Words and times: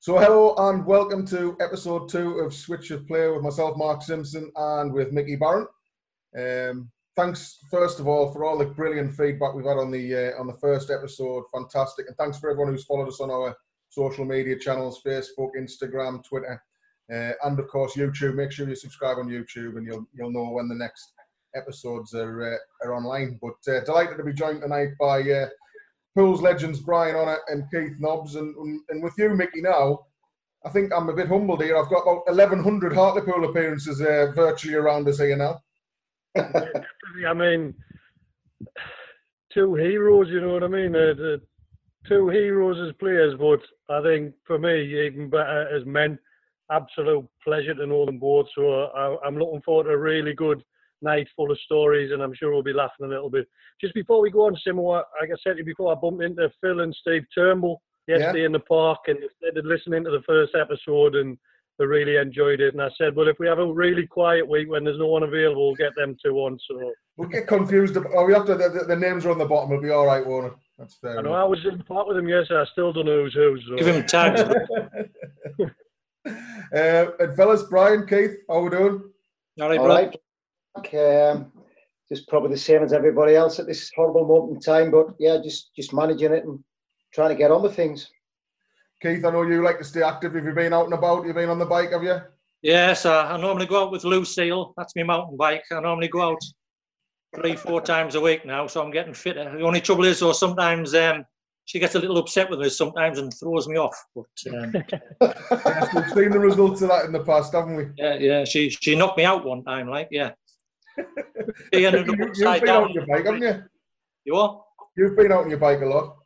So, 0.00 0.16
hello 0.16 0.54
and 0.56 0.86
welcome 0.86 1.26
to 1.26 1.56
episode 1.60 2.08
two 2.08 2.38
of 2.38 2.54
Switch 2.54 2.92
of 2.92 3.04
Play 3.08 3.26
with 3.26 3.42
myself, 3.42 3.76
Mark 3.76 4.00
Simpson, 4.00 4.48
and 4.54 4.92
with 4.92 5.10
Mickey 5.10 5.34
Barron. 5.34 5.66
Um, 6.38 6.88
thanks, 7.16 7.58
first 7.68 7.98
of 7.98 8.06
all, 8.06 8.32
for 8.32 8.44
all 8.44 8.56
the 8.56 8.66
brilliant 8.66 9.12
feedback 9.12 9.54
we've 9.54 9.66
had 9.66 9.76
on 9.76 9.90
the 9.90 10.14
uh, 10.14 10.40
on 10.40 10.46
the 10.46 10.56
first 10.60 10.90
episode. 10.90 11.42
Fantastic, 11.52 12.06
and 12.06 12.16
thanks 12.16 12.38
for 12.38 12.48
everyone 12.48 12.72
who's 12.72 12.84
followed 12.84 13.08
us 13.08 13.20
on 13.20 13.32
our 13.32 13.56
social 13.88 14.24
media 14.24 14.56
channels: 14.56 15.02
Facebook, 15.04 15.50
Instagram, 15.58 16.22
Twitter, 16.22 16.62
uh, 17.12 17.32
and 17.42 17.58
of 17.58 17.66
course 17.66 17.96
YouTube. 17.96 18.36
Make 18.36 18.52
sure 18.52 18.68
you 18.68 18.76
subscribe 18.76 19.18
on 19.18 19.28
YouTube, 19.28 19.78
and 19.78 19.84
you'll 19.84 20.06
you'll 20.14 20.30
know 20.30 20.48
when 20.50 20.68
the 20.68 20.76
next 20.76 21.12
episodes 21.56 22.14
are 22.14 22.54
uh, 22.54 22.86
are 22.86 22.94
online. 22.94 23.36
But 23.42 23.74
uh, 23.74 23.80
delighted 23.80 24.16
to 24.18 24.22
be 24.24 24.32
joined 24.32 24.60
tonight 24.62 24.90
by 25.00 25.22
uh, 25.22 25.48
Pools 26.18 26.42
legends 26.42 26.80
Brian 26.80 27.14
Honour 27.14 27.38
and 27.46 27.70
Keith 27.70 27.94
Nobbs, 28.00 28.34
and, 28.34 28.52
and 28.88 29.00
with 29.00 29.14
you, 29.16 29.30
Mickey. 29.36 29.60
Now, 29.60 30.00
I 30.66 30.70
think 30.70 30.92
I'm 30.92 31.08
a 31.08 31.14
bit 31.14 31.28
humbled 31.28 31.62
here. 31.62 31.76
I've 31.76 31.88
got 31.88 32.02
about 32.02 32.26
1,100 32.26 32.92
Hartlepool 32.92 33.48
appearances 33.48 34.00
uh, 34.00 34.32
virtually 34.34 34.74
around 34.74 35.06
us 35.06 35.20
here 35.20 35.36
now. 35.36 35.60
I 36.36 37.34
mean, 37.34 37.72
two 39.54 39.76
heroes. 39.76 40.26
You 40.28 40.40
know 40.40 40.54
what 40.54 40.64
I 40.64 40.66
mean? 40.66 40.96
Uh, 40.96 41.36
two 42.08 42.28
heroes 42.30 42.88
as 42.88 42.96
players, 42.96 43.34
but 43.38 43.60
I 43.88 44.02
think 44.02 44.34
for 44.44 44.58
me, 44.58 45.06
even 45.06 45.30
better 45.30 45.68
as 45.72 45.86
men. 45.86 46.18
Absolute 46.72 47.28
pleasure 47.44 47.74
to 47.74 47.86
know 47.86 48.06
them 48.06 48.18
both. 48.18 48.46
So 48.56 48.86
I, 48.86 49.16
I'm 49.24 49.38
looking 49.38 49.62
forward 49.62 49.84
to 49.84 49.90
a 49.90 49.96
really 49.96 50.34
good 50.34 50.64
night 51.02 51.28
full 51.36 51.50
of 51.50 51.58
stories, 51.60 52.12
and 52.12 52.22
I'm 52.22 52.34
sure 52.34 52.52
we'll 52.52 52.62
be 52.62 52.72
laughing 52.72 53.06
a 53.06 53.08
little 53.08 53.30
bit. 53.30 53.46
Just 53.80 53.94
before 53.94 54.20
we 54.20 54.30
go 54.30 54.46
on, 54.46 54.56
Simo, 54.66 55.02
like 55.20 55.30
I 55.30 55.36
said 55.42 55.54
to 55.54 55.58
you 55.58 55.64
before, 55.64 55.92
I 55.92 55.94
bumped 55.94 56.22
into 56.22 56.50
Phil 56.60 56.80
and 56.80 56.94
Steve 57.00 57.24
Turnbull 57.34 57.80
yesterday 58.06 58.40
yeah. 58.40 58.46
in 58.46 58.52
the 58.52 58.60
park, 58.60 59.00
and 59.06 59.18
they 59.18 59.28
started 59.38 59.66
listening 59.66 60.04
to 60.04 60.10
the 60.10 60.22
first 60.26 60.54
episode, 60.54 61.14
and 61.14 61.38
they 61.78 61.86
really 61.86 62.16
enjoyed 62.16 62.60
it. 62.60 62.74
And 62.74 62.82
I 62.82 62.88
said, 62.98 63.14
well, 63.14 63.28
if 63.28 63.38
we 63.38 63.46
have 63.46 63.58
a 63.58 63.72
really 63.72 64.06
quiet 64.06 64.46
week 64.46 64.68
when 64.68 64.84
there's 64.84 64.98
no 64.98 65.06
one 65.06 65.22
available, 65.22 65.66
we'll 65.68 65.76
get 65.76 65.94
them 65.96 66.16
two 66.24 66.36
on. 66.38 66.58
So 66.68 66.92
we'll 67.16 67.28
get 67.28 67.46
confused. 67.46 67.96
Oh, 67.96 68.24
we 68.24 68.32
have 68.32 68.46
to. 68.46 68.56
The, 68.56 68.84
the, 68.88 68.96
names 68.96 69.24
are 69.24 69.30
on 69.30 69.38
the 69.38 69.44
bottom. 69.44 69.70
We'll 69.70 69.80
be 69.80 69.90
all 69.90 70.06
right, 70.06 70.26
won't? 70.26 70.54
That's 70.78 70.96
fair. 70.96 71.18
I 71.18 71.22
know. 71.22 71.30
Enough. 71.30 71.40
I 71.40 71.44
was 71.44 71.64
in 71.64 71.78
the 71.78 71.84
park 71.84 72.08
with 72.08 72.16
him 72.16 72.28
yesterday. 72.28 72.60
I 72.60 72.64
still 72.72 72.92
don't 72.92 73.06
know 73.06 73.22
who's 73.22 73.34
who. 73.34 73.58
So. 73.68 73.76
Give 73.76 73.86
him 73.86 74.06
tags. 74.06 74.40
uh, 76.26 77.06
and 77.20 77.36
fellas, 77.36 77.62
Brian, 77.64 78.06
Keith, 78.06 78.36
how 78.48 78.60
we 78.62 78.70
doing? 78.70 79.02
All 79.60 79.68
right, 79.68 79.78
all 79.78 79.88
right. 79.88 80.16
Um, 80.94 81.52
just 82.08 82.28
probably 82.28 82.50
the 82.50 82.58
same 82.58 82.82
as 82.82 82.92
everybody 82.92 83.34
else 83.34 83.58
at 83.58 83.66
this 83.66 83.90
horrible 83.94 84.26
moment 84.26 84.56
in 84.56 84.60
time. 84.60 84.90
But 84.90 85.08
yeah, 85.18 85.38
just 85.42 85.70
just 85.76 85.92
managing 85.92 86.32
it 86.32 86.44
and 86.44 86.58
trying 87.12 87.30
to 87.30 87.34
get 87.34 87.50
on 87.50 87.62
with 87.62 87.76
things. 87.76 88.10
Keith, 89.02 89.24
I 89.24 89.30
know 89.30 89.42
you 89.42 89.62
like 89.62 89.78
to 89.78 89.84
stay 89.84 90.02
active. 90.02 90.34
Have 90.34 90.44
you 90.44 90.52
been 90.52 90.72
out 90.72 90.86
and 90.86 90.94
about? 90.94 91.24
You've 91.24 91.36
been 91.36 91.50
on 91.50 91.58
the 91.58 91.66
bike, 91.66 91.92
have 91.92 92.02
you? 92.02 92.18
Yes, 92.62 93.06
uh, 93.06 93.26
I 93.30 93.36
normally 93.36 93.66
go 93.66 93.84
out 93.84 93.92
with 93.92 94.04
Lucille. 94.04 94.74
That's 94.76 94.96
my 94.96 95.04
mountain 95.04 95.36
bike. 95.36 95.62
I 95.70 95.80
normally 95.80 96.08
go 96.08 96.22
out 96.22 96.40
three, 97.36 97.54
four 97.54 97.80
times 97.80 98.16
a 98.16 98.20
week 98.20 98.44
now, 98.44 98.66
so 98.66 98.82
I'm 98.82 98.90
getting 98.90 99.14
fitter. 99.14 99.56
The 99.56 99.62
only 99.62 99.80
trouble 99.80 100.04
is, 100.04 100.18
though, 100.18 100.32
sometimes 100.32 100.94
um, 100.94 101.24
she 101.66 101.78
gets 101.78 101.94
a 101.94 102.00
little 102.00 102.18
upset 102.18 102.50
with 102.50 102.58
me 102.58 102.68
sometimes 102.70 103.18
and 103.18 103.32
throws 103.32 103.68
me 103.68 103.76
off. 103.76 103.96
But 104.16 104.24
um, 104.52 104.72
yes, 105.20 105.94
we've 105.94 106.10
seen 106.10 106.30
the 106.30 106.40
results 106.40 106.82
of 106.82 106.88
that 106.88 107.04
in 107.04 107.12
the 107.12 107.22
past, 107.22 107.52
haven't 107.52 107.76
we? 107.76 107.86
Yeah, 107.96 108.14
yeah. 108.14 108.44
She 108.44 108.70
she 108.70 108.96
knocked 108.96 109.18
me 109.18 109.24
out 109.24 109.44
one 109.44 109.62
time, 109.62 109.88
like 109.88 110.08
yeah. 110.10 110.32
you, 111.72 111.84
have 111.84 112.06
been 112.60 112.68
out 112.68 112.84
on 112.84 112.92
your 112.92 113.06
bike, 113.06 113.24
haven't 113.24 113.42
you? 113.42 113.62
You 114.24 114.34
what? 114.34 114.62
You've 114.96 115.16
been 115.16 115.32
out 115.32 115.44
on 115.44 115.50
your 115.50 115.58
bike 115.58 115.80
a 115.80 115.86
lot, 115.86 116.16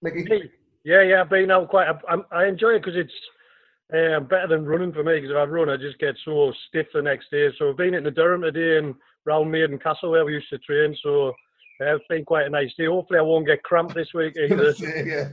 Mickey. 0.00 0.50
Yeah, 0.84 1.02
yeah, 1.02 1.20
I've 1.20 1.30
been 1.30 1.50
out 1.50 1.68
quite. 1.68 1.88
I, 2.08 2.16
I 2.32 2.46
enjoy 2.46 2.70
it 2.70 2.84
because 2.84 2.96
it's 2.96 3.12
uh, 3.92 4.20
better 4.20 4.48
than 4.48 4.64
running 4.64 4.92
for 4.92 5.04
me. 5.04 5.16
Because 5.16 5.30
if 5.30 5.36
I 5.36 5.44
run, 5.44 5.70
I 5.70 5.76
just 5.76 5.98
get 5.98 6.16
so 6.24 6.52
stiff 6.68 6.86
the 6.92 7.02
next 7.02 7.30
day. 7.30 7.48
So 7.58 7.70
I've 7.70 7.76
been 7.76 7.94
in 7.94 8.04
the 8.04 8.10
Durham 8.10 8.42
today 8.42 8.78
and 8.78 8.94
round 9.24 9.50
Maiden 9.50 9.78
Castle 9.78 10.10
where 10.10 10.24
we 10.24 10.34
used 10.34 10.50
to 10.50 10.58
train. 10.58 10.96
So 11.02 11.28
uh, 11.28 11.96
it's 11.96 12.04
been 12.08 12.24
quite 12.24 12.46
a 12.46 12.50
nice 12.50 12.72
day. 12.76 12.86
Hopefully, 12.86 13.18
I 13.18 13.22
won't 13.22 13.46
get 13.46 13.62
cramped 13.62 13.94
this 13.94 14.12
week 14.14 14.34
either. 14.50 14.74
yeah. 15.04 15.28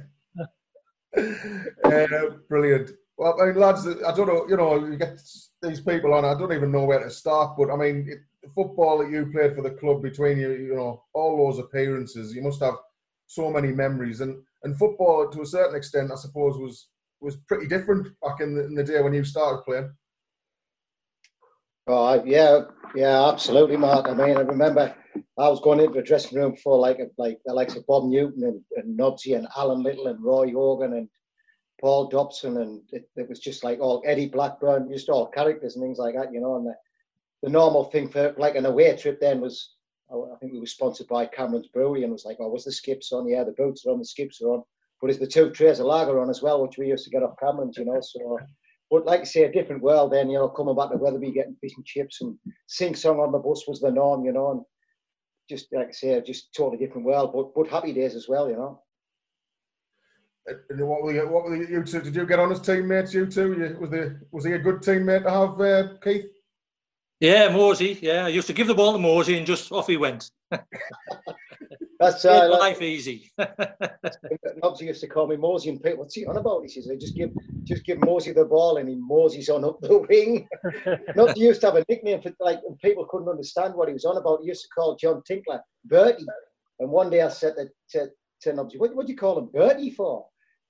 uh, 1.86 2.30
brilliant. 2.48 2.92
Well, 3.18 3.42
I 3.42 3.46
mean, 3.48 3.56
lads, 3.56 3.88
I 3.88 4.16
don't 4.16 4.28
know. 4.28 4.48
You 4.48 4.58
know, 4.58 4.86
you 4.86 4.98
get 4.98 5.20
these 5.62 5.82
people 5.82 6.14
on. 6.14 6.26
I 6.26 6.38
don't 6.38 6.54
even 6.54 6.72
know 6.72 6.86
where 6.86 7.04
to 7.04 7.10
start. 7.10 7.58
But 7.58 7.72
I 7.72 7.76
mean, 7.76 8.08
it, 8.10 8.20
the 8.42 8.50
football 8.50 9.00
that 9.00 9.10
you 9.10 9.30
played 9.32 9.56
for 9.56 9.62
the 9.62 9.72
club 9.72 10.02
between 10.02 10.38
you, 10.38 10.52
you 10.52 10.76
know, 10.76 11.04
all 11.14 11.38
those 11.38 11.60
appearances, 11.60 12.34
you 12.34 12.42
must 12.42 12.62
have 12.62 12.76
so 13.28 13.52
many 13.52 13.72
memories. 13.72 14.22
And 14.22 14.42
and 14.64 14.78
football, 14.78 15.30
to 15.30 15.42
a 15.42 15.46
certain 15.46 15.76
extent, 15.76 16.12
I 16.12 16.16
suppose, 16.16 16.58
was 16.58 16.90
was 17.22 17.38
pretty 17.48 17.68
different 17.68 18.08
back 18.22 18.40
in 18.40 18.56
the, 18.56 18.66
in 18.66 18.76
the 18.76 18.84
day 18.84 19.02
when 19.02 19.14
you 19.14 19.24
started 19.24 19.64
playing. 19.64 19.92
Oh 21.88 22.24
yeah, 22.24 22.62
yeah, 22.96 23.28
absolutely, 23.30 23.78
Mark. 23.78 24.08
I 24.08 24.14
mean, 24.14 24.38
I 24.38 24.42
remember 24.42 24.96
I 25.38 25.50
was 25.50 25.60
going 25.62 25.80
into 25.80 25.94
the 25.94 26.02
dressing 26.02 26.38
room 26.38 26.56
for 26.56 26.78
like 26.78 27.00
like 27.18 27.40
the 27.46 27.54
likes 27.54 27.76
of 27.76 27.86
Bob 27.88 28.06
Newton 28.06 28.44
and, 28.44 28.62
and 28.76 29.00
and 29.28 29.48
Alan 29.58 29.84
Little 29.84 30.08
and 30.08 30.24
Roy 30.24 30.52
Hogan 30.52 30.94
and 30.94 31.10
Paul 31.80 32.08
Dobson 32.08 32.58
and 32.58 32.82
it, 32.92 33.10
it, 33.16 33.30
was 33.30 33.40
just 33.40 33.64
like 33.64 33.80
all 33.80 34.04
Eddie 34.06 34.28
Blackburn, 34.28 34.92
just 34.92 35.10
all 35.10 35.28
characters 35.28 35.76
and 35.76 35.84
things 35.84 35.98
like 35.98 36.16
that, 36.16 36.34
you 36.34 36.42
know. 36.42 36.56
And 36.56 36.68
the, 36.68 36.76
the 37.44 37.50
normal 37.50 37.86
thing 37.86 38.10
for 38.10 38.34
like 38.38 38.56
an 38.56 38.66
away 38.66 38.96
trip 38.96 39.20
then 39.20 39.42
was, 39.42 39.76
I 40.12 40.36
think 40.40 40.54
we 40.54 40.60
were 40.60 40.66
sponsored 40.66 41.08
by 41.08 41.26
Cameron's 41.26 41.68
Brewery 41.68 42.04
and 42.04 42.10
it 42.10 42.14
was 42.14 42.26
like, 42.26 42.38
oh, 42.40 42.50
was 42.50 42.66
the 42.66 42.72
skips 42.72 43.12
on? 43.12 43.28
Yeah, 43.28 43.44
the 43.44 43.52
boots 43.52 43.86
are 43.86 43.92
on, 43.92 44.00
the 44.00 44.06
skips 44.06 44.42
are 44.42 44.50
on. 44.50 44.64
But 45.02 45.12
it's 45.12 45.20
the 45.20 45.28
two 45.28 45.52
trays 45.52 45.80
of 45.80 45.86
lager 45.86 46.20
on 46.20 46.30
as 46.30 46.42
well, 46.42 46.62
which 46.62 46.78
we 46.78 46.88
used 46.88 47.06
to 47.06 47.12
get 47.12 47.24
off 47.24 47.40
Cameron's, 47.40 47.78
you 47.78 47.86
know. 47.86 48.00
So, 48.02 48.40
but 48.92 49.06
like 49.06 49.22
I 49.22 49.24
say, 49.24 49.44
a 49.44 49.52
different 49.52 49.82
world 49.82 50.12
then, 50.12 50.30
you 50.30 50.38
know, 50.38 50.50
coming 50.50 50.76
back 50.76 50.92
to 50.92 50.98
Wetherby, 50.98 51.32
getting 51.32 51.56
fish 51.62 51.74
and 51.78 51.86
chips 51.86 52.22
and 52.22 52.38
sing 52.68 52.96
song 52.96 53.20
on 53.20 53.32
the 53.32 53.38
bus 53.38 53.68
was 53.68 53.80
the 53.80 53.92
norm, 53.92 54.26
you 54.26 54.34
know. 54.34 54.52
And 54.52 54.62
just 55.50 55.72
like 55.72 55.90
I 55.90 55.92
say, 55.92 56.22
just 56.22 56.54
totally 56.54 56.78
different 56.78 57.06
world, 57.06 57.32
but 57.34 57.54
but 57.56 57.72
happy 57.72 57.94
days 57.94 58.16
as 58.16 58.28
well, 58.28 58.50
you 58.50 58.56
know. 58.56 58.82
And 60.70 60.88
what 60.88 61.04
were 61.04 61.14
you, 61.14 61.28
what 61.28 61.46
were 61.46 61.56
you 61.56 61.84
two? 61.84 62.02
Did 62.02 62.16
you 62.16 62.26
get 62.26 62.40
on 62.40 62.52
as 62.52 62.62
teammates? 62.62 63.14
You 63.14 63.26
two? 63.26 63.78
Was 63.80 63.92
he 63.92 64.00
was 64.32 64.46
he 64.46 64.54
a 64.54 64.60
good 64.60 64.78
teammate 64.78 65.24
to 65.24 65.32
have, 65.32 65.62
uh, 65.62 65.98
Keith? 66.04 66.26
Yeah, 67.20 67.50
Mosey. 67.50 68.00
Yeah, 68.02 68.26
I 68.26 68.30
used 68.30 68.48
to 68.48 68.54
give 68.54 68.68
the 68.68 68.76
ball 68.76 68.94
to 68.94 69.00
Mosey 69.00 69.38
and 69.38 69.46
just 69.46 69.72
off 69.72 69.88
he 69.88 69.98
went. 69.98 70.32
That's 72.00 72.24
uh, 72.24 72.48
life 72.50 72.82
easy. 72.82 73.30
Nobsy 73.40 74.84
used 74.84 75.02
to 75.02 75.08
call 75.08 75.28
me 75.28 75.36
Mosey 75.36 75.70
and 75.70 75.84
Pete. 75.84 75.98
What's 75.98 76.16
he 76.16 76.26
on 76.26 76.38
about? 76.38 76.62
He 76.62 76.70
says, 76.70 76.88
"They 76.88 76.96
"Just 76.96 77.18
give, 77.18 77.32
just 77.66 77.84
give 77.84 78.00
Mosey 78.00 78.32
the 78.32 78.46
ball, 78.46 78.78
and 78.78 78.88
he 78.88 78.96
Mosey's 78.96 79.50
on 79.50 79.66
up 79.66 79.82
the 79.82 79.98
wing." 80.10 80.48
Nobsy 81.18 81.40
used 81.40 81.60
to 81.62 81.68
have 81.68 81.76
a 81.76 81.86
nickname 81.90 82.22
for 82.22 82.32
like, 82.40 82.62
and 82.66 82.80
people 82.80 83.06
couldn't 83.06 83.28
understand 83.28 83.74
what 83.74 83.90
he 83.90 83.94
was 83.94 84.06
on 84.06 84.16
about. 84.16 84.40
He 84.42 84.48
used 84.48 84.62
to 84.64 84.70
call 84.70 84.96
John 84.96 85.22
Tinkler 85.28 85.62
Bertie. 85.84 86.26
And 86.80 86.90
one 86.90 87.10
day 87.10 87.22
I 87.22 87.28
said 87.28 87.56
to, 87.58 87.68
to, 88.00 88.10
to 88.44 88.54
Nobsy, 88.54 88.80
"What, 88.80 88.96
what 88.96 89.06
do 89.06 89.12
you 89.12 89.18
call 89.18 89.38
him 89.38 89.50
Bertie 89.54 89.92
for?" 89.92 90.26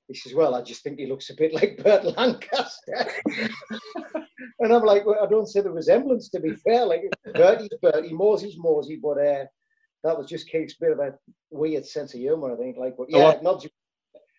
He 0.09 0.15
says, 0.15 0.33
"Well, 0.33 0.55
I 0.55 0.61
just 0.61 0.83
think 0.83 0.99
he 0.99 1.05
looks 1.05 1.29
a 1.29 1.35
bit 1.35 1.53
like 1.59 1.81
Burt 1.81 2.03
Lancaster." 2.17 3.07
and 4.59 4.73
I'm 4.73 4.83
like, 4.83 5.05
well, 5.05 5.23
"I 5.23 5.27
don't 5.27 5.47
see 5.47 5.61
the 5.61 5.71
resemblance. 5.71 6.29
To 6.29 6.39
be 6.39 6.55
fair, 6.55 6.85
like 6.85 7.03
Bertie's 7.33 7.69
Bertie, 7.81 8.13
Mosey's 8.13 8.57
Mosey, 8.57 8.99
but 9.01 9.17
uh, 9.19 9.45
that 10.03 10.17
was 10.17 10.27
just 10.27 10.49
Keith's 10.49 10.75
bit 10.75 10.91
of 10.91 10.99
a 10.99 11.13
weird 11.51 11.85
sense 11.85 12.13
of 12.13 12.19
humour, 12.19 12.53
I 12.53 12.57
think. 12.57 12.77
Like, 12.77 12.95
but 12.97 13.07
yeah, 13.09 13.35
oh. 13.37 13.41
not 13.41 13.65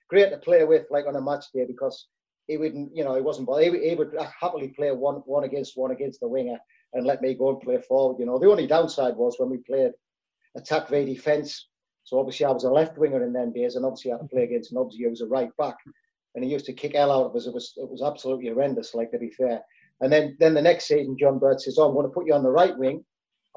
great 0.08 0.30
to 0.30 0.38
play 0.38 0.64
with, 0.64 0.86
like 0.90 1.06
on 1.06 1.16
a 1.16 1.20
match 1.20 1.44
day, 1.54 1.64
because 1.66 2.08
he 2.48 2.56
wouldn't, 2.56 2.94
you 2.94 3.04
know, 3.04 3.14
he 3.14 3.22
wasn't, 3.22 3.46
but 3.46 3.62
he, 3.62 3.70
he 3.88 3.94
would 3.94 4.12
happily 4.40 4.68
play 4.68 4.90
one 4.90 5.22
one 5.26 5.44
against 5.44 5.76
one 5.76 5.92
against 5.92 6.20
the 6.20 6.28
winger 6.28 6.58
and 6.92 7.06
let 7.06 7.22
me 7.22 7.34
go 7.34 7.50
and 7.50 7.60
play 7.60 7.80
forward. 7.80 8.18
You 8.18 8.26
know, 8.26 8.38
the 8.38 8.50
only 8.50 8.66
downside 8.66 9.16
was 9.16 9.36
when 9.38 9.50
we 9.50 9.58
played 9.58 9.92
attack 10.56 10.88
v 10.88 11.04
defence. 11.04 11.68
So 12.04 12.18
obviously 12.18 12.46
I 12.46 12.50
was 12.50 12.64
a 12.64 12.70
left 12.70 12.98
winger 12.98 13.22
in 13.22 13.32
them 13.32 13.52
days, 13.52 13.76
and 13.76 13.84
obviously 13.84 14.12
I 14.12 14.14
had 14.16 14.22
to 14.22 14.28
play 14.28 14.44
against 14.44 14.74
Nobsy, 14.74 15.02
who 15.02 15.10
was 15.10 15.20
a 15.20 15.26
right 15.26 15.54
back, 15.56 15.76
and 16.34 16.44
he 16.44 16.50
used 16.50 16.66
to 16.66 16.72
kick 16.72 16.94
hell 16.94 17.12
out 17.12 17.26
of 17.26 17.36
us. 17.36 17.46
It 17.46 17.54
was 17.54 17.74
it 17.76 17.88
was 17.88 18.02
absolutely 18.02 18.48
horrendous. 18.48 18.94
Like 18.94 19.10
to 19.12 19.18
be 19.18 19.30
fair. 19.30 19.62
And 20.00 20.12
then 20.12 20.36
then 20.40 20.54
the 20.54 20.62
next 20.62 20.86
season, 20.86 21.16
John 21.18 21.38
Burt 21.38 21.60
says, 21.60 21.78
"Oh, 21.78 21.88
I'm 21.88 21.94
going 21.94 22.06
to 22.06 22.12
put 22.12 22.26
you 22.26 22.34
on 22.34 22.42
the 22.42 22.50
right 22.50 22.76
wing." 22.76 23.04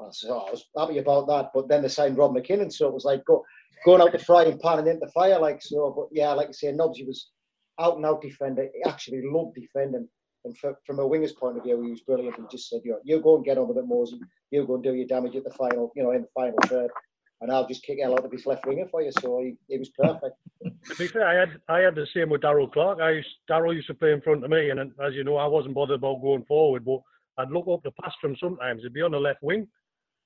I, 0.00 0.08
said, 0.10 0.30
oh, 0.30 0.46
I 0.48 0.50
was 0.50 0.64
happy 0.76 0.98
about 0.98 1.28
that, 1.28 1.50
but 1.54 1.68
then 1.68 1.82
they 1.82 1.88
signed 1.88 2.18
Rob 2.18 2.34
McKinnon, 2.34 2.72
so 2.72 2.88
it 2.88 2.94
was 2.94 3.04
like 3.04 3.24
go, 3.24 3.44
going 3.84 4.00
out 4.00 4.10
the 4.10 4.18
frying 4.18 4.58
pan 4.58 4.80
and 4.80 4.88
into 4.88 5.06
the 5.06 5.12
fire, 5.12 5.38
like 5.38 5.62
so. 5.62 5.92
But 5.96 6.08
yeah, 6.10 6.32
like 6.32 6.48
I 6.48 6.52
say, 6.52 6.72
Nobsy 6.72 7.06
was 7.06 7.30
out 7.78 7.96
and 7.96 8.06
out 8.06 8.22
defender. 8.22 8.68
He 8.74 8.82
actually 8.88 9.22
loved 9.24 9.54
defending. 9.54 10.08
And 10.44 10.56
for, 10.58 10.78
from 10.84 10.98
a 10.98 11.06
winger's 11.06 11.32
point 11.32 11.56
of 11.56 11.64
view, 11.64 11.80
he 11.82 11.90
was 11.90 12.02
brilliant. 12.02 12.36
He 12.36 12.42
just 12.50 12.68
said, 12.68 12.80
you 12.84 12.98
you 13.04 13.20
go 13.20 13.36
and 13.36 13.44
get 13.44 13.56
on 13.56 13.68
with 13.68 13.78
it, 13.78 13.86
Mosey. 13.86 14.20
You 14.50 14.66
go 14.66 14.74
and 14.74 14.84
do 14.84 14.94
your 14.94 15.06
damage 15.06 15.36
at 15.36 15.44
the 15.44 15.50
final, 15.50 15.90
you 15.96 16.02
know, 16.02 16.10
in 16.10 16.22
the 16.22 16.28
final 16.34 16.58
third. 16.66 16.90
And 17.40 17.52
I'll 17.52 17.68
just 17.68 17.82
kick 17.82 17.98
hell 18.00 18.12
out 18.12 18.24
of 18.24 18.32
his 18.32 18.46
left 18.46 18.66
winger 18.66 18.86
for 18.90 19.02
you. 19.02 19.12
So 19.20 19.40
he, 19.42 19.56
he 19.68 19.78
was 19.78 19.90
perfect. 19.90 20.36
to 20.64 20.96
be 20.96 21.08
fair, 21.08 21.26
I 21.26 21.34
had 21.34 21.60
I 21.68 21.78
had 21.80 21.94
the 21.94 22.06
same 22.14 22.30
with 22.30 22.42
Darrell 22.42 22.68
Clarke. 22.68 23.00
I 23.00 23.10
used, 23.10 23.28
Darrell 23.48 23.74
used 23.74 23.88
to 23.88 23.94
play 23.94 24.12
in 24.12 24.20
front 24.22 24.44
of 24.44 24.50
me, 24.50 24.70
and 24.70 24.80
as 24.80 25.14
you 25.14 25.24
know, 25.24 25.36
I 25.36 25.46
wasn't 25.46 25.74
bothered 25.74 25.96
about 25.96 26.22
going 26.22 26.44
forward, 26.44 26.84
but 26.84 27.00
I'd 27.36 27.50
look 27.50 27.66
up 27.68 27.82
the 27.82 27.90
pass 28.02 28.14
from 28.20 28.36
sometimes. 28.36 28.80
It'd 28.80 28.94
be 28.94 29.02
on 29.02 29.10
the 29.10 29.18
left 29.18 29.42
wing, 29.42 29.66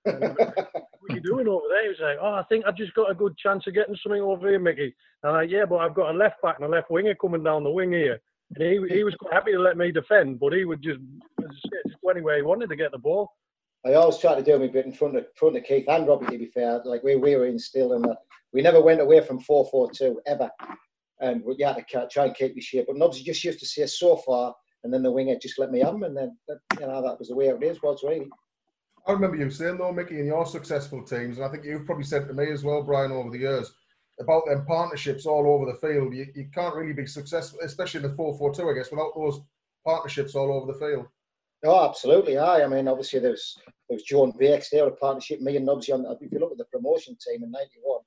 uh, 0.06 0.12
what 0.18 1.10
are 1.10 1.14
you 1.14 1.20
doing 1.20 1.48
over 1.48 1.64
there? 1.68 1.82
He 1.82 1.88
was 1.88 1.98
like, 2.00 2.18
oh, 2.20 2.34
I 2.34 2.42
think 2.48 2.64
I've 2.66 2.76
just 2.76 2.94
got 2.94 3.10
a 3.10 3.14
good 3.14 3.36
chance 3.36 3.66
of 3.66 3.74
getting 3.74 3.96
something 4.02 4.22
over 4.22 4.48
here, 4.48 4.58
Mickey. 4.58 4.94
And 5.22 5.30
I'm 5.30 5.34
like, 5.34 5.50
yeah, 5.50 5.64
but 5.64 5.78
I've 5.78 5.94
got 5.94 6.14
a 6.14 6.18
left 6.18 6.40
back 6.42 6.56
and 6.56 6.66
a 6.66 6.68
left 6.68 6.90
winger 6.90 7.14
coming 7.14 7.42
down 7.42 7.64
the 7.64 7.70
wing 7.70 7.92
here. 7.92 8.20
And 8.54 8.64
he, 8.64 8.94
he 8.94 9.04
was 9.04 9.14
quite 9.16 9.34
happy 9.34 9.52
to 9.52 9.58
let 9.58 9.76
me 9.76 9.92
defend, 9.92 10.40
but 10.40 10.52
he 10.52 10.64
would 10.64 10.82
just, 10.82 11.00
just 11.40 12.00
go 12.02 12.10
anywhere 12.10 12.36
he 12.36 12.42
wanted 12.42 12.70
to 12.70 12.76
get 12.76 12.92
the 12.92 12.98
ball. 12.98 13.30
I 13.86 13.94
always 13.94 14.18
try 14.18 14.34
to 14.34 14.42
do 14.42 14.58
my 14.58 14.66
bit 14.66 14.86
in 14.86 14.92
front 14.92 15.16
of 15.16 15.26
front 15.36 15.56
of 15.56 15.64
Keith 15.64 15.88
and 15.88 16.06
Robbie. 16.06 16.26
To 16.26 16.38
be 16.38 16.46
fair, 16.46 16.80
like 16.84 17.02
we, 17.02 17.16
we 17.16 17.36
were 17.36 17.46
instilled 17.46 17.92
in 17.92 18.02
that. 18.02 18.18
We 18.52 18.62
never 18.62 18.80
went 18.80 19.00
away 19.00 19.20
from 19.20 19.40
four 19.40 19.68
four 19.70 19.90
two 19.90 20.20
ever, 20.26 20.50
um, 20.60 20.76
and 21.20 21.44
we 21.44 21.56
had 21.62 21.76
to 21.76 22.08
try 22.10 22.26
and 22.26 22.34
keep 22.34 22.54
the 22.54 22.60
shape. 22.60 22.86
But 22.88 22.96
Nobsy 22.96 23.22
just 23.22 23.44
used 23.44 23.60
to 23.60 23.66
say 23.66 23.86
so 23.86 24.16
far, 24.16 24.54
and 24.82 24.92
then 24.92 25.02
the 25.02 25.12
winger 25.12 25.36
just 25.40 25.58
let 25.58 25.70
me 25.70 25.80
have 25.80 25.94
him, 25.94 26.02
and 26.02 26.16
then 26.16 26.36
you 26.48 26.86
know 26.86 27.02
that 27.02 27.18
was 27.18 27.28
the 27.28 27.36
way 27.36 27.48
it 27.48 27.62
is. 27.62 27.80
Was 27.82 28.02
really. 28.02 28.28
I 29.06 29.12
remember 29.12 29.36
you 29.36 29.48
saying 29.48 29.78
though, 29.78 29.92
Mickey, 29.92 30.18
in 30.18 30.26
your 30.26 30.44
successful 30.44 31.02
teams, 31.02 31.38
and 31.38 31.46
I 31.46 31.48
think 31.48 31.64
you've 31.64 31.86
probably 31.86 32.04
said 32.04 32.26
to 32.28 32.34
me 32.34 32.50
as 32.50 32.64
well, 32.64 32.82
Brian, 32.82 33.12
over 33.12 33.30
the 33.30 33.38
years, 33.38 33.72
about 34.20 34.44
them 34.46 34.66
partnerships 34.66 35.24
all 35.24 35.46
over 35.46 35.70
the 35.70 35.78
field. 35.78 36.14
You, 36.14 36.26
you 36.34 36.48
can't 36.52 36.74
really 36.74 36.92
be 36.92 37.06
successful, 37.06 37.60
especially 37.62 38.04
in 38.04 38.10
the 38.10 38.16
4 38.16 38.36
4 38.36 38.54
2, 38.54 38.68
I 38.68 38.74
guess, 38.74 38.90
without 38.90 39.12
those 39.16 39.40
partnerships 39.86 40.34
all 40.34 40.52
over 40.52 40.72
the 40.72 40.78
field. 40.78 41.06
Oh, 41.64 41.88
absolutely. 41.88 42.38
Aye. 42.38 42.62
I 42.62 42.66
mean, 42.68 42.86
obviously, 42.88 43.18
there's 43.18 43.58
there's 43.88 44.02
Joan 44.02 44.32
Bakes 44.38 44.70
there, 44.70 44.86
a 44.86 44.90
partnership. 44.92 45.40
Me 45.40 45.56
and 45.56 45.66
Nobsy 45.66 45.92
on. 45.92 46.06
If 46.20 46.30
you 46.32 46.38
look 46.38 46.52
at 46.52 46.58
the 46.58 46.64
promotion 46.66 47.16
team 47.26 47.42
in 47.42 47.50
'91, 47.50 48.00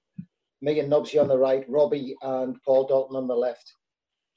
me 0.61 0.79
and 0.79 0.91
Nobsy 0.91 1.19
on 1.19 1.27
the 1.27 1.37
right, 1.37 1.65
Robbie 1.67 2.15
and 2.21 2.55
Paul 2.63 2.87
Dalton 2.87 3.17
on 3.17 3.27
the 3.27 3.35
left, 3.35 3.73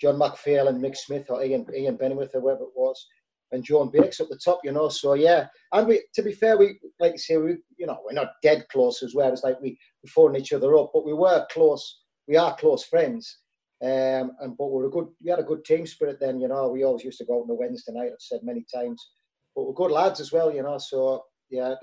John 0.00 0.18
McPhail 0.18 0.68
and 0.68 0.82
Mick 0.82 0.96
Smith 0.96 1.26
or 1.28 1.44
Ian 1.44 1.66
Ian 1.74 1.96
Bennyworth 1.96 2.34
or 2.34 2.40
whoever 2.40 2.64
it 2.64 2.70
was, 2.74 3.06
and 3.52 3.62
Joan 3.62 3.90
Bakes 3.92 4.20
up 4.20 4.28
the 4.28 4.38
top. 4.44 4.60
You 4.64 4.72
know, 4.72 4.88
so 4.88 5.14
yeah. 5.14 5.46
And 5.72 5.86
we, 5.86 6.02
to 6.14 6.22
be 6.22 6.32
fair, 6.32 6.56
we 6.58 6.80
like 6.98 7.12
you 7.12 7.18
say, 7.18 7.36
we 7.36 7.56
you 7.76 7.86
know 7.86 7.98
we're 8.04 8.14
not 8.14 8.32
dead 8.42 8.66
close 8.72 9.02
as 9.04 9.14
well. 9.14 9.32
It's 9.32 9.44
like 9.44 9.60
we 9.60 9.78
we 10.02 10.08
phone 10.08 10.34
each 10.34 10.52
other 10.52 10.76
up, 10.76 10.90
but 10.92 11.06
we 11.06 11.12
were 11.12 11.46
close. 11.52 12.00
We 12.26 12.36
are 12.36 12.56
close 12.56 12.84
friends. 12.84 13.38
Um, 13.82 14.32
and 14.40 14.56
but 14.56 14.70
we're 14.70 14.86
a 14.86 14.90
good, 14.90 15.08
we 15.22 15.30
had 15.30 15.40
a 15.40 15.44
good 15.44 15.64
team 15.64 15.86
spirit 15.86 16.18
then, 16.20 16.40
you 16.40 16.48
know. 16.48 16.68
We 16.68 16.84
always 16.84 17.04
used 17.04 17.18
to 17.18 17.24
go 17.24 17.38
out 17.38 17.44
on 17.44 17.50
a 17.50 17.54
Wednesday 17.54 17.92
night. 17.92 18.10
I've 18.12 18.20
said 18.20 18.40
many 18.42 18.64
times, 18.72 19.10
but 19.54 19.64
we're 19.64 19.74
good 19.74 19.90
lads 19.90 20.20
as 20.20 20.32
well, 20.32 20.52
you 20.52 20.62
know. 20.62 20.78
So 20.78 21.24
yeah, 21.50 21.74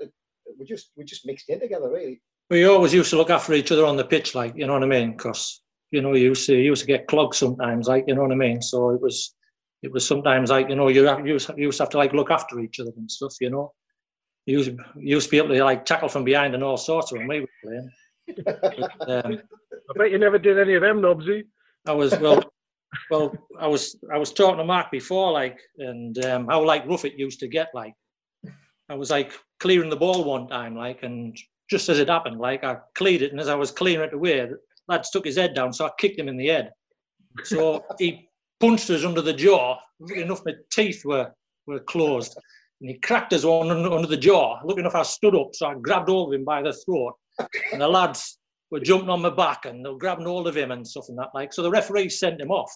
we 0.58 0.64
just 0.66 0.90
we 0.96 1.04
just 1.04 1.26
mixed 1.26 1.48
in 1.48 1.60
together 1.60 1.90
really. 1.90 2.20
We 2.50 2.64
always 2.64 2.92
used 2.92 3.10
to 3.10 3.16
look 3.16 3.30
after 3.30 3.52
each 3.52 3.72
other 3.72 3.86
on 3.86 3.96
the 3.96 4.04
pitch, 4.04 4.34
like 4.34 4.54
you 4.56 4.66
know 4.66 4.72
what 4.72 4.82
I 4.82 4.86
mean, 4.86 5.12
because 5.12 5.62
you 5.90 6.02
know 6.02 6.14
you 6.14 6.24
used 6.30 6.46
to 6.46 6.54
you 6.54 6.62
used 6.62 6.82
to 6.82 6.88
get 6.88 7.06
clogged 7.06 7.34
sometimes, 7.34 7.88
like 7.88 8.04
you 8.06 8.14
know 8.14 8.22
what 8.22 8.32
I 8.32 8.36
mean. 8.36 8.62
So 8.62 8.90
it 8.90 9.00
was 9.00 9.34
it 9.82 9.92
was 9.92 10.06
sometimes 10.06 10.50
like 10.50 10.68
you 10.68 10.76
know 10.76 10.88
you 10.88 11.08
you 11.18 11.34
used, 11.34 11.50
you 11.50 11.64
used 11.64 11.78
to 11.78 11.84
have 11.84 11.90
to 11.90 11.98
like 11.98 12.12
look 12.12 12.30
after 12.30 12.60
each 12.60 12.80
other 12.80 12.92
and 12.96 13.10
stuff, 13.10 13.34
you 13.40 13.50
know. 13.50 13.72
You 14.46 14.58
used, 14.58 14.70
you 14.70 14.76
used 14.96 15.26
to 15.26 15.30
be 15.30 15.38
able 15.38 15.54
to 15.54 15.64
like 15.64 15.84
tackle 15.84 16.08
from 16.08 16.24
behind 16.24 16.54
and 16.54 16.64
all 16.64 16.76
sorts 16.76 17.12
of 17.12 17.18
when 17.18 17.28
we 17.28 17.40
were 17.40 17.48
playing. 17.62 17.90
But, 18.44 19.26
um, 19.26 19.38
I 19.90 19.98
bet 19.98 20.10
you 20.10 20.18
never 20.18 20.38
did 20.38 20.58
any 20.58 20.74
of 20.74 20.82
them, 20.82 21.00
Nobsy. 21.00 21.44
I 21.86 21.92
was 21.92 22.16
well, 22.18 22.42
well, 23.10 23.34
I 23.58 23.66
was 23.66 23.96
I 24.12 24.18
was 24.18 24.32
talking 24.32 24.58
to 24.58 24.64
Mark 24.64 24.90
before, 24.90 25.32
like, 25.32 25.58
and 25.78 26.24
um, 26.24 26.46
how 26.46 26.64
like 26.64 26.86
rough 26.86 27.04
it 27.04 27.18
used 27.18 27.40
to 27.40 27.48
get. 27.48 27.68
Like, 27.74 27.94
I 28.88 28.94
was 28.94 29.10
like 29.10 29.32
clearing 29.58 29.90
the 29.90 29.96
ball 29.96 30.24
one 30.24 30.48
time, 30.48 30.76
like, 30.76 31.02
and 31.02 31.36
just 31.70 31.88
as 31.88 31.98
it 31.98 32.08
happened, 32.08 32.38
like, 32.38 32.64
I 32.64 32.76
cleared 32.94 33.22
it, 33.22 33.32
and 33.32 33.40
as 33.40 33.48
I 33.48 33.54
was 33.54 33.70
clearing 33.70 34.06
it 34.06 34.14
away, 34.14 34.40
the 34.40 34.58
lad 34.88 35.04
stuck 35.06 35.24
his 35.24 35.36
head 35.36 35.54
down, 35.54 35.72
so 35.72 35.86
I 35.86 35.90
kicked 35.98 36.18
him 36.18 36.28
in 36.28 36.36
the 36.36 36.48
head. 36.48 36.70
So 37.44 37.84
he 37.98 38.28
punched 38.60 38.90
us 38.90 39.04
under 39.04 39.22
the 39.22 39.32
jaw. 39.32 39.78
Enough 40.14 40.44
my 40.44 40.54
teeth 40.70 41.04
were 41.04 41.32
were 41.66 41.80
closed, 41.80 42.36
and 42.80 42.90
he 42.90 42.98
cracked 42.98 43.32
us 43.32 43.44
on 43.44 43.70
under, 43.70 43.92
under 43.92 44.08
the 44.08 44.16
jaw. 44.16 44.60
Lucky 44.64 44.80
enough, 44.80 44.94
I 44.94 45.02
stood 45.02 45.34
up, 45.34 45.50
so 45.54 45.66
I 45.66 45.74
grabbed 45.74 46.08
hold 46.08 46.32
of 46.32 46.38
him 46.38 46.44
by 46.44 46.62
the 46.62 46.72
throat, 46.72 47.14
and 47.72 47.80
the 47.80 47.88
lads 47.88 48.38
were 48.72 48.80
jumping 48.80 49.10
on 49.10 49.22
my 49.22 49.30
back 49.30 49.66
and 49.66 49.84
they 49.84 49.90
were 49.90 49.98
grabbing 49.98 50.24
hold 50.24 50.48
of 50.48 50.56
him 50.56 50.72
and 50.72 50.86
stuff 50.86 51.08
and 51.08 51.18
that 51.18 51.28
like. 51.34 51.52
So 51.52 51.62
the 51.62 51.70
referee 51.70 52.08
sent 52.08 52.40
him 52.40 52.50
off. 52.50 52.74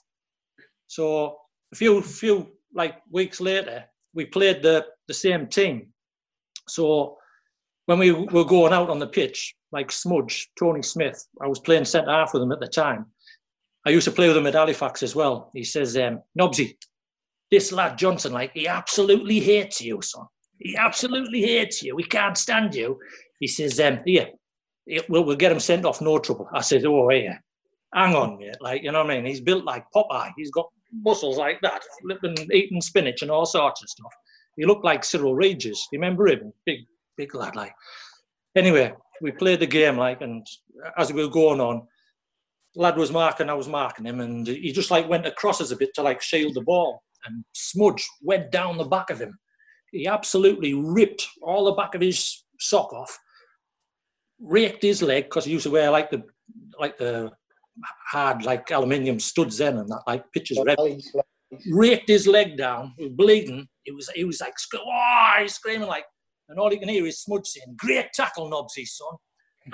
So 0.87 1.39
a 1.73 1.77
few 1.77 2.03
few 2.03 2.47
like 2.75 2.97
weeks 3.11 3.41
later, 3.41 3.85
we 4.15 4.27
played 4.27 4.63
the 4.63 4.87
the 5.09 5.15
same 5.15 5.49
team. 5.49 5.89
So 6.69 7.17
when 7.87 7.99
we 7.99 8.13
were 8.13 8.45
going 8.45 8.73
out 8.73 8.91
on 8.91 8.99
the 8.99 9.07
pitch, 9.07 9.55
like 9.73 9.91
Smudge, 9.91 10.51
Tony 10.59 10.83
Smith, 10.83 11.27
I 11.41 11.47
was 11.47 11.61
playing 11.61 11.87
centre 11.87 12.11
half 12.11 12.35
with 12.35 12.43
him 12.43 12.53
at 12.53 12.61
the 12.61 12.69
time. 12.69 13.07
I 13.87 13.91
used 13.91 14.07
to 14.07 14.13
play 14.13 14.29
with 14.29 14.37
him 14.37 14.47
at 14.49 14.55
Halifax 14.55 15.03
as 15.03 15.15
well. 15.15 15.51
He 15.55 15.63
says, 15.63 15.97
um, 15.97 16.21
Nobsy, 16.39 16.77
this 17.53 17.71
lad 17.71 17.97
Johnson, 17.97 18.33
like, 18.33 18.51
he 18.53 18.67
absolutely 18.67 19.39
hates 19.39 19.81
you, 19.81 20.03
son. 20.03 20.27
He 20.59 20.77
absolutely 20.77 21.43
hates 21.43 21.85
you. 21.85 21.97
He 21.97 22.03
can't 22.03 22.37
stand 22.37 22.75
you. 22.75 22.99
He 23.39 23.47
says, 23.47 23.79
um, 23.79 24.01
here, 24.05 24.31
we'll, 25.09 25.25
we'll 25.25 25.37
get 25.37 25.53
him 25.53 25.61
sent 25.61 25.85
off, 25.85 26.01
no 26.01 26.19
trouble. 26.19 26.49
I 26.53 26.61
said, 26.61 26.85
oh, 26.85 27.11
yeah, 27.11 27.39
hang 27.95 28.15
on, 28.15 28.39
mate. 28.39 28.57
Like, 28.61 28.83
you 28.83 28.93
know 28.93 29.03
what 29.03 29.11
I 29.11 29.17
mean? 29.17 29.27
He's 29.27 29.41
built 29.41 29.65
like 29.65 29.85
Popeye. 29.95 30.33
He's 30.37 30.51
got 30.51 30.69
muscles 30.93 31.39
like 31.39 31.61
that, 31.63 31.83
flipping, 32.01 32.37
eating 32.53 32.81
spinach 32.81 33.23
and 33.23 33.31
all 33.31 33.47
sorts 33.47 33.83
of 33.83 33.89
stuff. 33.89 34.13
He 34.57 34.65
looked 34.65 34.85
like 34.85 35.05
Cyril 35.05 35.35
Regis. 35.35 35.87
You 35.93 35.99
remember 35.99 36.29
him? 36.29 36.53
Big, 36.65 36.81
big 37.17 37.35
lad, 37.35 37.57
like. 37.57 37.75
Anyway, 38.57 38.95
we 39.21 39.33
played 39.33 39.61
the 39.61 39.67
game, 39.67 39.99
like, 39.99 40.23
and 40.23 40.47
as 40.97 41.13
we 41.13 41.23
were 41.23 41.31
going 41.31 41.61
on, 41.61 41.87
lad 42.75 42.97
was 42.97 43.13
marking, 43.13 43.51
I 43.51 43.55
was 43.55 43.69
marking 43.69 44.07
him, 44.07 44.21
and 44.21 44.47
he 44.47 44.73
just 44.73 44.91
like 44.91 45.09
went 45.09 45.27
across 45.27 45.61
us 45.61 45.73
a 45.73 45.77
bit 45.77 45.95
to 45.95 46.03
like 46.03 46.23
shield 46.23 46.55
the 46.55 46.63
ball. 46.63 47.03
And 47.25 47.45
Smudge 47.53 48.07
went 48.23 48.51
down 48.51 48.79
the 48.79 48.85
back 48.85 49.11
of 49.11 49.19
him. 49.19 49.39
He 49.91 50.07
absolutely 50.07 50.75
ripped 50.75 51.27
all 51.43 51.65
the 51.65 51.73
back 51.73 51.95
of 51.95 52.01
his 52.01 52.45
sock 52.61 52.93
off 52.93 53.19
raked 54.41 54.83
his 54.83 55.03
leg 55.03 55.25
because 55.25 55.45
he 55.45 55.53
used 55.53 55.65
to 55.65 55.71
wear 55.71 55.91
like 55.91 56.11
the 56.11 56.23
like 56.79 56.99
the 56.99 57.31
hard 58.11 58.45
like 58.45 58.71
aluminium 58.71 59.21
studs 59.21 59.59
then 59.59 59.79
and 59.79 59.89
that 59.89 60.03
like 60.07 60.25
pitches 60.33 60.59
red. 60.65 60.79
Raked 61.71 62.09
his 62.09 62.27
leg 62.27 62.57
down, 62.57 62.93
he 62.99 63.05
was 63.05 63.13
bleeding. 63.13 63.69
It 63.85 63.95
was 63.95 64.11
he 64.15 64.25
was 64.25 64.41
like 64.41 64.55
oh, 64.75 65.33
he's 65.41 65.55
screaming 65.55 65.89
like, 65.89 66.05
and 66.49 66.59
all 66.59 66.73
you 66.73 66.79
can 66.79 66.89
hear 66.89 67.07
is 67.07 67.21
Smudge 67.21 67.47
saying, 67.47 67.77
"Great 67.77 68.07
tackle, 68.13 68.51
Nobsy, 68.51 68.87
son." 68.87 69.17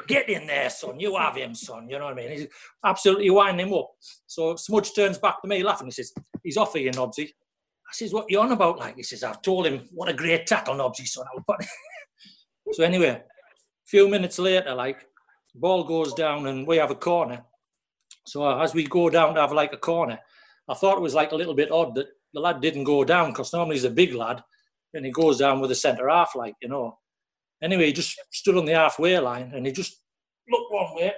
Get 0.06 0.28
in 0.28 0.46
there, 0.46 0.70
son. 0.70 0.98
You 0.98 1.16
have 1.16 1.36
him, 1.36 1.54
son. 1.54 1.88
You 1.88 1.98
know 1.98 2.06
what 2.06 2.14
I 2.14 2.16
mean? 2.16 2.30
He's 2.30 2.46
absolutely 2.84 3.28
winding 3.30 3.68
him 3.68 3.74
up. 3.74 3.90
So 4.26 4.56
Smudge 4.56 4.94
turns 4.94 5.18
back 5.18 5.42
to 5.42 5.48
me 5.48 5.62
laughing. 5.62 5.88
He 5.88 5.90
says, 5.90 6.12
He's 6.42 6.56
off 6.56 6.72
here, 6.72 6.90
Nobsy. 6.92 7.28
I 7.28 7.92
says, 7.92 8.12
What 8.12 8.30
you 8.30 8.40
on 8.40 8.52
about? 8.52 8.78
Like, 8.78 8.96
he 8.96 9.02
says, 9.02 9.22
I've 9.22 9.42
told 9.42 9.66
him 9.66 9.86
what 9.92 10.08
a 10.08 10.14
great 10.14 10.46
tackle, 10.46 10.74
Nobsy, 10.74 11.06
son. 11.06 11.26
so 12.72 12.84
anyway, 12.84 13.22
few 13.92 14.08
minutes 14.08 14.38
later, 14.38 14.74
like, 14.74 15.06
ball 15.54 15.84
goes 15.84 16.14
down 16.14 16.46
and 16.46 16.66
we 16.66 16.78
have 16.78 16.90
a 16.90 16.94
corner. 16.94 17.44
So 18.26 18.42
uh, 18.42 18.62
as 18.62 18.72
we 18.72 18.84
go 18.86 19.10
down 19.10 19.34
to 19.34 19.40
have 19.42 19.52
like 19.52 19.74
a 19.74 19.84
corner, 19.90 20.18
I 20.66 20.74
thought 20.74 20.96
it 20.96 21.02
was 21.02 21.14
like 21.14 21.32
a 21.32 21.36
little 21.36 21.52
bit 21.52 21.70
odd 21.70 21.94
that 21.96 22.06
the 22.32 22.40
lad 22.40 22.62
didn't 22.62 22.84
go 22.84 23.04
down 23.04 23.28
because 23.28 23.52
normally 23.52 23.76
he's 23.76 23.84
a 23.84 23.90
big 23.90 24.14
lad 24.14 24.42
and 24.94 25.04
he 25.04 25.12
goes 25.12 25.38
down 25.38 25.60
with 25.60 25.70
a 25.72 25.74
centre 25.74 26.08
half, 26.08 26.34
like, 26.34 26.54
you 26.62 26.70
know. 26.70 26.96
Anyway, 27.62 27.86
he 27.86 27.92
just 27.92 28.18
stood 28.32 28.56
on 28.56 28.64
the 28.64 28.72
halfway 28.72 29.18
line 29.18 29.52
and 29.54 29.66
he 29.66 29.72
just 29.72 30.00
looked 30.48 30.72
one 30.72 30.94
way, 30.96 31.12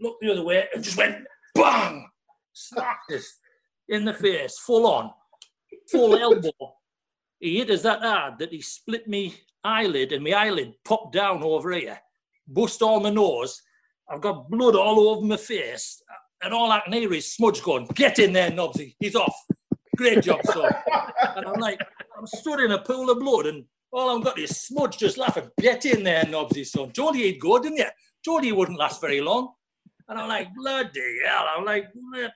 looked 0.00 0.20
the 0.20 0.32
other 0.32 0.44
way, 0.44 0.66
and 0.74 0.82
just 0.82 0.96
went 0.96 1.16
bang, 1.54 2.08
slapped 2.52 3.12
us 3.12 3.38
in 3.88 4.04
the 4.04 4.14
face, 4.14 4.58
full 4.58 4.84
on, 4.84 5.12
full 5.88 6.16
elbow. 6.16 6.50
He 7.40 7.58
hit 7.58 7.70
us 7.70 7.82
that 7.82 8.02
hard 8.02 8.38
that 8.38 8.52
he 8.52 8.60
split 8.60 9.08
me 9.08 9.34
eyelid 9.64 10.12
and 10.12 10.22
my 10.22 10.32
eyelid 10.32 10.74
popped 10.84 11.14
down 11.14 11.42
over 11.42 11.72
here, 11.72 11.98
bust 12.46 12.82
all 12.82 13.00
my 13.00 13.10
nose. 13.10 13.60
I've 14.08 14.20
got 14.20 14.50
blood 14.50 14.76
all 14.76 15.08
over 15.08 15.26
my 15.26 15.36
face. 15.36 16.02
And 16.42 16.54
all 16.54 16.70
I 16.70 16.80
can 16.80 16.92
hear 16.92 17.12
is 17.12 17.32
Smudge 17.34 17.62
going, 17.62 17.86
Get 17.94 18.18
in 18.18 18.32
there, 18.32 18.50
Nobsy. 18.50 18.94
He's 18.98 19.14
off. 19.14 19.34
Great 19.96 20.22
job, 20.22 20.40
son. 20.44 20.70
and 21.36 21.46
I'm 21.46 21.60
like, 21.60 21.80
I'm 22.16 22.26
stood 22.26 22.60
in 22.60 22.72
a 22.72 22.78
pool 22.78 23.10
of 23.10 23.20
blood 23.20 23.46
and 23.46 23.64
all 23.92 24.16
I've 24.16 24.24
got 24.24 24.38
is 24.38 24.60
Smudge 24.60 24.98
just 24.98 25.18
laughing. 25.18 25.50
Get 25.60 25.84
in 25.84 26.02
there, 26.04 26.24
Nobsy, 26.24 26.66
son. 26.66 26.92
Told 26.92 27.16
you 27.16 27.24
he'd 27.24 27.40
go, 27.40 27.58
didn't 27.58 27.78
you? 27.78 27.86
Told 28.24 28.44
you 28.44 28.52
he 28.52 28.58
wouldn't 28.58 28.78
last 28.78 29.00
very 29.00 29.20
long. 29.20 29.52
And 30.08 30.18
I'm 30.18 30.28
like, 30.28 30.48
bloody 30.54 31.18
hell. 31.24 31.46
I'm 31.56 31.64
like, 31.64 31.86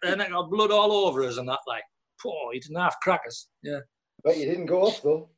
and 0.04 0.23
I 0.23 0.28
got 0.28 0.50
blood 0.50 0.70
all 0.70 0.92
over 0.92 1.25
us 1.25 1.38
and 1.38 1.49
that, 1.49 1.58
like, 1.66 1.82
poor, 2.23 2.52
he 2.52 2.61
didn't 2.61 2.78
have 2.80 2.96
crackers. 3.02 3.49
Yeah. 3.62 3.80
But 4.25 4.38
you 4.38 4.47
didn't 4.47 4.66
go 4.66 4.83
off, 4.83 5.02
though. 5.02 5.28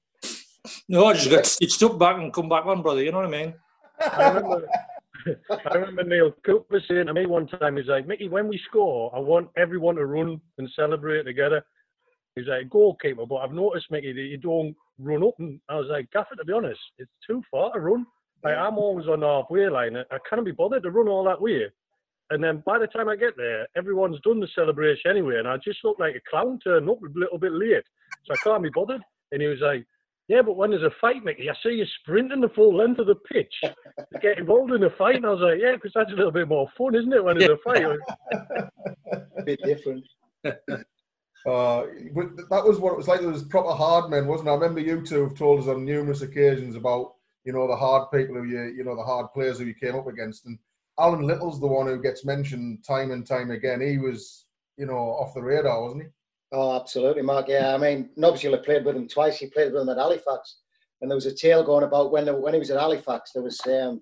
No, 0.88 1.06
I 1.06 1.14
just 1.14 1.30
got 1.30 1.44
stitched 1.44 1.82
up 1.82 1.98
back 1.98 2.16
and 2.16 2.32
come 2.32 2.48
back 2.48 2.64
on, 2.66 2.82
brother. 2.82 3.02
You 3.02 3.10
know 3.10 3.18
what 3.18 3.26
I 3.26 3.30
mean? 3.30 3.54
I 4.00 4.28
remember, 4.28 4.68
I 5.50 5.74
remember 5.74 6.04
Neale 6.04 6.32
Cooper 6.44 6.80
saying 6.88 7.06
to 7.06 7.14
me 7.14 7.26
one 7.26 7.48
time, 7.48 7.76
he's 7.76 7.86
like, 7.86 8.06
Mickey, 8.06 8.28
when 8.28 8.46
we 8.46 8.60
score, 8.68 9.14
I 9.14 9.18
want 9.18 9.48
everyone 9.56 9.96
to 9.96 10.06
run 10.06 10.40
and 10.58 10.70
celebrate 10.76 11.24
together. 11.24 11.64
He's 12.36 12.46
like, 12.46 12.70
goalkeeper, 12.70 13.26
but 13.26 13.36
I've 13.36 13.52
noticed, 13.52 13.90
Mickey, 13.90 14.12
that 14.12 14.20
you 14.20 14.36
don't 14.36 14.76
run 14.98 15.24
up. 15.24 15.34
And 15.38 15.60
I 15.68 15.76
was 15.76 15.88
like, 15.90 16.10
Gaffer, 16.12 16.36
to 16.36 16.44
be 16.44 16.52
honest, 16.52 16.80
it's 16.98 17.10
too 17.26 17.42
far 17.50 17.72
to 17.72 17.80
run. 17.80 18.06
Like, 18.44 18.56
I'm 18.56 18.78
always 18.78 19.08
on 19.08 19.20
the 19.20 19.26
halfway 19.26 19.68
line. 19.68 19.96
I 19.96 20.18
can't 20.28 20.44
be 20.44 20.52
bothered 20.52 20.82
to 20.84 20.90
run 20.90 21.08
all 21.08 21.24
that 21.24 21.40
way. 21.40 21.64
And 22.30 22.42
then 22.42 22.62
by 22.66 22.78
the 22.78 22.86
time 22.88 23.08
I 23.08 23.16
get 23.16 23.36
there, 23.36 23.66
everyone's 23.76 24.20
done 24.20 24.40
the 24.40 24.48
celebration 24.54 25.10
anyway, 25.10 25.38
and 25.38 25.48
I 25.48 25.56
just 25.56 25.78
look 25.84 25.98
like 25.98 26.14
a 26.14 26.30
clown 26.30 26.58
turning 26.62 26.88
up 26.88 26.98
a 27.02 27.18
little 27.18 27.38
bit 27.38 27.52
late. 27.52 27.84
So 28.24 28.34
I 28.34 28.36
can't 28.42 28.62
be 28.62 28.70
bothered. 28.74 29.02
And 29.32 29.42
he 29.42 29.48
was 29.48 29.60
like, 29.60 29.86
Yeah, 30.28 30.42
but 30.42 30.56
when 30.56 30.70
there's 30.70 30.82
a 30.82 30.90
fight, 31.00 31.24
Mickey, 31.24 31.50
I 31.50 31.54
see 31.62 31.74
you 31.74 31.86
sprinting 32.00 32.40
the 32.40 32.48
full 32.50 32.76
length 32.76 32.98
of 32.98 33.06
the 33.06 33.14
pitch 33.14 33.54
to 33.62 34.18
get 34.20 34.38
involved 34.38 34.72
in 34.72 34.84
a 34.84 34.90
fight. 34.90 35.16
And 35.16 35.26
I 35.26 35.30
was 35.30 35.40
like, 35.40 35.60
yeah, 35.60 35.72
because 35.74 35.92
that's 35.94 36.12
a 36.12 36.16
little 36.16 36.32
bit 36.32 36.48
more 36.48 36.68
fun, 36.76 36.94
isn't 36.94 37.12
it, 37.12 37.24
when 37.24 37.38
there's 37.38 37.50
a 37.50 37.58
fight? 37.58 37.84
a 39.38 39.42
bit 39.44 39.60
different. 39.64 40.04
Uh, 41.46 41.86
that 42.50 42.64
was 42.64 42.80
what 42.80 42.92
it 42.92 42.96
was 42.96 43.06
like. 43.06 43.22
It 43.22 43.26
was 43.26 43.44
proper 43.44 43.72
hard 43.72 44.10
men, 44.10 44.26
wasn't 44.26 44.48
it? 44.48 44.50
I 44.50 44.54
remember 44.54 44.80
you 44.80 45.00
two 45.00 45.22
have 45.28 45.38
told 45.38 45.60
us 45.60 45.68
on 45.68 45.84
numerous 45.84 46.22
occasions 46.22 46.74
about 46.74 47.14
you 47.44 47.52
know 47.52 47.68
the 47.68 47.76
hard 47.76 48.10
people 48.10 48.34
who 48.34 48.44
you 48.44 48.64
you 48.76 48.82
know 48.82 48.96
the 48.96 49.04
hard 49.04 49.32
players 49.32 49.60
who 49.60 49.64
you 49.64 49.74
came 49.74 49.94
up 49.94 50.08
against, 50.08 50.46
and 50.46 50.58
Alan 50.98 51.24
Little's 51.24 51.60
the 51.60 51.68
one 51.68 51.86
who 51.86 52.02
gets 52.02 52.24
mentioned 52.24 52.84
time 52.84 53.12
and 53.12 53.24
time 53.24 53.52
again. 53.52 53.80
He 53.80 53.98
was 53.98 54.46
you 54.76 54.86
know 54.86 54.96
off 54.96 55.34
the 55.34 55.42
radar, 55.42 55.82
wasn't 55.82 56.02
he? 56.02 56.08
Oh, 56.58 56.74
absolutely, 56.74 57.20
Mark. 57.20 57.48
Yeah, 57.48 57.74
I 57.74 57.76
mean, 57.76 58.08
Nobsula 58.16 58.64
played 58.64 58.82
with 58.82 58.96
him 58.96 59.06
twice. 59.06 59.36
He 59.36 59.46
played 59.46 59.74
with 59.74 59.82
him 59.82 59.90
at 59.90 59.98
Halifax, 59.98 60.60
and 61.02 61.10
there 61.10 61.14
was 61.14 61.26
a 61.26 61.34
tale 61.34 61.62
going 61.62 61.84
about 61.84 62.10
when 62.10 62.26
when 62.40 62.54
he 62.54 62.58
was 62.58 62.70
at 62.70 62.80
Halifax. 62.80 63.32
There 63.34 63.42
was 63.42 63.60
um, 63.66 64.00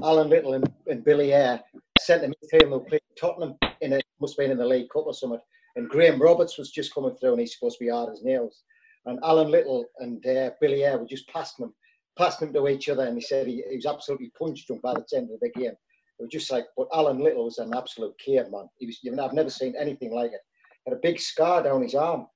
Alan 0.00 0.30
Little 0.30 0.54
and, 0.54 0.70
and 0.86 1.04
Billy 1.04 1.32
Ayre 1.32 1.60
sent 1.98 2.22
a 2.22 2.28
midfield 2.28 2.68
who 2.68 2.84
played 2.84 3.00
Tottenham 3.18 3.56
in 3.80 3.94
it 3.94 4.04
must 4.20 4.34
have 4.34 4.44
been 4.44 4.52
in 4.52 4.58
the 4.58 4.64
League 4.64 4.90
Cup 4.90 5.06
or 5.06 5.12
something. 5.12 5.40
And 5.74 5.88
Graham 5.88 6.22
Roberts 6.22 6.56
was 6.56 6.70
just 6.70 6.94
coming 6.94 7.16
through, 7.16 7.32
and 7.32 7.40
he's 7.40 7.54
supposed 7.54 7.78
to 7.78 7.84
be 7.84 7.90
hard 7.90 8.12
as 8.12 8.22
nails. 8.22 8.62
And 9.06 9.18
Alan 9.24 9.50
Little 9.50 9.84
and 9.98 10.24
uh, 10.24 10.50
Billy 10.60 10.84
Ayre 10.84 10.98
were 10.98 11.06
just 11.06 11.28
passing 11.30 11.64
him, 11.64 11.74
passing 12.16 12.46
him 12.46 12.54
to 12.54 12.68
each 12.68 12.90
other, 12.90 13.06
and 13.06 13.16
he 13.16 13.22
said 13.22 13.48
he, 13.48 13.64
he 13.68 13.74
was 13.74 13.86
absolutely 13.86 14.30
punched 14.38 14.70
him 14.70 14.78
by 14.84 14.94
the 14.94 15.04
end 15.16 15.30
of 15.32 15.40
the 15.40 15.50
game. 15.50 15.72
It 15.72 16.22
was 16.22 16.30
just 16.30 16.52
like, 16.52 16.66
but 16.76 16.86
Alan 16.94 17.18
Little 17.18 17.46
was 17.46 17.58
an 17.58 17.74
absolute 17.74 18.16
caveman. 18.24 18.68
He 18.78 18.86
was, 18.86 19.00
I've 19.20 19.32
never 19.32 19.50
seen 19.50 19.74
anything 19.76 20.14
like 20.14 20.30
it 20.30 20.42
had 20.86 20.94
a 20.94 21.00
big 21.02 21.20
scar 21.20 21.62
down 21.62 21.82
his 21.82 21.94
arm, 21.94 22.26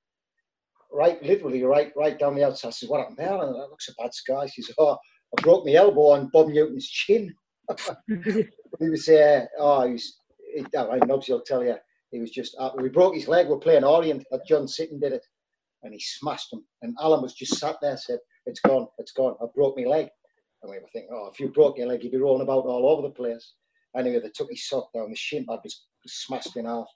right, 0.91 1.21
literally 1.23 1.63
right, 1.63 1.91
right 1.95 2.17
down 2.17 2.35
the 2.35 2.45
outside. 2.45 2.73
I 2.83 2.85
"What 2.87 2.99
happened 2.99 3.17
there?" 3.17 3.33
And 3.33 3.55
that 3.55 3.69
looks 3.69 3.89
a 3.89 4.01
bad 4.01 4.13
scar. 4.13 4.47
She 4.47 4.61
said, 4.61 4.75
"Oh, 4.77 4.97
I 5.37 5.41
broke 5.41 5.65
my 5.65 5.73
elbow 5.73 6.11
on 6.11 6.29
Bob 6.31 6.47
Newton's 6.47 6.87
chin." 6.87 7.33
he 8.07 8.89
was, 8.89 9.07
uh, 9.09 9.45
oh, 9.59 9.89
he's." 9.89 10.19
He, 10.55 10.65
I 10.77 10.97
know 11.05 11.19
he'll 11.19 11.41
tell 11.41 11.63
you. 11.63 11.75
He 12.11 12.19
was 12.19 12.31
just. 12.31 12.55
Uh, 12.57 12.71
we 12.77 12.89
broke 12.89 13.15
his 13.15 13.27
leg. 13.27 13.47
We're 13.47 13.57
playing 13.57 13.83
Orient. 13.83 14.23
John 14.47 14.65
Sitton 14.65 14.99
did 14.99 15.13
it, 15.13 15.25
and 15.83 15.93
he 15.93 15.99
smashed 15.99 16.53
him. 16.53 16.63
And 16.81 16.95
Alan 17.01 17.21
was 17.21 17.33
just 17.33 17.57
sat 17.57 17.75
there, 17.81 17.97
said, 17.97 18.19
"It's 18.45 18.61
gone. 18.61 18.87
It's 18.97 19.11
gone. 19.11 19.35
I 19.41 19.45
broke 19.53 19.77
my 19.77 19.83
leg." 19.83 20.07
And 20.63 20.71
we 20.71 20.79
were 20.79 20.87
thinking, 20.93 21.11
"Oh, 21.13 21.29
if 21.31 21.39
you 21.39 21.49
broke 21.49 21.77
your 21.77 21.87
leg, 21.87 22.03
you'd 22.03 22.13
be 22.13 22.17
rolling 22.17 22.43
about 22.43 22.65
all 22.65 22.89
over 22.89 23.01
the 23.01 23.13
place." 23.13 23.53
Anyway, 23.95 24.19
they 24.19 24.29
took 24.33 24.49
his 24.49 24.67
sock 24.67 24.91
down. 24.93 25.09
The 25.09 25.15
shin 25.15 25.45
pad 25.45 25.59
was 25.63 25.85
smashed 26.05 26.55
in 26.55 26.65
half. 26.65 26.87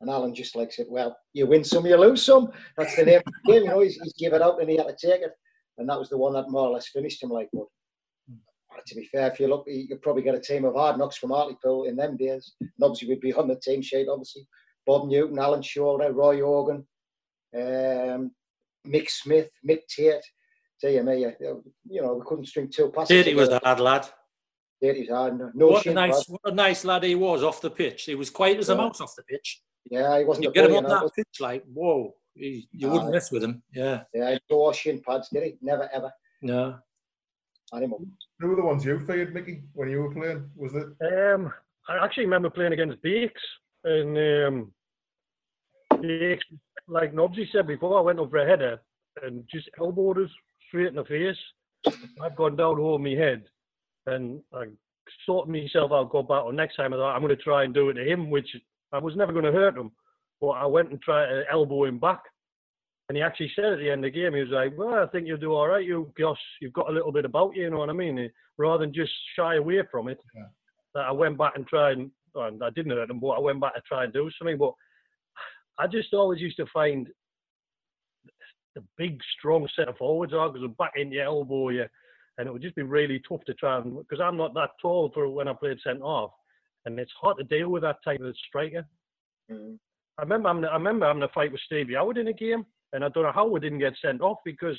And 0.00 0.08
Alan 0.08 0.34
just 0.34 0.56
like 0.56 0.72
said, 0.72 0.86
well, 0.88 1.16
you 1.34 1.46
win 1.46 1.62
some, 1.62 1.84
you 1.86 1.96
lose 1.96 2.24
some. 2.24 2.48
That's 2.76 2.96
the 2.96 3.04
name 3.04 3.18
of 3.26 3.32
the 3.44 3.52
game. 3.52 3.62
You 3.64 3.68
know, 3.68 3.80
he's, 3.80 4.00
he's 4.02 4.14
give 4.14 4.32
it 4.32 4.42
out 4.42 4.60
and 4.60 4.70
he 4.70 4.76
had 4.76 4.86
to 4.88 4.96
take 4.96 5.20
it. 5.20 5.32
And 5.78 5.88
that 5.88 5.98
was 5.98 6.08
the 6.08 6.18
one 6.18 6.32
that 6.34 6.50
more 6.50 6.68
or 6.68 6.72
less 6.72 6.88
finished 6.88 7.22
him 7.22 7.30
like, 7.30 7.48
but 7.52 7.66
to 8.86 8.94
be 8.94 9.04
fair, 9.04 9.30
if 9.30 9.38
you 9.40 9.46
look, 9.46 9.64
you 9.66 9.88
could 9.88 10.02
probably 10.02 10.22
get 10.22 10.34
a 10.34 10.40
team 10.40 10.64
of 10.64 10.74
hard 10.74 10.98
knocks 10.98 11.16
from 11.16 11.30
Hartlepool 11.30 11.84
in 11.84 11.96
them 11.96 12.16
days. 12.16 12.54
And 12.60 12.70
obviously, 12.82 13.08
we'd 13.08 13.20
be 13.20 13.34
on 13.34 13.48
the 13.48 13.56
team 13.56 13.82
sheet, 13.82 14.08
obviously. 14.08 14.46
Bob 14.86 15.08
Newton, 15.08 15.38
Alan 15.38 15.62
Shoulder, 15.62 16.12
Roy 16.12 16.40
Hogan, 16.40 16.86
um, 17.54 18.30
Mick 18.86 19.10
Smith, 19.10 19.50
Mick 19.68 19.80
Tate. 19.88 20.24
Tell 20.80 20.90
you, 20.90 21.02
me, 21.02 21.26
you 21.88 22.02
know, 22.02 22.14
we 22.14 22.24
couldn't 22.24 22.46
string 22.46 22.70
two 22.70 22.90
passes. 22.90 23.24
Tate 23.24 23.36
was 23.36 23.50
a 23.50 23.60
hard 23.62 23.80
lad. 23.80 24.08
Tate 24.82 25.00
was 25.00 25.08
hard. 25.10 25.38
No 25.54 25.66
what, 25.68 25.84
a 25.84 25.92
nice, 25.92 26.26
what 26.26 26.40
a 26.44 26.54
nice 26.54 26.84
lad 26.84 27.02
he 27.02 27.14
was 27.14 27.42
off 27.42 27.60
the 27.60 27.70
pitch. 27.70 28.04
He 28.04 28.14
was 28.14 28.30
quiet 28.30 28.58
as 28.58 28.70
a 28.70 28.76
mouse 28.76 29.00
off 29.00 29.14
the 29.14 29.22
pitch. 29.24 29.60
Yeah, 29.88 30.18
he 30.18 30.24
wasn't. 30.24 30.44
You 30.44 30.52
get 30.52 30.70
him 30.70 30.76
on 30.76 30.84
that 30.84 31.10
pitch, 31.14 31.40
like 31.40 31.64
whoa, 31.72 32.14
he, 32.34 32.68
you 32.72 32.88
uh, 32.88 32.92
wouldn't 32.92 33.12
mess 33.12 33.30
with 33.30 33.42
him. 33.42 33.62
Yeah. 33.72 34.02
Yeah, 34.14 34.36
no 34.50 34.72
shin 34.72 35.00
pads, 35.06 35.28
did 35.30 35.44
he? 35.44 35.56
Never 35.62 35.88
ever. 35.92 36.12
No. 36.42 36.76
Animal. 37.72 38.04
Who 38.40 38.48
were 38.48 38.56
the 38.56 38.62
ones 38.62 38.84
you 38.84 38.98
feared, 39.00 39.32
Mickey, 39.32 39.62
when 39.74 39.90
you 39.90 40.02
were 40.02 40.12
playing? 40.12 40.50
Was 40.56 40.74
it? 40.74 41.34
Um, 41.34 41.52
I 41.88 42.04
actually 42.04 42.24
remember 42.24 42.50
playing 42.50 42.72
against 42.72 43.02
Beeks, 43.02 43.40
and 43.84 44.18
um, 44.18 44.72
Beeks, 46.00 46.44
like 46.88 47.14
Nobsy 47.14 47.50
said 47.52 47.66
before, 47.66 47.98
I 47.98 48.02
went 48.02 48.18
over 48.18 48.38
a 48.38 48.48
header 48.48 48.80
and 49.22 49.44
just 49.52 49.68
elbowed 49.78 50.18
us 50.18 50.30
straight 50.68 50.88
in 50.88 50.94
the 50.96 51.04
face. 51.04 51.36
I've 52.22 52.36
gone 52.36 52.56
down 52.56 52.78
over 52.78 52.98
my 52.98 53.10
head, 53.10 53.44
and 54.06 54.40
I 54.52 54.64
sorted 55.26 55.52
myself 55.52 55.92
out, 55.92 56.10
go 56.10 56.22
back. 56.22 56.44
Or 56.44 56.52
next 56.52 56.76
time 56.76 56.92
I 56.92 56.96
thought 56.96 57.14
I'm 57.14 57.22
going 57.22 57.36
to 57.36 57.42
try 57.42 57.64
and 57.64 57.74
do 57.74 57.88
it 57.90 57.94
to 57.94 58.04
him, 58.04 58.30
which 58.30 58.48
I 58.92 58.98
was 58.98 59.16
never 59.16 59.32
going 59.32 59.44
to 59.44 59.52
hurt 59.52 59.76
him, 59.76 59.92
but 60.40 60.50
I 60.50 60.66
went 60.66 60.90
and 60.90 61.00
tried 61.00 61.26
to 61.26 61.44
elbow 61.50 61.84
him 61.84 61.98
back. 61.98 62.22
And 63.08 63.16
he 63.16 63.22
actually 63.22 63.50
said 63.56 63.72
at 63.72 63.78
the 63.78 63.90
end 63.90 64.04
of 64.04 64.12
the 64.12 64.20
game, 64.20 64.34
he 64.34 64.40
was 64.40 64.50
like, 64.50 64.76
"Well, 64.78 65.02
I 65.02 65.06
think 65.06 65.26
you'll 65.26 65.36
do 65.36 65.52
all 65.52 65.66
right, 65.66 65.84
you 65.84 66.12
Gosh, 66.16 66.38
you've 66.60 66.72
got 66.72 66.88
a 66.88 66.92
little 66.92 67.10
bit 67.10 67.24
about 67.24 67.56
you, 67.56 67.64
you 67.64 67.70
know 67.70 67.78
what 67.78 67.90
I 67.90 67.92
mean?" 67.92 68.30
Rather 68.56 68.84
than 68.84 68.94
just 68.94 69.12
shy 69.36 69.56
away 69.56 69.82
from 69.90 70.08
it, 70.08 70.20
yeah. 70.34 70.44
that 70.94 71.06
I 71.06 71.12
went 71.12 71.36
back 71.36 71.54
and 71.56 71.66
tried, 71.66 71.98
and, 71.98 72.10
and 72.36 72.62
I 72.62 72.70
didn't 72.70 72.92
hurt 72.92 73.10
him, 73.10 73.18
but 73.18 73.30
I 73.30 73.40
went 73.40 73.60
back 73.60 73.74
to 73.74 73.80
try 73.80 74.04
and 74.04 74.12
do 74.12 74.30
something. 74.38 74.58
But 74.58 74.74
I 75.78 75.88
just 75.88 76.14
always 76.14 76.40
used 76.40 76.58
to 76.58 76.66
find 76.72 77.08
the 78.76 78.84
big, 78.96 79.20
strong 79.36 79.68
centre 79.74 79.94
forwards 79.98 80.32
are 80.32 80.48
because 80.48 80.64
I'm 80.64 80.74
back 80.74 80.92
in 80.94 81.10
your 81.10 81.24
elbow 81.24 81.70
you, 81.70 81.86
and 82.38 82.46
it 82.46 82.52
would 82.52 82.62
just 82.62 82.76
be 82.76 82.82
really 82.82 83.20
tough 83.28 83.44
to 83.46 83.54
try 83.54 83.78
and 83.78 83.98
because 83.98 84.20
I'm 84.20 84.36
not 84.36 84.54
that 84.54 84.70
tall 84.80 85.10
for 85.12 85.28
when 85.28 85.48
I 85.48 85.52
played 85.52 85.78
centre 85.82 86.04
half 86.04 86.30
and 86.86 86.98
it's 86.98 87.12
hard 87.20 87.36
to 87.38 87.44
deal 87.44 87.68
with 87.68 87.82
that 87.82 88.02
type 88.04 88.20
of 88.20 88.34
striker. 88.48 88.84
Mm. 89.50 89.78
I 90.18 90.22
remember 90.22 90.48
having, 90.48 90.64
I 90.64 90.74
remember 90.74 91.06
having 91.06 91.22
a 91.22 91.28
fight 91.28 91.52
with 91.52 91.60
Stevie 91.62 91.94
Howard 91.94 92.18
in 92.18 92.28
a 92.28 92.32
game, 92.32 92.64
and 92.92 93.04
I 93.04 93.08
don't 93.08 93.24
know 93.24 93.32
how 93.32 93.46
we 93.46 93.60
didn't 93.60 93.78
get 93.78 93.94
sent 94.02 94.20
off 94.20 94.38
because, 94.44 94.78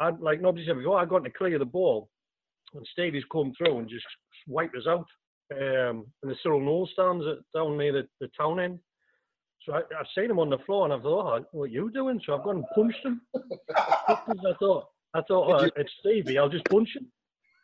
I 0.00 0.10
like 0.10 0.40
nobody 0.40 0.66
said 0.66 0.76
before, 0.76 0.98
I 0.98 1.04
got 1.04 1.24
to 1.24 1.30
clear 1.30 1.58
the 1.58 1.64
ball, 1.64 2.08
and 2.74 2.86
Stevie's 2.92 3.24
come 3.30 3.52
through 3.56 3.78
and 3.78 3.88
just 3.88 4.06
wiped 4.46 4.76
us 4.76 4.86
out. 4.88 5.06
Um, 5.52 6.06
and 6.22 6.30
the 6.30 6.36
Cyril 6.42 6.60
Knowles 6.60 6.90
stands 6.94 7.24
at, 7.26 7.38
down 7.54 7.76
near 7.76 7.92
the, 7.92 8.08
the 8.20 8.28
town 8.36 8.60
end. 8.60 8.78
So 9.64 9.74
I, 9.74 9.82
have 9.96 10.06
seen 10.16 10.30
him 10.30 10.38
on 10.38 10.50
the 10.50 10.58
floor, 10.58 10.84
and 10.84 10.92
I 10.92 10.98
thought, 11.00 11.40
oh, 11.42 11.44
"What 11.52 11.64
are 11.64 11.66
you 11.68 11.90
doing?" 11.90 12.20
So 12.24 12.34
I've 12.34 12.44
gone 12.44 12.56
and 12.56 12.64
punched 12.74 13.04
him. 13.04 13.20
I 13.76 14.52
thought, 14.58 14.86
I 15.14 15.20
thought, 15.22 15.62
oh, 15.62 15.70
it's 15.76 15.92
Stevie. 16.00 16.38
I'll 16.38 16.48
just 16.48 16.64
punch 16.66 16.88
him. 16.96 17.06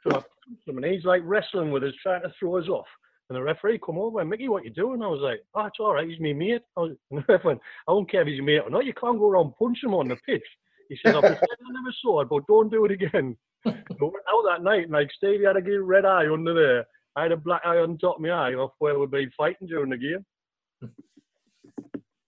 So 0.03 0.11
I 0.11 0.21
punched 0.21 0.69
him, 0.69 0.77
and 0.79 0.87
he's 0.87 1.05
like 1.05 1.23
wrestling 1.25 1.71
with 1.71 1.85
us, 1.85 1.93
trying 2.03 2.23
to 2.23 2.33
throw 2.39 2.59
us 2.59 2.69
off. 2.69 2.87
And 3.31 3.37
the 3.37 3.43
referee 3.45 3.79
come 3.79 3.97
over 3.97 4.21
and 4.21 4.29
Mickey, 4.29 4.49
what 4.49 4.65
you 4.65 4.71
doing? 4.71 5.03
I 5.03 5.07
was 5.07 5.21
like, 5.21 5.39
oh, 5.55 5.67
it's 5.67 5.79
all 5.79 5.95
right. 5.95 6.09
He's 6.09 6.19
my 6.19 6.33
mate. 6.33 6.63
I 6.77 6.81
was, 6.81 6.97
and 7.13 7.21
the 7.21 7.25
referee 7.33 7.49
went, 7.49 7.61
I 7.87 7.93
don't 7.93 8.11
care 8.11 8.23
if 8.23 8.27
he's 8.27 8.37
your 8.39 8.45
mate 8.45 8.59
or 8.59 8.71
not. 8.71 8.85
You 8.85 8.93
can't 8.93 9.21
go 9.21 9.29
around 9.29 9.53
punching 9.57 9.89
him 9.89 9.95
on 9.95 10.09
the 10.09 10.17
pitch. 10.27 10.43
He 10.89 10.99
said, 11.01 11.15
I 11.17 11.21
never 11.21 11.95
saw 12.03 12.23
it, 12.23 12.29
but 12.29 12.47
don't 12.49 12.73
do 12.73 12.85
it 12.87 12.91
again. 12.91 13.37
so 13.65 13.73
out 13.73 14.45
that 14.49 14.65
night, 14.65 14.85
and 14.85 14.93
like 14.93 15.13
Stevie 15.13 15.45
had 15.45 15.57
a 15.57 15.83
red 15.83 16.05
eye 16.05 16.27
under 16.29 16.55
there. 16.55 16.87
I 17.15 17.23
had 17.23 17.33
a 17.33 17.37
black 17.37 17.63
eye 17.65 17.77
on 17.77 17.99
top 17.99 18.17
of 18.17 18.23
my 18.23 18.31
eye 18.31 18.55
off 18.55 18.73
where 18.81 18.99
we'd 18.99 19.13
been 19.13 19.31
fighting 19.37 19.69
during 19.69 19.91
the 19.91 19.97
game. 19.97 20.91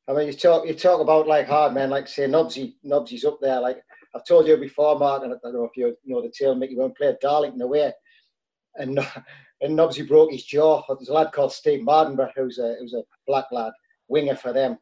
I 0.09 0.13
mean, 0.13 0.29
you 0.29 0.35
talk 0.35 0.67
you 0.67 0.75
talk 0.75 1.01
about 1.01 1.27
like 1.27 1.49
hard 1.49 1.75
men, 1.75 1.91
like 1.91 2.07
say 2.07 2.27
Nobsy, 2.27 2.75
Nobsy's 2.85 3.25
up 3.25 3.39
there. 3.41 3.61
Like 3.61 3.83
I've 4.15 4.27
told 4.27 4.47
you 4.47 4.57
before, 4.57 4.99
Mark, 4.99 5.25
and 5.25 5.33
I 5.33 5.37
don't 5.43 5.55
know 5.55 5.65
if 5.65 5.77
you 5.77 5.97
know 6.05 6.23
the 6.23 6.31
tale. 6.31 6.55
Mickey 6.55 6.77
went 6.77 6.97
played 6.97 7.17
Darlington 7.21 7.63
away, 7.63 7.93
and 8.77 9.01
and 9.63 9.81
obviously 9.81 10.07
broke 10.07 10.33
his 10.33 10.45
jaw. 10.45 10.83
There's 10.89 11.09
a 11.09 11.13
lad 11.13 11.33
called 11.33 11.53
Steve 11.53 11.81
Mardenborough 11.81 12.33
who's 12.37 12.59
a 12.59 12.77
who's 12.79 12.95
a 12.95 13.03
black 13.27 13.47
lad, 13.53 13.73
winger 14.09 14.37
for 14.37 14.53
them, 14.53 14.77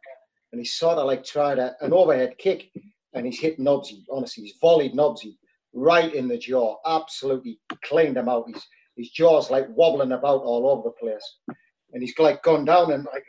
and 0.53 0.61
he 0.61 0.65
sort 0.65 0.99
of 0.99 1.07
like 1.07 1.25
tried 1.25 1.59
a, 1.59 1.75
an 1.81 1.93
overhead 1.93 2.37
kick, 2.39 2.71
and 3.15 3.27
he's 3.27 3.41
hit 3.41 3.59
Nobsy. 3.59 4.03
Honestly, 4.11 4.45
he's 4.45 4.59
volleyed 4.63 4.95
Nobsy 4.95 5.37
right 5.73 6.13
in 6.15 6.27
the 6.27 6.39
jaw, 6.39 6.77
absolutely 6.87 7.61
cleaned 7.85 8.17
him 8.17 8.29
out. 8.29 8.47
His 8.53 8.67
his 8.97 9.11
jaw's 9.11 9.51
like 9.51 9.67
wobbling 9.71 10.13
about 10.13 10.43
all 10.43 10.69
over 10.69 10.89
the 10.89 10.93
place, 10.93 11.57
and 11.93 12.03
he's 12.03 12.19
like 12.19 12.43
gone 12.43 12.65
down 12.65 12.93
and 12.93 13.05
like, 13.05 13.25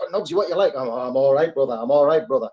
oh, 0.00 0.08
Nobsy, 0.12 0.34
what 0.34 0.48
you 0.48 0.56
like? 0.56 0.74
I'm, 0.76 0.88
I'm 0.88 1.16
all 1.16 1.34
right, 1.34 1.54
brother. 1.54 1.74
I'm 1.74 1.90
all 1.90 2.06
right, 2.06 2.26
brother. 2.26 2.48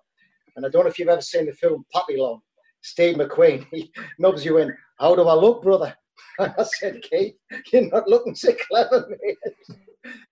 And 0.55 0.65
I 0.65 0.69
don't 0.69 0.83
know 0.83 0.89
if 0.89 0.99
you've 0.99 1.07
ever 1.07 1.21
seen 1.21 1.45
the 1.45 1.53
film 1.53 1.85
Papillon. 1.93 2.41
Steve 2.81 3.17
McQueen. 3.17 3.65
He, 3.71 3.91
Nobsy 4.21 4.53
went, 4.53 4.71
"How 4.97 5.15
do 5.15 5.23
I 5.23 5.35
look, 5.35 5.63
brother?" 5.63 5.95
I 6.39 6.63
said, 6.63 7.01
Keith, 7.01 7.35
you're 7.71 7.89
not 7.89 8.07
looking 8.07 8.35
so 8.35 8.53
clever, 8.69 9.07
mate. 9.09 9.37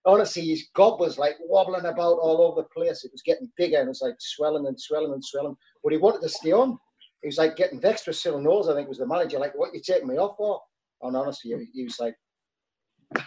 Honestly, 0.06 0.44
his 0.44 0.68
gob 0.76 1.00
was 1.00 1.18
like 1.18 1.36
wobbling 1.42 1.86
about 1.86 2.20
all 2.20 2.42
over 2.42 2.62
the 2.62 2.68
place. 2.70 3.04
It 3.04 3.12
was 3.12 3.22
getting 3.22 3.52
bigger 3.58 3.78
and 3.78 3.88
it 3.88 3.90
was 3.90 4.02
like 4.02 4.16
swelling 4.20 4.68
and 4.68 4.80
swelling 4.80 5.14
and 5.14 5.24
swelling. 5.24 5.56
But 5.84 5.92
he 5.92 5.98
wanted 5.98 6.22
to 6.22 6.30
stay 6.30 6.52
on. 6.52 6.78
He 7.22 7.28
was 7.28 7.38
like 7.38 7.56
getting 7.56 7.82
vexed 7.82 8.08
with 8.08 8.16
Cyril 8.16 8.42
Knowles, 8.42 8.70
I 8.70 8.76
think 8.76 8.88
was 8.88 9.00
the 9.00 9.08
manager, 9.08 9.40
like, 9.40 9.58
what 9.58 9.74
you 9.74 9.82
taking 9.82 10.08
me 10.08 10.18
off 10.18 10.38
for? 10.38 10.62
And 11.02 11.16
honestly, 11.16 11.54
he, 11.74 11.84
was 11.84 12.00
like 12.00 12.16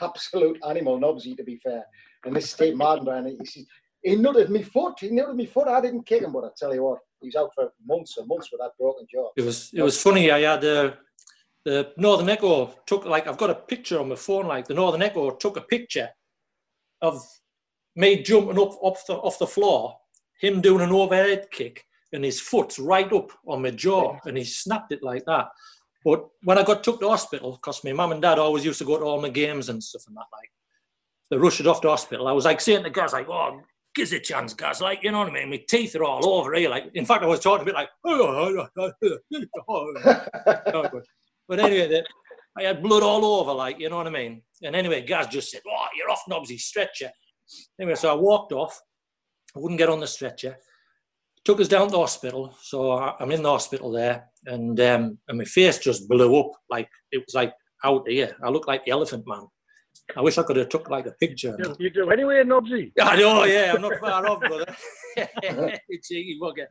absolute 0.00 0.58
animal 0.68 0.98
nobsy, 0.98 1.36
to 1.36 1.44
be 1.44 1.60
fair. 1.62 1.84
And 2.24 2.34
this 2.34 2.50
Steve 2.50 2.74
Mardenborough, 2.74 3.36
he, 3.38 3.46
said 3.46 3.64
he 4.02 4.16
nutted 4.16 4.48
me 4.48 4.62
foot. 4.62 4.94
He 5.00 5.10
nutted 5.10 5.36
me 5.36 5.46
foot. 5.46 5.68
I 5.68 5.80
didn't 5.80 6.06
kick 6.06 6.22
him, 6.22 6.32
but 6.32 6.44
I 6.44 6.48
tell 6.56 6.74
you 6.74 6.84
what, 6.84 6.98
he 7.20 7.28
was 7.28 7.36
out 7.36 7.50
for 7.54 7.72
months 7.86 8.16
and 8.16 8.26
months 8.28 8.50
with 8.50 8.60
that 8.60 8.72
broken 8.78 9.06
jaw. 9.12 9.30
It 9.36 9.44
was 9.44 9.70
it 9.74 9.82
was 9.82 10.00
funny. 10.00 10.30
I 10.30 10.40
had 10.40 10.64
uh, 10.64 10.92
the 11.64 11.92
Northern 11.96 12.28
Echo 12.28 12.74
took 12.86 13.04
like 13.04 13.26
I've 13.26 13.38
got 13.38 13.50
a 13.50 13.54
picture 13.54 14.00
on 14.00 14.08
my 14.08 14.16
phone. 14.16 14.46
Like 14.46 14.66
the 14.66 14.74
Northern 14.74 15.02
Echo 15.02 15.30
took 15.30 15.56
a 15.56 15.62
picture 15.62 16.08
of 17.02 17.22
me 17.96 18.22
jumping 18.22 18.58
up 18.58 18.76
off 18.82 19.04
the 19.06 19.14
off 19.14 19.38
the 19.38 19.46
floor, 19.46 19.96
him 20.40 20.60
doing 20.60 20.82
an 20.82 20.92
overhead 20.92 21.48
kick, 21.50 21.84
and 22.12 22.24
his 22.24 22.40
foot's 22.40 22.78
right 22.78 23.12
up 23.12 23.30
on 23.46 23.62
my 23.62 23.70
jaw, 23.70 24.18
and 24.24 24.36
he 24.36 24.44
snapped 24.44 24.92
it 24.92 25.02
like 25.02 25.24
that. 25.26 25.48
But 26.04 26.26
when 26.44 26.56
I 26.56 26.62
got 26.62 26.82
took 26.82 27.00
to 27.00 27.08
hospital, 27.08 27.52
because 27.52 27.84
my 27.84 27.92
mum 27.92 28.12
and 28.12 28.22
dad 28.22 28.38
always 28.38 28.64
used 28.64 28.78
to 28.78 28.86
go 28.86 28.98
to 28.98 29.04
all 29.04 29.20
my 29.20 29.28
games 29.28 29.68
and 29.68 29.84
stuff 29.84 30.04
and 30.08 30.16
that, 30.16 30.24
like, 30.32 30.50
they 31.30 31.36
rushed 31.36 31.60
it 31.60 31.66
off 31.66 31.82
to 31.82 31.90
hospital. 31.90 32.26
I 32.26 32.32
was 32.32 32.46
like 32.46 32.60
saying 32.60 32.84
to 32.84 32.90
guys, 32.90 33.12
like, 33.12 33.28
oh, 33.28 33.60
gives 33.94 34.12
a 34.12 34.18
chance, 34.18 34.54
guys. 34.54 34.80
Like, 34.80 35.02
you 35.02 35.12
know 35.12 35.18
what 35.18 35.28
I 35.28 35.32
mean? 35.32 35.50
My 35.50 35.62
teeth 35.68 35.94
are 35.96 36.04
all 36.04 36.26
over 36.26 36.54
here. 36.54 36.70
Like, 36.70 36.90
in 36.94 37.04
fact, 37.04 37.22
I 37.22 37.26
was 37.26 37.40
talking 37.40 37.62
a 37.62 37.64
bit 37.66 37.74
like, 37.74 37.90
but 41.50 41.58
anyway, 41.58 42.02
I 42.56 42.62
had 42.62 42.80
blood 42.80 43.02
all 43.02 43.24
over, 43.24 43.52
like, 43.52 43.80
you 43.80 43.90
know 43.90 43.96
what 43.96 44.06
I 44.06 44.10
mean? 44.10 44.42
And 44.62 44.76
anyway, 44.76 45.04
Gaz 45.04 45.26
just 45.26 45.50
said, 45.50 45.62
oh, 45.68 45.86
you're 45.96 46.08
off, 46.08 46.22
Nobsy, 46.30 46.60
stretcher. 46.60 47.10
Anyway, 47.80 47.96
so 47.96 48.08
I 48.08 48.14
walked 48.14 48.52
off. 48.52 48.80
I 49.56 49.58
wouldn't 49.58 49.78
get 49.78 49.88
on 49.88 49.98
the 49.98 50.06
stretcher. 50.06 50.56
Took 51.44 51.60
us 51.60 51.66
down 51.66 51.86
to 51.86 51.90
the 51.90 51.98
hospital. 51.98 52.54
So 52.62 52.92
I'm 52.92 53.32
in 53.32 53.42
the 53.42 53.50
hospital 53.50 53.90
there, 53.90 54.28
and 54.46 54.78
um, 54.78 55.18
and 55.26 55.38
my 55.38 55.44
face 55.44 55.78
just 55.78 56.08
blew 56.08 56.38
up. 56.38 56.52
Like, 56.70 56.88
it 57.10 57.24
was 57.26 57.34
like 57.34 57.52
out 57.82 58.08
here. 58.08 58.36
I 58.44 58.50
looked 58.50 58.68
like 58.68 58.84
the 58.84 58.92
elephant 58.92 59.24
man. 59.26 59.48
I 60.16 60.20
wish 60.20 60.38
I 60.38 60.44
could 60.44 60.56
have 60.56 60.68
took 60.68 60.88
like 60.88 61.06
a 61.06 61.12
picture. 61.12 61.56
You 61.80 61.90
do 61.90 62.10
anyway, 62.10 62.44
Nobsy. 62.44 62.92
I 63.00 63.16
know, 63.16 63.44
yeah, 63.44 63.72
I'm 63.74 63.82
not 63.82 63.98
far 63.98 64.24
off, 64.28 64.40
brother. 64.40 64.72
Cheeky 66.04 66.38
bugger. 66.40 66.66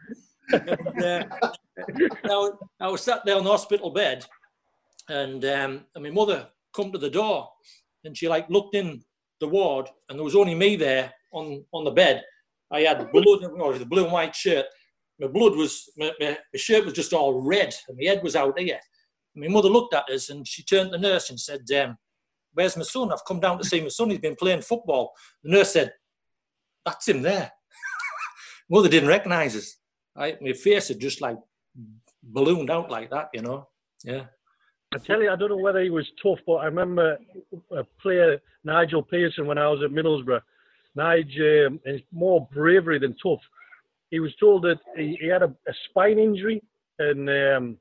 And, 0.52 1.04
uh, 1.04 1.26
now, 2.26 2.60
I 2.80 2.88
was 2.88 3.02
sat 3.02 3.26
there 3.26 3.38
on 3.38 3.44
the 3.44 3.50
hospital 3.50 3.92
bed, 3.92 4.26
and 5.10 5.44
um, 5.46 5.86
and 5.96 6.04
my 6.04 6.12
mother 6.12 6.48
come 6.76 6.92
to 6.92 6.98
the 6.98 7.10
door, 7.10 7.50
and 8.04 8.18
she 8.18 8.28
like 8.28 8.50
looked 8.50 8.76
in 8.76 9.04
the 9.40 9.48
ward, 9.48 9.90
and 10.08 10.18
there 10.18 10.24
was 10.24 10.36
only 10.36 10.56
me 10.56 10.76
there 10.76 11.12
on 11.32 11.64
on 11.74 11.84
the 11.84 11.92
bed. 11.92 12.24
I 12.72 12.82
had 12.82 13.12
blood, 13.12 13.42
know, 13.58 13.74
the 13.74 13.86
blue 13.86 14.04
and 14.04 14.14
white 14.14 14.36
shirt. 14.36 14.66
My 15.20 15.28
blood 15.28 15.56
was, 15.58 15.90
my, 15.98 16.12
my, 16.20 16.38
my 16.54 16.58
shirt 16.58 16.86
was 16.86 16.94
just 16.94 17.14
all 17.14 17.42
red, 17.42 17.74
and 17.88 17.98
my 17.98 18.06
head 18.06 18.24
was 18.24 18.36
out 18.36 18.58
here. 18.58 18.80
And 19.36 19.44
my 19.44 19.50
mother 19.50 19.70
looked 19.70 19.94
at 19.94 20.10
us, 20.10 20.30
and 20.30 20.48
she 20.48 20.64
turned 20.64 20.92
to 20.92 20.98
the 20.98 21.08
nurse 21.08 21.30
and 21.30 21.40
said, 21.40 21.62
um, 21.82 21.98
Where's 22.54 22.78
my 22.78 22.84
son? 22.84 23.12
I've 23.12 23.26
come 23.28 23.40
down 23.40 23.58
to 23.58 23.64
see 23.64 23.82
my 23.82 23.90
son. 23.90 24.10
He's 24.10 24.20
been 24.20 24.36
playing 24.36 24.62
football. 24.62 25.14
The 25.44 25.52
nurse 25.52 25.74
said, 25.74 25.94
That's 26.86 27.08
him 27.08 27.22
there. 27.22 27.52
Mother 28.70 28.90
didn't 28.90 29.10
recognize 29.10 29.56
us. 29.56 29.76
Right? 30.16 30.42
My 30.42 30.54
face 30.54 30.88
had 30.88 31.00
just 31.00 31.22
like 31.22 31.38
ballooned 32.24 32.70
out 32.70 32.90
like 32.90 33.10
that, 33.12 33.30
you 33.34 33.42
know. 33.42 33.68
Yeah. 34.04 34.26
I 34.92 34.98
tell 34.98 35.22
you, 35.22 35.30
I 35.30 35.36
don't 35.36 35.50
know 35.50 35.58
whether 35.58 35.82
he 35.82 35.92
was 35.92 36.10
tough, 36.22 36.40
but 36.48 36.56
I 36.56 36.66
remember 36.66 37.18
a 37.76 37.84
player, 38.02 38.42
Nigel 38.64 39.04
Pearson, 39.04 39.46
when 39.46 39.60
I 39.60 39.68
was 39.68 39.84
at 39.84 39.92
Middlesbrough. 39.92 40.42
Nigel 40.96 41.68
um, 41.68 41.80
is 41.86 42.02
more 42.12 42.48
bravery 42.52 42.98
than 42.98 43.16
tough. 43.22 43.42
He 44.10 44.20
was 44.20 44.36
told 44.40 44.64
that 44.64 44.80
he, 44.98 45.16
he 45.22 45.28
had 45.28 45.44
a, 45.44 45.54
a, 45.68 45.74
spine 45.90 46.18
injury 46.18 46.64
and 46.98 47.30
um, 47.30 47.78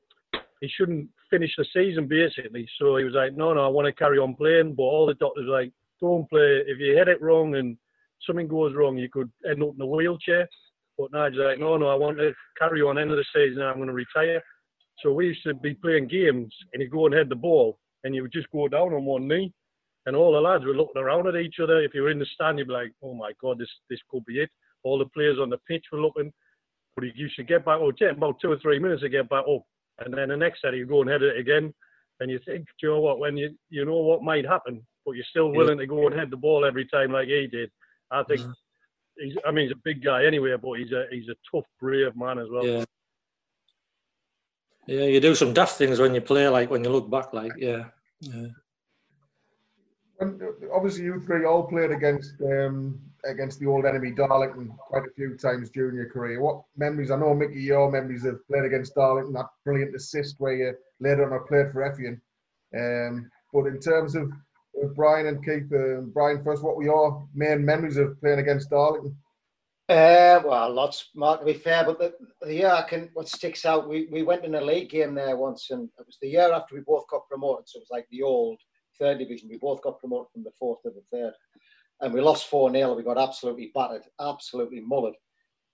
he 0.61 0.69
shouldn't 0.77 1.09
finish 1.31 1.51
the 1.57 1.65
season 1.73 2.07
basically. 2.07 2.69
So 2.77 2.97
he 2.97 3.03
was 3.03 3.15
like, 3.15 3.35
no, 3.35 3.53
no, 3.53 3.65
I 3.65 3.67
want 3.67 3.87
to 3.87 3.91
carry 3.93 4.19
on 4.19 4.35
playing. 4.35 4.75
But 4.75 4.83
all 4.83 5.07
the 5.07 5.15
doctors 5.15 5.47
were 5.47 5.61
like, 5.61 5.71
don't 5.99 6.29
play. 6.29 6.63
If 6.67 6.77
you 6.77 6.95
hit 6.95 7.07
it 7.07 7.21
wrong 7.23 7.55
and 7.55 7.75
something 8.27 8.47
goes 8.47 8.75
wrong, 8.75 8.97
you 8.97 9.09
could 9.09 9.31
end 9.49 9.63
up 9.63 9.73
in 9.73 9.81
a 9.81 9.85
wheelchair. 9.87 10.47
But 10.99 11.11
Nigel's 11.11 11.41
like, 11.43 11.59
no, 11.59 11.75
no, 11.77 11.87
I 11.87 11.95
want 11.95 12.19
to 12.19 12.33
carry 12.59 12.83
on 12.83 12.99
end 12.99 13.09
of 13.09 13.17
the 13.17 13.25
season. 13.33 13.63
I'm 13.63 13.77
going 13.77 13.87
to 13.87 13.93
retire. 13.93 14.43
So 15.01 15.11
we 15.11 15.27
used 15.27 15.43
to 15.43 15.53
be 15.53 15.73
playing 15.73 16.07
games 16.07 16.53
and 16.73 16.81
you'd 16.81 16.91
go 16.91 17.05
and 17.05 17.15
head 17.15 17.29
the 17.29 17.35
ball 17.35 17.79
and 18.03 18.13
you 18.13 18.21
would 18.23 18.33
just 18.33 18.51
go 18.51 18.67
down 18.67 18.93
on 18.93 19.05
one 19.05 19.27
knee. 19.27 19.53
And 20.05 20.15
all 20.15 20.31
the 20.31 20.41
lads 20.41 20.65
were 20.65 20.73
looking 20.73 21.01
around 21.01 21.27
at 21.27 21.35
each 21.35 21.59
other. 21.61 21.81
If 21.81 21.93
you 21.93 22.03
were 22.03 22.09
in 22.09 22.19
the 22.19 22.25
stand, 22.33 22.57
you'd 22.57 22.67
be 22.67 22.73
like, 22.73 22.93
oh 23.03 23.13
my 23.13 23.31
God, 23.41 23.59
this, 23.59 23.69
this 23.89 23.99
could 24.09 24.25
be 24.25 24.39
it. 24.39 24.49
All 24.83 24.97
the 24.97 25.05
players 25.05 25.37
on 25.39 25.49
the 25.49 25.57
pitch 25.67 25.85
were 25.91 26.01
looking. 26.01 26.31
But 26.95 27.05
you 27.05 27.11
used 27.15 27.35
to 27.35 27.43
get 27.43 27.65
back, 27.65 27.79
oh, 27.79 27.91
take 27.91 28.11
about 28.11 28.39
two 28.41 28.51
or 28.51 28.59
three 28.59 28.79
minutes 28.79 29.01
to 29.01 29.09
get 29.09 29.29
back 29.29 29.43
up 29.47 29.63
and 30.05 30.13
then 30.13 30.29
the 30.29 30.37
next 30.37 30.61
set 30.61 30.73
you 30.75 30.85
go 30.85 31.01
and 31.01 31.09
head 31.09 31.21
it 31.21 31.37
again, 31.37 31.73
and 32.19 32.31
you 32.31 32.39
think, 32.45 32.67
you 32.81 32.89
know 32.89 32.99
what, 32.99 33.19
when 33.19 33.37
you 33.37 33.55
you 33.69 33.85
know 33.85 33.97
what 33.97 34.23
might 34.23 34.45
happen, 34.45 34.85
but 35.05 35.13
you're 35.13 35.25
still 35.29 35.51
willing 35.51 35.77
yeah. 35.77 35.83
to 35.83 35.87
go 35.87 36.07
and 36.07 36.17
head 36.17 36.31
the 36.31 36.37
ball 36.37 36.65
every 36.65 36.85
time 36.85 37.11
like 37.11 37.27
he 37.27 37.47
did. 37.47 37.71
I 38.11 38.23
think 38.23 38.41
mm-hmm. 38.41 38.51
he's, 39.17 39.35
I 39.45 39.51
mean, 39.51 39.67
he's 39.67 39.75
a 39.75 39.81
big 39.83 40.03
guy 40.03 40.25
anyway, 40.25 40.55
but 40.61 40.79
he's 40.79 40.91
a 40.91 41.05
he's 41.11 41.29
a 41.29 41.35
tough, 41.51 41.65
brave 41.79 42.15
man 42.15 42.39
as 42.39 42.47
well. 42.49 42.65
Yeah. 42.65 42.85
Yeah, 44.89 45.05
you 45.05 45.19
do 45.19 45.35
some 45.35 45.53
daft 45.53 45.77
things 45.77 45.99
when 45.99 46.15
you 46.15 46.21
play, 46.21 46.47
like 46.47 46.71
when 46.71 46.83
you 46.83 46.89
look 46.89 47.11
back, 47.11 47.31
like 47.31 47.51
yeah, 47.57 47.85
yeah. 48.21 48.47
When, 50.17 50.41
obviously, 50.73 51.03
you 51.03 51.21
three 51.27 51.45
all 51.45 51.67
played 51.67 51.91
against 51.91 52.33
um, 52.41 52.99
against 53.23 53.59
the 53.59 53.67
old 53.67 53.85
enemy 53.85 54.09
Darlington 54.09 54.73
quite 54.79 55.03
a 55.05 55.13
few 55.15 55.37
times 55.37 55.69
during 55.69 55.95
your 55.95 56.09
career. 56.09 56.41
What 56.41 56.63
memories? 56.75 57.11
I 57.11 57.17
know 57.17 57.35
Mickey, 57.35 57.61
your 57.61 57.91
memories 57.91 58.25
of 58.25 58.45
playing 58.47 58.65
against 58.65 58.95
Darlington, 58.95 59.33
that 59.33 59.45
brilliant 59.63 59.95
assist 59.95 60.37
where 60.39 60.55
you 60.55 60.73
later 60.99 61.23
on 61.23 61.39
a 61.39 61.45
plate 61.45 61.71
for 61.71 61.83
Eifion. 61.83 62.19
Um, 62.75 63.29
but 63.53 63.67
in 63.67 63.79
terms 63.79 64.15
of, 64.15 64.31
of 64.81 64.95
Brian 64.95 65.27
and 65.27 65.45
Keith, 65.45 65.71
uh, 65.71 66.01
Brian 66.15 66.43
first, 66.43 66.63
what 66.63 66.77
were 66.77 66.83
your 66.83 67.27
main 67.35 67.63
memories 67.63 67.97
of 67.97 68.19
playing 68.21 68.39
against 68.39 68.71
Darlington? 68.71 69.15
Uh, 69.89 70.39
well, 70.45 70.71
lots, 70.71 71.09
Mark, 71.15 71.39
to 71.39 71.45
be 71.47 71.53
fair, 71.53 71.83
but 71.83 71.97
the, 71.97 72.13
the 72.41 72.53
year 72.53 72.69
I 72.69 72.83
can, 72.83 73.09
what 73.13 73.27
sticks 73.27 73.65
out, 73.65 73.89
we, 73.89 74.07
we 74.11 74.21
went 74.21 74.45
in 74.45 74.53
a 74.53 74.61
league 74.61 74.91
game 74.91 75.15
there 75.15 75.35
once, 75.35 75.71
and 75.71 75.89
it 75.97 76.05
was 76.05 76.17
the 76.21 76.29
year 76.29 76.53
after 76.53 76.75
we 76.75 76.81
both 76.81 77.07
got 77.09 77.27
promoted, 77.27 77.67
so 77.67 77.79
it 77.79 77.81
was 77.81 77.87
like 77.91 78.07
the 78.11 78.21
old 78.21 78.59
third 78.99 79.17
division. 79.17 79.49
We 79.49 79.57
both 79.57 79.81
got 79.81 79.99
promoted 79.99 80.27
from 80.31 80.43
the 80.43 80.51
fourth 80.59 80.83
to 80.83 80.91
the 80.91 81.01
third 81.11 81.33
and 82.01 82.13
we 82.13 82.21
lost 82.21 82.47
4 82.47 82.71
0. 82.71 82.95
We 82.95 83.03
got 83.03 83.17
absolutely 83.17 83.71
battered, 83.73 84.03
absolutely 84.19 84.81
mullered. 84.81 85.13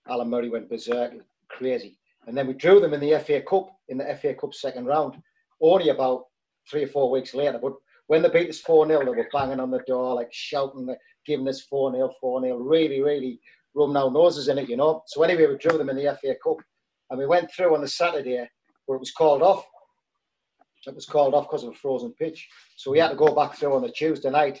Alan 0.08 0.30
Murray 0.30 0.48
went 0.48 0.68
berserk, 0.68 1.12
crazy. 1.48 1.98
And 2.26 2.36
then 2.36 2.46
we 2.46 2.54
drew 2.54 2.80
them 2.80 2.94
in 2.94 3.00
the 3.00 3.18
FA 3.20 3.40
Cup, 3.42 3.68
in 3.88 3.98
the 3.98 4.18
FA 4.20 4.34
Cup 4.34 4.52
second 4.52 4.86
round, 4.86 5.16
only 5.60 5.90
about 5.90 6.24
three 6.68 6.84
or 6.84 6.88
four 6.88 7.10
weeks 7.10 7.34
later. 7.34 7.58
But 7.62 7.74
when 8.08 8.22
they 8.22 8.28
beat 8.28 8.50
us 8.50 8.60
4 8.60 8.86
0, 8.88 9.00
they 9.00 9.10
were 9.10 9.28
banging 9.32 9.60
on 9.60 9.70
the 9.70 9.82
door, 9.86 10.14
like 10.14 10.32
shouting, 10.32 10.94
giving 11.24 11.48
us 11.48 11.62
4 11.62 11.92
0, 11.92 12.12
4 12.20 12.42
0, 12.42 12.56
really, 12.56 13.00
really 13.00 13.40
rubbing 13.76 13.96
our 13.96 14.10
noses 14.10 14.48
in 14.48 14.58
it, 14.58 14.68
you 14.68 14.76
know. 14.76 15.02
So 15.06 15.22
anyway, 15.22 15.46
we 15.46 15.58
drew 15.58 15.76
them 15.76 15.90
in 15.90 15.96
the 15.96 16.16
FA 16.20 16.34
Cup. 16.42 16.56
And 17.10 17.18
we 17.18 17.26
went 17.26 17.50
through 17.52 17.74
on 17.74 17.82
the 17.82 17.88
Saturday 17.88 18.48
where 18.86 18.96
it 18.96 19.00
was 19.00 19.12
called 19.12 19.42
off. 19.42 19.64
It 20.86 20.94
was 20.94 21.06
called 21.06 21.34
off 21.34 21.46
because 21.48 21.64
of 21.64 21.70
a 21.70 21.76
frozen 21.76 22.12
pitch. 22.14 22.48
So 22.76 22.90
we 22.90 22.98
had 22.98 23.10
to 23.10 23.16
go 23.16 23.34
back 23.34 23.56
through 23.56 23.74
on 23.74 23.82
the 23.82 23.90
Tuesday 23.90 24.30
night 24.30 24.60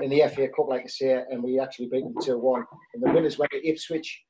in 0.00 0.10
the 0.10 0.22
FA 0.28 0.48
Cup, 0.48 0.68
like 0.68 0.82
I 0.84 0.86
say, 0.86 1.22
and 1.30 1.42
we 1.42 1.60
actually 1.60 1.88
beat 1.88 2.04
them 2.04 2.14
2 2.20 2.38
1. 2.38 2.64
And 2.94 3.02
the 3.02 3.12
winners 3.12 3.38
went 3.38 3.52
to 3.52 3.68
Ipswich. 3.68 4.22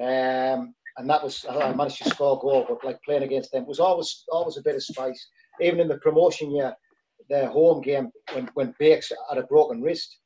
Um, 0.00 0.74
and 0.96 1.10
that 1.10 1.22
was, 1.22 1.44
I 1.48 1.72
managed 1.72 2.02
to 2.02 2.10
score 2.10 2.36
a 2.36 2.40
goal, 2.40 2.66
but 2.68 2.84
like 2.84 3.02
playing 3.04 3.24
against 3.24 3.50
them 3.50 3.66
was 3.66 3.80
always 3.80 4.24
always 4.30 4.56
a 4.56 4.62
bit 4.62 4.76
of 4.76 4.82
spice. 4.82 5.28
Even 5.60 5.80
in 5.80 5.88
the 5.88 5.98
promotion 5.98 6.54
year, 6.54 6.72
their 7.28 7.48
home 7.48 7.80
game, 7.80 8.10
when, 8.32 8.48
when 8.54 8.74
Bakes 8.78 9.10
had 9.28 9.38
a 9.38 9.44
broken 9.44 9.82
wrist, 9.82 10.18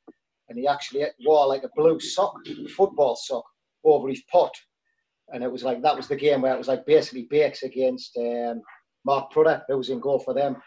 and 0.49 0.57
he 0.57 0.67
actually 0.67 1.05
wore 1.25 1.47
like 1.47 1.63
a 1.63 1.69
blue 1.75 1.99
sock, 1.99 2.35
football 2.75 3.15
sock, 3.15 3.45
over 3.83 4.09
his 4.09 4.23
pot. 4.31 4.51
And 5.31 5.43
it 5.43 5.51
was 5.51 5.63
like, 5.63 5.81
that 5.83 5.95
was 5.95 6.07
the 6.07 6.15
game 6.15 6.41
where 6.41 6.53
it 6.53 6.57
was 6.57 6.67
like 6.67 6.85
basically 6.85 7.27
Bakes 7.29 7.63
against 7.63 8.17
um, 8.17 8.61
Mark 9.05 9.31
Prudhoe, 9.31 9.61
who 9.67 9.77
was 9.77 9.89
in 9.89 9.99
goal 9.99 10.19
for 10.19 10.33
them. 10.33 10.57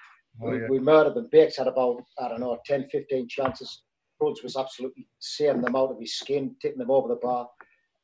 Oh, 0.42 0.50
we, 0.50 0.60
yeah. 0.60 0.66
we, 0.70 0.78
murdered 0.78 1.14
them. 1.14 1.28
Bakes 1.30 1.56
had 1.56 1.66
about, 1.66 2.02
I 2.18 2.28
don't 2.28 2.40
know, 2.40 2.56
10, 2.64 2.88
15 2.90 3.28
chances 3.28 3.82
Bruds 4.22 4.42
was 4.42 4.56
absolutely 4.56 5.08
searing 5.18 5.60
them 5.60 5.74
out 5.74 5.90
of 5.90 5.98
his 5.98 6.16
skin, 6.16 6.54
taking 6.62 6.78
them 6.78 6.92
over 6.92 7.08
the 7.08 7.16
bar, 7.16 7.48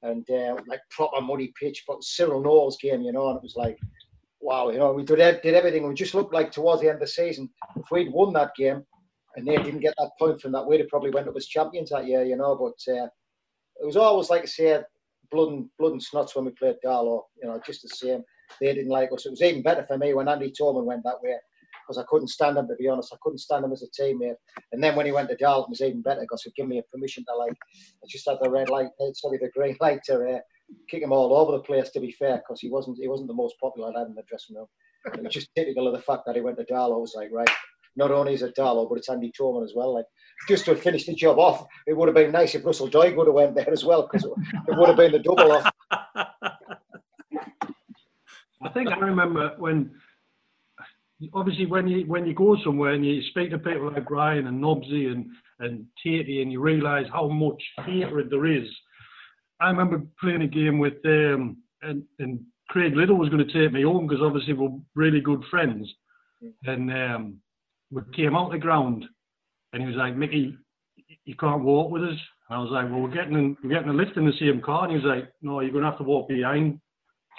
and 0.02 0.28
uh, 0.30 0.56
like 0.66 0.80
proper 0.90 1.20
muddy 1.20 1.52
pitch. 1.58 1.84
But 1.86 2.02
Cyril 2.02 2.42
Knowles 2.42 2.76
game, 2.82 3.02
you 3.02 3.12
know, 3.12 3.28
and 3.28 3.36
it 3.36 3.42
was 3.42 3.54
like, 3.56 3.78
wow, 4.40 4.70
you 4.70 4.78
know, 4.78 4.92
we 4.92 5.04
did, 5.04 5.18
did 5.42 5.54
everything. 5.54 5.86
We 5.86 5.94
just 5.94 6.14
looked 6.14 6.34
like 6.34 6.50
towards 6.50 6.82
the 6.82 6.88
end 6.88 6.96
of 6.96 7.02
the 7.02 7.06
season, 7.06 7.48
if 7.76 7.84
we'd 7.92 8.12
won 8.12 8.32
that 8.32 8.54
game 8.56 8.82
and 9.38 9.46
they 9.46 9.56
didn't 9.56 9.80
get 9.80 9.94
that 9.98 10.10
point 10.18 10.40
from 10.40 10.52
that, 10.52 10.66
we'd 10.66 10.80
have 10.80 10.88
probably 10.88 11.10
went 11.10 11.28
up 11.28 11.36
as 11.36 11.46
champions 11.46 11.90
that 11.90 12.06
year, 12.06 12.24
you 12.24 12.36
know. 12.36 12.56
But 12.56 12.92
uh, 12.92 13.06
it 13.80 13.86
was 13.86 13.96
always 13.96 14.30
like 14.30 14.42
I 14.42 14.46
said, 14.46 14.84
blood 15.30 15.48
and 15.52 15.68
blood 15.78 15.92
and 15.92 16.04
snots 16.04 16.34
when 16.34 16.44
we 16.44 16.50
played 16.52 16.76
Darlow, 16.84 17.22
you 17.40 17.48
know, 17.48 17.60
just 17.64 17.82
the 17.82 17.88
same. 17.88 18.24
They 18.60 18.74
didn't 18.74 18.90
like 18.90 19.10
us. 19.12 19.26
It 19.26 19.30
was 19.30 19.42
even 19.42 19.62
better 19.62 19.84
for 19.86 19.96
me 19.96 20.14
when 20.14 20.28
Andy 20.28 20.52
Toman 20.58 20.84
went 20.84 21.04
that 21.04 21.22
way 21.22 21.36
because 21.86 22.02
I 22.02 22.06
couldn't 22.08 22.28
stand 22.28 22.58
him 22.58 22.66
to 22.66 22.74
be 22.76 22.88
honest. 22.88 23.12
I 23.14 23.18
couldn't 23.22 23.38
stand 23.38 23.64
him 23.64 23.72
as 23.72 23.82
a 23.82 24.02
teammate. 24.02 24.34
And 24.72 24.82
then 24.82 24.96
when 24.96 25.06
he 25.06 25.12
went 25.12 25.28
to 25.28 25.36
Darlington, 25.36 25.70
it 25.70 25.70
was 25.70 25.80
even 25.82 26.02
better 26.02 26.22
because 26.22 26.42
he'd 26.42 26.54
give 26.54 26.66
me 26.66 26.78
a 26.78 26.82
permission 26.82 27.24
to 27.28 27.36
like, 27.36 27.52
I 27.52 28.06
just 28.08 28.28
had 28.28 28.38
the 28.42 28.50
red 28.50 28.68
light, 28.70 28.88
uh, 29.00 29.12
sorry, 29.14 29.38
the 29.38 29.50
green 29.54 29.76
light 29.80 30.00
to 30.04 30.14
uh, 30.14 30.40
kick 30.90 31.02
him 31.02 31.12
all 31.12 31.36
over 31.36 31.52
the 31.52 31.62
place. 31.62 31.90
To 31.90 32.00
be 32.00 32.10
fair, 32.12 32.38
because 32.38 32.60
he 32.60 32.70
wasn't 32.70 32.98
he 33.00 33.08
wasn't 33.08 33.28
the 33.28 33.34
most 33.34 33.54
popular 33.60 33.92
lad 33.92 34.08
in 34.08 34.14
the 34.14 34.22
dressing 34.28 34.56
room. 34.56 34.66
it 35.14 35.22
was 35.22 35.32
just 35.32 35.54
typical 35.54 35.86
of 35.86 35.94
the 35.94 36.02
fact 36.02 36.22
that 36.26 36.34
he 36.34 36.42
went 36.42 36.58
to 36.58 36.64
Darlow. 36.64 36.96
I 36.96 36.98
was 36.98 37.14
like, 37.14 37.30
right, 37.32 37.48
not 37.98 38.10
only 38.10 38.32
is 38.32 38.42
it 38.42 38.56
Darlow, 38.56 38.88
but 38.88 38.96
it's 38.98 39.08
Andy 39.08 39.32
Toman 39.38 39.64
as 39.64 39.72
well. 39.74 39.94
Like 39.94 40.06
just 40.48 40.64
to 40.66 40.76
finish 40.76 41.04
the 41.04 41.14
job 41.14 41.38
off, 41.38 41.66
it 41.86 41.96
would 41.96 42.08
have 42.08 42.14
been 42.14 42.32
nice 42.32 42.54
if 42.54 42.64
Russell 42.64 42.88
Doig 42.88 43.16
would 43.16 43.26
have 43.26 43.34
went 43.34 43.54
there 43.54 43.70
as 43.70 43.84
well 43.84 44.08
because 44.10 44.24
it 44.24 44.76
would 44.76 44.88
have 44.88 44.96
been 44.96 45.12
the 45.12 45.18
double 45.18 45.52
off. 45.52 45.70
I 48.60 48.70
think 48.70 48.88
I 48.88 48.98
remember 48.98 49.54
when 49.58 49.90
obviously 51.34 51.66
when 51.66 51.86
you 51.88 52.06
when 52.06 52.26
you 52.26 52.34
go 52.34 52.56
somewhere 52.64 52.92
and 52.92 53.04
you 53.04 53.22
speak 53.30 53.50
to 53.50 53.58
people 53.58 53.92
like 53.92 54.06
Brian 54.06 54.46
and 54.46 54.62
Nobsy 54.62 55.12
and 55.12 55.26
and 55.60 55.86
Tatey 56.04 56.40
and 56.42 56.52
you 56.52 56.60
realise 56.60 57.06
how 57.12 57.28
much 57.28 57.62
hatred 57.84 58.30
there 58.30 58.46
is. 58.46 58.68
I 59.60 59.70
remember 59.70 60.02
playing 60.20 60.42
a 60.42 60.46
game 60.46 60.78
with 60.78 61.04
um 61.04 61.58
and 61.82 62.04
and 62.18 62.40
Craig 62.68 62.94
Liddle 62.94 63.16
was 63.16 63.28
going 63.30 63.46
to 63.46 63.52
take 63.52 63.72
me 63.72 63.82
home 63.82 64.06
because 64.06 64.22
obviously 64.22 64.52
we're 64.52 64.70
really 64.94 65.20
good 65.20 65.42
friends. 65.50 65.88
And 66.64 66.92
um, 66.92 67.40
we 67.90 68.02
came 68.14 68.36
out 68.36 68.52
the 68.52 68.58
ground, 68.58 69.04
and 69.72 69.82
he 69.82 69.88
was 69.88 69.96
like, 69.96 70.16
"Mickey, 70.16 70.56
you 71.24 71.34
can't 71.36 71.62
walk 71.62 71.90
with 71.90 72.04
us." 72.04 72.18
And 72.48 72.58
I 72.58 72.58
was 72.58 72.70
like, 72.70 72.90
"Well, 72.90 73.00
we're 73.00 73.14
getting 73.14 73.34
in, 73.34 73.56
we're 73.62 73.70
getting 73.70 73.88
a 73.88 73.92
lift 73.92 74.16
in 74.16 74.26
the 74.26 74.32
same 74.38 74.60
car." 74.60 74.84
And 74.84 74.92
he 74.92 74.98
was 74.98 75.06
like, 75.06 75.32
"No, 75.42 75.60
you're 75.60 75.72
going 75.72 75.84
to 75.84 75.90
have 75.90 75.98
to 75.98 76.04
walk 76.04 76.28
behind." 76.28 76.80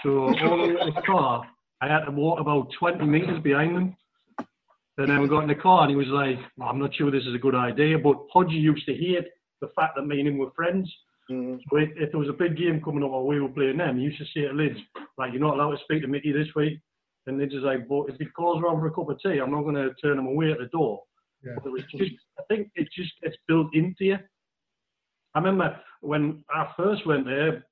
So 0.03 0.27
all 0.27 0.57
the 0.57 0.73
way 0.73 0.85
to 0.85 0.91
the 0.95 1.01
car, 1.05 1.45
I 1.81 1.87
had 1.87 2.05
to 2.05 2.11
walk 2.11 2.39
about 2.39 2.71
20 2.79 3.05
meters 3.05 3.41
behind 3.41 3.75
them. 3.75 3.95
And 4.97 5.09
then 5.09 5.21
we 5.21 5.27
got 5.29 5.43
in 5.43 5.47
the 5.47 5.55
car, 5.55 5.83
and 5.83 5.89
he 5.89 5.95
was 5.95 6.07
like, 6.07 6.37
well, 6.57 6.69
"I'm 6.69 6.79
not 6.79 6.93
sure 6.93 7.09
this 7.09 7.25
is 7.25 7.35
a 7.35 7.39
good 7.39 7.55
idea," 7.55 7.97
but 7.97 8.17
Hodgie 8.33 8.61
used 8.61 8.85
to 8.85 8.93
hate 8.93 9.27
the 9.61 9.67
fact 9.75 9.95
that 9.95 10.05
me 10.05 10.19
and 10.19 10.27
him 10.27 10.37
were 10.37 10.51
friends. 10.55 10.91
Mm. 11.29 11.59
So 11.69 11.77
if, 11.77 11.89
if 11.95 12.11
there 12.11 12.19
was 12.19 12.29
a 12.29 12.33
big 12.33 12.57
game 12.57 12.81
coming 12.81 13.03
up 13.03 13.11
while 13.11 13.25
we 13.25 13.39
were 13.39 13.49
playing 13.49 13.77
them, 13.77 13.97
he 13.97 14.03
used 14.03 14.17
to 14.17 14.25
say 14.25 14.47
to 14.47 14.53
Lids, 14.53 14.79
like, 15.17 15.31
you're 15.31 15.41
not 15.41 15.55
allowed 15.55 15.71
to 15.71 15.83
speak 15.83 16.01
to 16.01 16.07
Mickey 16.07 16.31
this 16.31 16.47
week. 16.55 16.79
And 17.27 17.39
they 17.39 17.45
just 17.45 17.63
like, 17.63 17.87
but 17.87 18.03
if 18.09 18.15
he 18.17 18.25
calls 18.25 18.61
around 18.61 18.79
for 18.79 18.87
a 18.87 18.91
cup 18.91 19.09
of 19.09 19.19
tea, 19.21 19.39
I'm 19.39 19.51
not 19.51 19.63
going 19.63 19.75
to 19.75 19.93
turn 20.01 20.17
him 20.17 20.27
away 20.27 20.51
at 20.51 20.57
the 20.59 20.65
door. 20.67 21.01
Yeah. 21.45 21.53
But 21.55 21.67
it 21.67 21.71
was 21.71 21.83
just, 21.91 22.11
I 22.39 22.43
think 22.49 22.69
it 22.75 22.87
just 22.95 23.11
gets 23.21 23.35
built 23.47 23.67
into 23.73 24.05
you. 24.05 24.17
I 25.35 25.39
remember 25.39 25.79
when 26.01 26.43
I 26.53 26.67
first 26.75 27.05
went 27.05 27.25
there, 27.25 27.65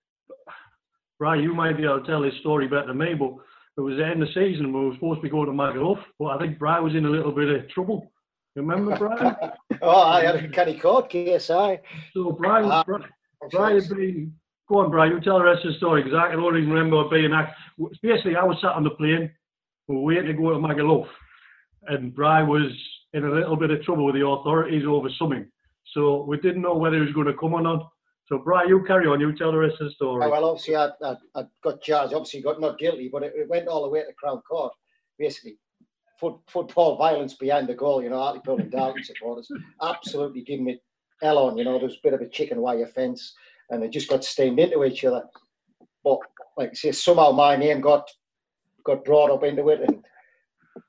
Brian, 1.20 1.42
you 1.44 1.54
might 1.56 1.78
be 1.78 1.84
able 1.86 2.02
to 2.02 2.06
tell 2.08 2.22
this 2.22 2.38
story 2.42 2.68
better 2.68 2.88
than 2.88 2.98
me, 3.00 3.14
but 3.16 3.34
it 3.78 3.82
was 3.82 3.98
the 3.98 4.06
end 4.06 4.22
of 4.22 4.28
the 4.30 4.34
season 4.34 4.66
and 4.66 4.74
we 4.74 4.86
were 4.88 4.94
supposed 4.94 5.20
to 5.20 5.24
be 5.24 5.30
going 5.30 5.48
to 5.48 5.52
Magaluf, 5.52 6.00
but 6.20 6.26
I 6.28 6.38
think 6.40 6.60
Brian 6.60 6.84
was 6.84 6.94
in 6.96 7.06
a 7.06 7.10
little 7.10 7.32
bit 7.32 7.50
of 7.50 7.68
trouble. 7.70 8.12
Remember, 8.56 8.96
Brian? 8.98 9.36
Oh, 9.82 10.02
I 10.02 10.24
had 10.26 10.36
a 10.38 10.48
canny 10.50 10.78
court 10.80 11.10
case, 11.10 11.50
aye. 11.52 11.80
so 12.14 12.32
Brian, 12.32 12.66
Ah. 12.72 12.84
Brian 12.84 13.04
Brian 13.52 13.84
being, 13.96 14.34
go 14.68 14.80
on, 14.80 14.92
Brian, 14.92 15.12
you 15.12 15.22
tell 15.22 15.40
the 15.40 15.46
rest 15.46 15.66
of 15.66 15.72
the 15.72 15.78
story 15.78 16.04
because 16.04 16.18
I 16.18 16.32
can 16.32 16.40
only 16.40 16.62
remember 16.62 17.08
being 17.10 17.34
act. 17.34 17.58
Basically, 18.02 18.36
I 18.36 18.44
was 18.44 18.58
sat 18.62 18.72
on 18.72 18.84
the 18.84 18.92
plane, 18.92 19.32
we 19.88 19.96
were 19.96 20.02
waiting 20.02 20.26
to 20.28 20.34
go 20.34 20.52
to 20.52 20.58
Magaluf, 20.58 21.08
and 21.88 22.14
Brian 22.14 22.48
was 22.48 22.72
in 23.14 23.24
a 23.24 23.32
little 23.32 23.56
bit 23.56 23.72
of 23.72 23.82
trouble 23.84 24.06
with 24.06 24.16
the 24.16 24.28
authorities 24.28 24.84
over 24.88 25.10
something. 25.18 25.50
So 25.94 26.24
we 26.24 26.38
didn't 26.38 26.62
know 26.62 26.76
whether 26.76 26.98
he 26.98 27.02
was 27.02 27.14
going 27.14 27.28
to 27.28 27.34
come 27.34 27.54
or 27.54 27.62
not. 27.62 27.90
So 28.28 28.40
Brian, 28.40 28.68
you 28.68 28.84
carry 28.84 29.08
on, 29.08 29.22
you 29.22 29.36
tell 29.38 29.54
the 29.54 29.58
rest 29.58 29.76
of 29.80 29.88
the 29.88 29.94
story. 29.94 30.26
Oh, 30.26 30.30
well, 30.30 30.46
obviously, 30.46 30.76
I, 30.76 30.90
I, 31.02 31.16
I 31.34 31.44
got 31.64 31.82
charged. 31.82 32.14
Obviously, 32.14 32.42
got 32.42 32.60
not 32.60 32.78
guilty, 32.78 33.10
but 33.12 33.24
it, 33.24 33.34
it 33.36 33.50
went 33.50 33.70
all 33.70 33.84
the 33.84 33.90
way 33.90 34.02
to 34.02 34.14
Crown 34.14 34.42
Court. 34.42 34.74
Basically, 35.18 35.58
foot, 36.20 36.36
football 36.48 36.98
violence 36.98 37.36
behind 37.36 37.68
the 37.68 37.74
goal. 37.74 38.04
You 38.04 38.10
know, 38.10 38.18
Hartlepool 38.18 38.60
and 38.60 38.70
Darlington 38.70 39.06
supporters 39.06 39.50
absolutely 39.82 40.42
giving 40.42 40.68
it 40.68 40.82
hell 41.22 41.38
on. 41.38 41.58
You 41.58 41.64
know, 41.64 41.78
there 41.78 41.88
was 41.88 41.96
a 41.96 42.04
bit 42.04 42.14
of 42.14 42.22
a 42.22 42.28
chicken 42.28 42.60
wire 42.60 42.88
fence, 42.88 43.34
and 43.70 43.82
they 43.82 43.90
just 43.90 44.10
got 44.10 44.24
steamed 44.24 44.60
into 44.60 44.84
each 44.84 45.04
other. 45.04 45.24
But 46.04 46.20
like 46.58 46.70
I 46.70 46.74
say, 46.74 46.92
somehow 46.92 47.32
my 47.32 47.56
name 47.56 47.82
got 47.82 48.10
got 48.86 49.04
brought 49.04 49.32
up 49.32 49.44
into 49.44 49.70
it, 49.70 49.82
and 49.82 50.04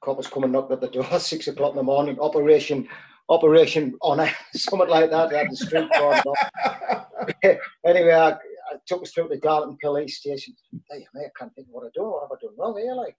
coppers 0.02 0.28
come 0.28 0.44
and 0.44 0.52
knocked 0.52 0.72
at 0.72 0.80
the 0.80 0.88
door 0.88 1.04
six 1.18 1.48
o'clock 1.48 1.70
in 1.70 1.76
the 1.76 1.82
morning. 1.82 2.18
Operation 2.20 2.88
Operation 3.28 3.94
Honour, 4.02 4.30
something 4.54 4.88
like 4.88 5.10
that. 5.10 5.30
They 5.30 5.38
had 5.38 5.50
the 5.50 5.56
street 5.56 5.90
cordoned 5.90 6.26
off 6.26 6.98
anyway, 7.86 8.12
I, 8.12 8.30
I 8.30 8.76
took 8.86 9.02
us 9.02 9.12
through 9.12 9.28
to 9.28 9.34
the 9.34 9.40
Darlington 9.40 9.78
police 9.82 10.18
station. 10.18 10.54
Hey, 10.90 11.06
mate, 11.14 11.26
I 11.26 11.38
can't 11.38 11.54
think 11.54 11.68
what 11.70 11.84
I 11.84 11.90
do. 11.94 12.04
What 12.04 12.22
have 12.22 12.32
I 12.32 12.40
done 12.40 12.56
wrong 12.58 12.78
here? 12.78 12.94
Like, 12.94 13.16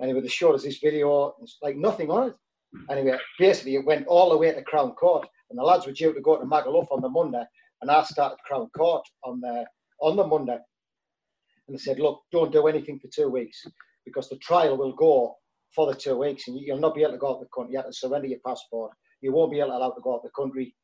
anyway, 0.00 0.20
they 0.20 0.28
showed 0.28 0.54
us 0.54 0.62
this 0.62 0.78
video. 0.78 1.34
It's 1.42 1.58
like 1.62 1.76
nothing 1.76 2.10
on 2.10 2.28
it. 2.28 2.34
Anyway, 2.90 3.18
basically, 3.38 3.74
it 3.74 3.84
went 3.84 4.06
all 4.06 4.30
the 4.30 4.36
way 4.36 4.52
to 4.52 4.62
Crown 4.62 4.92
Court, 4.92 5.28
and 5.50 5.58
the 5.58 5.62
lads 5.62 5.86
were 5.86 5.92
due 5.92 6.14
to 6.14 6.20
go 6.20 6.38
to 6.38 6.46
Magaluf 6.46 6.86
on 6.90 7.02
the 7.02 7.08
Monday, 7.08 7.44
and 7.82 7.90
I 7.90 8.02
started 8.04 8.38
Crown 8.46 8.68
Court 8.76 9.04
on 9.24 9.40
the 9.40 9.66
on 10.00 10.16
the 10.16 10.26
Monday. 10.26 10.58
And 11.68 11.76
they 11.76 11.78
said, 11.78 12.00
look, 12.00 12.22
don't 12.32 12.50
do 12.52 12.66
anything 12.66 12.98
for 12.98 13.08
two 13.14 13.28
weeks 13.28 13.62
because 14.04 14.28
the 14.28 14.38
trial 14.38 14.76
will 14.76 14.94
go 14.94 15.36
for 15.74 15.86
the 15.86 15.98
two 15.98 16.16
weeks, 16.16 16.48
and 16.48 16.58
you'll 16.58 16.78
not 16.78 16.94
be 16.94 17.02
able 17.02 17.12
to 17.12 17.18
go 17.18 17.30
out 17.30 17.40
the 17.40 17.46
country. 17.54 17.72
You 17.72 17.78
have 17.78 17.86
to 17.86 17.92
surrender 17.92 18.26
your 18.26 18.40
passport. 18.44 18.92
You 19.20 19.32
won't 19.32 19.52
be 19.52 19.60
able 19.60 19.70
to 19.70 19.76
allow 19.76 19.90
to 19.90 20.00
go 20.02 20.14
out 20.14 20.22
the 20.22 20.30
country, 20.30 20.74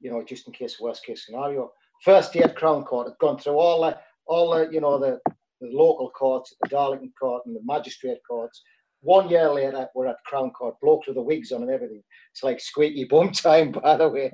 you 0.00 0.10
know, 0.10 0.22
just 0.24 0.46
in 0.46 0.52
case 0.52 0.78
worst 0.80 1.04
case 1.04 1.26
scenario 1.26 1.70
first 2.02 2.32
day 2.32 2.40
at 2.40 2.56
Crown 2.56 2.84
Court, 2.84 3.08
had 3.08 3.18
gone 3.18 3.38
through 3.38 3.58
all 3.58 3.82
the, 3.82 3.96
all 4.26 4.50
the, 4.50 4.68
you 4.72 4.80
know, 4.80 4.98
the, 4.98 5.18
the 5.60 5.68
local 5.68 6.10
courts, 6.10 6.54
the 6.60 6.68
Darlington 6.68 7.12
Court 7.20 7.42
and 7.46 7.56
the 7.56 7.60
magistrate 7.64 8.18
courts. 8.28 8.62
One 9.00 9.28
year 9.28 9.50
later, 9.50 9.88
we're 9.94 10.08
at 10.08 10.16
Crown 10.26 10.50
Court, 10.50 10.74
blokes 10.82 11.06
with 11.06 11.16
the 11.16 11.22
wigs 11.22 11.52
on 11.52 11.62
and 11.62 11.70
everything. 11.70 12.02
It's 12.32 12.42
like 12.42 12.60
squeaky 12.60 13.04
bum 13.04 13.30
time, 13.32 13.72
by 13.72 13.96
the 13.96 14.08
way. 14.08 14.32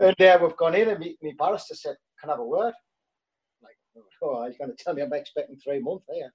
and 0.00 0.20
uh, 0.20 0.38
we've 0.42 0.56
gone 0.56 0.74
in, 0.74 0.88
and 0.88 0.98
me, 0.98 1.16
me 1.22 1.34
barrister 1.38 1.74
said, 1.74 1.96
"Can 2.20 2.30
I 2.30 2.34
have 2.34 2.40
a 2.40 2.44
word?" 2.44 2.74
Like, 3.62 3.76
oh, 4.22 4.46
he's 4.46 4.58
going 4.58 4.74
to 4.76 4.82
tell 4.82 4.94
me 4.94 5.02
I'm 5.02 5.12
expecting 5.12 5.56
three 5.56 5.80
months 5.80 6.06
here. 6.12 6.32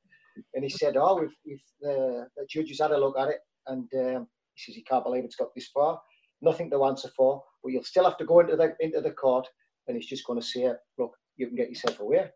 And 0.54 0.64
he 0.64 0.70
said, 0.70 0.96
"Oh, 0.98 1.20
we've, 1.20 1.36
we've 1.46 1.64
the, 1.82 2.28
the 2.38 2.46
judges 2.50 2.80
had 2.80 2.92
a 2.92 2.98
look 2.98 3.18
at 3.20 3.30
it, 3.30 3.40
and 3.68 3.90
um, 3.96 4.28
he 4.54 4.64
says 4.64 4.76
he 4.76 4.84
can't 4.84 5.04
believe 5.04 5.26
it's 5.26 5.36
got 5.36 5.54
this 5.56 5.70
far. 5.74 6.00
Nothing 6.42 6.70
to 6.72 6.86
answer 6.86 7.10
for, 7.18 7.44
but 7.64 7.72
you'll 7.72 7.84
still 7.84 8.06
have 8.06 8.18
to 8.18 8.26
go 8.26 8.40
into 8.40 8.56
the 8.56 8.74
into 8.80 9.02
the 9.02 9.12
court." 9.12 9.48
and 9.88 9.96
he's 9.96 10.08
just 10.08 10.26
going 10.26 10.40
to 10.40 10.46
say, 10.46 10.72
look, 10.98 11.16
you 11.38 11.48
can 11.48 11.56
get 11.56 11.70
yourself 11.70 12.00
away. 12.00 12.30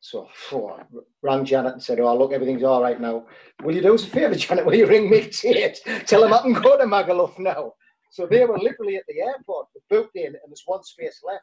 So 0.00 0.28
oh, 0.52 0.80
rang 1.22 1.44
Janet 1.44 1.74
and 1.74 1.82
said, 1.82 1.98
oh, 2.00 2.16
look, 2.16 2.32
everything's 2.32 2.62
all 2.62 2.82
right 2.82 3.00
now. 3.00 3.26
Will 3.62 3.74
you 3.74 3.82
do 3.82 3.94
us 3.94 4.04
a 4.04 4.08
favour, 4.08 4.34
Janet? 4.36 4.64
Will 4.64 4.74
you 4.74 4.86
ring 4.86 5.10
me 5.10 5.28
Tate? 5.30 5.80
Tell 6.06 6.24
him 6.24 6.32
I 6.32 6.42
can 6.42 6.52
go 6.52 6.76
to 6.78 6.84
Magaluf 6.84 7.38
now. 7.38 7.72
So 8.10 8.26
they 8.26 8.44
were 8.44 8.58
literally 8.58 8.96
at 8.96 9.02
the 9.08 9.20
airport, 9.20 9.66
booked 9.90 10.16
in, 10.16 10.26
and 10.26 10.48
there's 10.48 10.62
one 10.66 10.82
space 10.82 11.20
left 11.26 11.42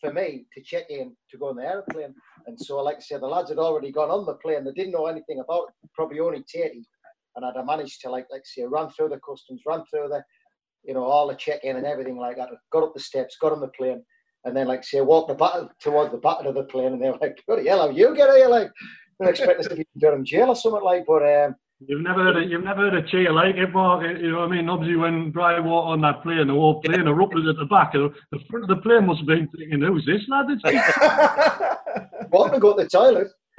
for 0.00 0.12
me 0.12 0.46
to 0.54 0.62
check 0.62 0.84
in 0.90 1.16
to 1.30 1.38
go 1.38 1.48
on 1.48 1.56
the 1.56 1.64
airplane. 1.64 2.14
And 2.46 2.58
so, 2.58 2.82
like 2.82 2.96
I 2.96 3.00
said, 3.00 3.20
the 3.20 3.26
lads 3.26 3.50
had 3.50 3.58
already 3.58 3.90
gone 3.90 4.10
on 4.10 4.26
the 4.26 4.34
plane. 4.34 4.64
They 4.64 4.72
didn't 4.72 4.92
know 4.92 5.06
anything 5.06 5.40
about 5.40 5.68
it, 5.68 5.90
probably 5.94 6.20
only 6.20 6.40
Tatey. 6.40 6.84
And 7.36 7.44
I'd 7.44 7.66
managed 7.66 8.00
to, 8.02 8.10
like, 8.10 8.26
like 8.30 8.42
I 8.42 8.44
say, 8.44 8.62
run 8.62 8.90
through 8.90 9.08
the 9.08 9.20
customs, 9.26 9.62
run 9.66 9.84
through 9.90 10.08
the, 10.08 10.22
you 10.84 10.94
know, 10.94 11.04
all 11.04 11.26
the 11.28 11.34
check-in 11.34 11.76
and 11.76 11.86
everything 11.86 12.16
like 12.16 12.36
that. 12.36 12.50
Got 12.70 12.84
up 12.84 12.94
the 12.94 13.00
steps, 13.00 13.36
got 13.40 13.52
on 13.52 13.60
the 13.60 13.68
plane, 13.68 14.04
and 14.44 14.56
then 14.56 14.66
like 14.66 14.84
say 14.84 15.00
walk 15.00 15.28
the 15.28 15.34
back 15.34 15.54
towards 15.80 16.12
the 16.12 16.18
back 16.18 16.44
of 16.44 16.54
the 16.54 16.64
plane, 16.64 16.92
and 16.92 17.02
they're 17.02 17.16
like, 17.20 17.42
"What 17.46 17.62
the 17.62 17.68
hell 17.68 17.86
have 17.86 17.96
you 17.96 18.14
get 18.14 18.34
here?" 18.34 18.48
Like 18.48 18.70
they're 19.18 19.30
expecting 19.30 19.60
us 19.60 19.68
to 19.68 19.76
be 19.76 19.86
in 19.94 20.00
Durham 20.00 20.24
jail 20.24 20.48
or 20.48 20.56
something 20.56 20.82
like. 20.82 21.04
But 21.06 21.22
um, 21.22 21.56
You've 21.80 22.02
never 22.02 22.22
heard 22.22 22.36
a, 22.36 22.44
you've 22.46 22.64
never 22.64 22.90
heard 22.90 22.94
a 22.94 23.02
cheer 23.08 23.32
like 23.32 23.56
it, 23.56 23.72
Mark. 23.72 24.04
You 24.04 24.30
know 24.30 24.40
what 24.40 24.52
I 24.52 24.56
mean? 24.56 24.68
Obviously, 24.68 24.96
when 24.96 25.30
Brian 25.30 25.64
walked 25.64 25.88
on 25.88 26.00
that 26.02 26.22
plane, 26.22 26.46
the 26.46 26.52
whole 26.52 26.80
plane 26.80 27.06
erupted 27.06 27.48
at 27.48 27.56
the 27.56 27.66
back. 27.66 27.92
The 27.92 28.12
front 28.48 28.64
of 28.64 28.68
the 28.68 28.76
plane 28.76 29.06
must 29.06 29.20
have 29.20 29.26
been 29.26 29.48
thinking, 29.48 29.80
"Who's 29.80 30.06
this 30.06 30.22
lad?" 30.28 30.46
Want 32.30 32.54
to 32.54 32.60
go 32.60 32.76
to 32.76 32.82
the 32.84 32.88
toilet. 32.88 33.28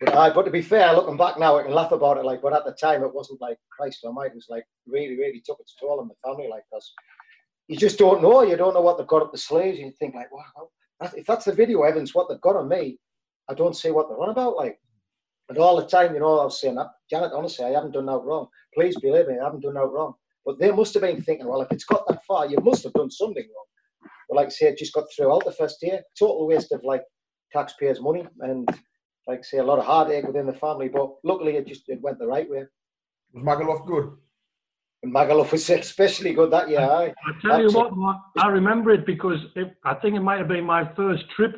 but, 0.00 0.14
I, 0.14 0.30
but 0.30 0.42
to 0.42 0.50
be 0.50 0.62
fair, 0.62 0.92
looking 0.92 1.16
back 1.16 1.38
now, 1.38 1.56
I 1.56 1.62
can 1.62 1.72
laugh 1.72 1.92
about 1.92 2.18
it. 2.18 2.24
Like, 2.24 2.42
but 2.42 2.52
at 2.52 2.64
the 2.64 2.72
time, 2.72 3.02
it 3.02 3.14
wasn't 3.14 3.40
like 3.40 3.58
Christ 3.70 4.04
Almighty. 4.04 4.32
It 4.32 4.36
was 4.36 4.46
like 4.50 4.64
really, 4.86 5.16
really 5.16 5.42
took 5.44 5.60
its 5.60 5.76
toll 5.80 6.00
on 6.00 6.08
the 6.08 6.14
family. 6.24 6.48
Like, 6.48 6.64
because 6.70 6.92
you 7.70 7.76
just 7.76 7.98
don't 7.98 8.20
know. 8.20 8.42
You 8.42 8.56
don't 8.56 8.74
know 8.74 8.80
what 8.80 8.98
they've 8.98 9.06
got 9.06 9.22
up 9.22 9.30
the 9.30 9.38
sleeves. 9.38 9.78
You 9.78 9.92
think 9.92 10.16
like, 10.16 10.32
wow, 10.32 10.70
if 11.16 11.24
that's 11.24 11.44
the 11.44 11.52
video 11.52 11.82
evidence, 11.82 12.12
what 12.12 12.28
they've 12.28 12.40
got 12.40 12.56
on 12.56 12.68
me, 12.68 12.98
I 13.48 13.54
don't 13.54 13.76
see 13.76 13.92
what 13.92 14.08
they're 14.08 14.20
on 14.20 14.30
about. 14.30 14.56
Like, 14.56 14.80
and 15.48 15.56
all 15.56 15.76
the 15.76 15.86
time, 15.86 16.12
you 16.12 16.18
know, 16.18 16.40
I 16.40 16.44
was 16.44 16.60
saying, 16.60 16.78
Janet, 17.08 17.30
honestly, 17.32 17.64
I 17.64 17.70
haven't 17.70 17.92
done 17.92 18.06
that 18.06 18.22
wrong. 18.24 18.48
Please 18.74 18.98
believe 18.98 19.28
me, 19.28 19.38
I 19.40 19.44
haven't 19.44 19.60
done 19.60 19.74
that 19.74 19.86
wrong. 19.86 20.14
But 20.44 20.58
they 20.58 20.72
must 20.72 20.94
have 20.94 21.04
been 21.04 21.22
thinking, 21.22 21.46
well, 21.46 21.60
if 21.60 21.70
it's 21.70 21.84
got 21.84 22.08
that 22.08 22.24
far, 22.24 22.46
you 22.46 22.58
must 22.60 22.82
have 22.82 22.92
done 22.94 23.10
something 23.10 23.44
wrong. 23.44 24.10
But 24.28 24.34
like 24.34 24.46
I 24.46 24.50
say, 24.50 24.66
it 24.66 24.78
just 24.78 24.92
got 24.92 25.04
through 25.14 25.32
out 25.32 25.44
the 25.44 25.52
first 25.52 25.76
year. 25.80 26.00
Total 26.18 26.48
waste 26.48 26.72
of 26.72 26.82
like 26.82 27.04
taxpayers' 27.52 28.00
money 28.00 28.26
and 28.40 28.68
like 29.28 29.38
I 29.38 29.42
say, 29.42 29.58
a 29.58 29.64
lot 29.64 29.78
of 29.78 29.84
heartache 29.84 30.26
within 30.26 30.46
the 30.46 30.54
family. 30.54 30.88
But 30.88 31.10
luckily, 31.22 31.56
it 31.56 31.68
just 31.68 31.88
it 31.88 32.00
went 32.00 32.18
the 32.18 32.26
right 32.26 32.50
way. 32.50 32.64
Was 33.32 33.44
Magaluf 33.44 33.86
good? 33.86 34.10
And 35.02 35.14
Magaluf 35.14 35.52
was 35.52 35.68
especially 35.70 36.34
good 36.34 36.50
that 36.50 36.68
year. 36.68 36.80
Aye. 36.80 37.12
I 37.26 37.32
tell 37.46 37.60
you 37.60 37.70
what, 37.72 37.96
Mark, 37.96 38.18
I 38.38 38.48
remember 38.48 38.90
it 38.90 39.06
because 39.06 39.38
it, 39.56 39.74
I 39.84 39.94
think 39.94 40.16
it 40.16 40.20
might 40.20 40.38
have 40.38 40.48
been 40.48 40.64
my 40.64 40.92
first 40.94 41.24
trip, 41.34 41.56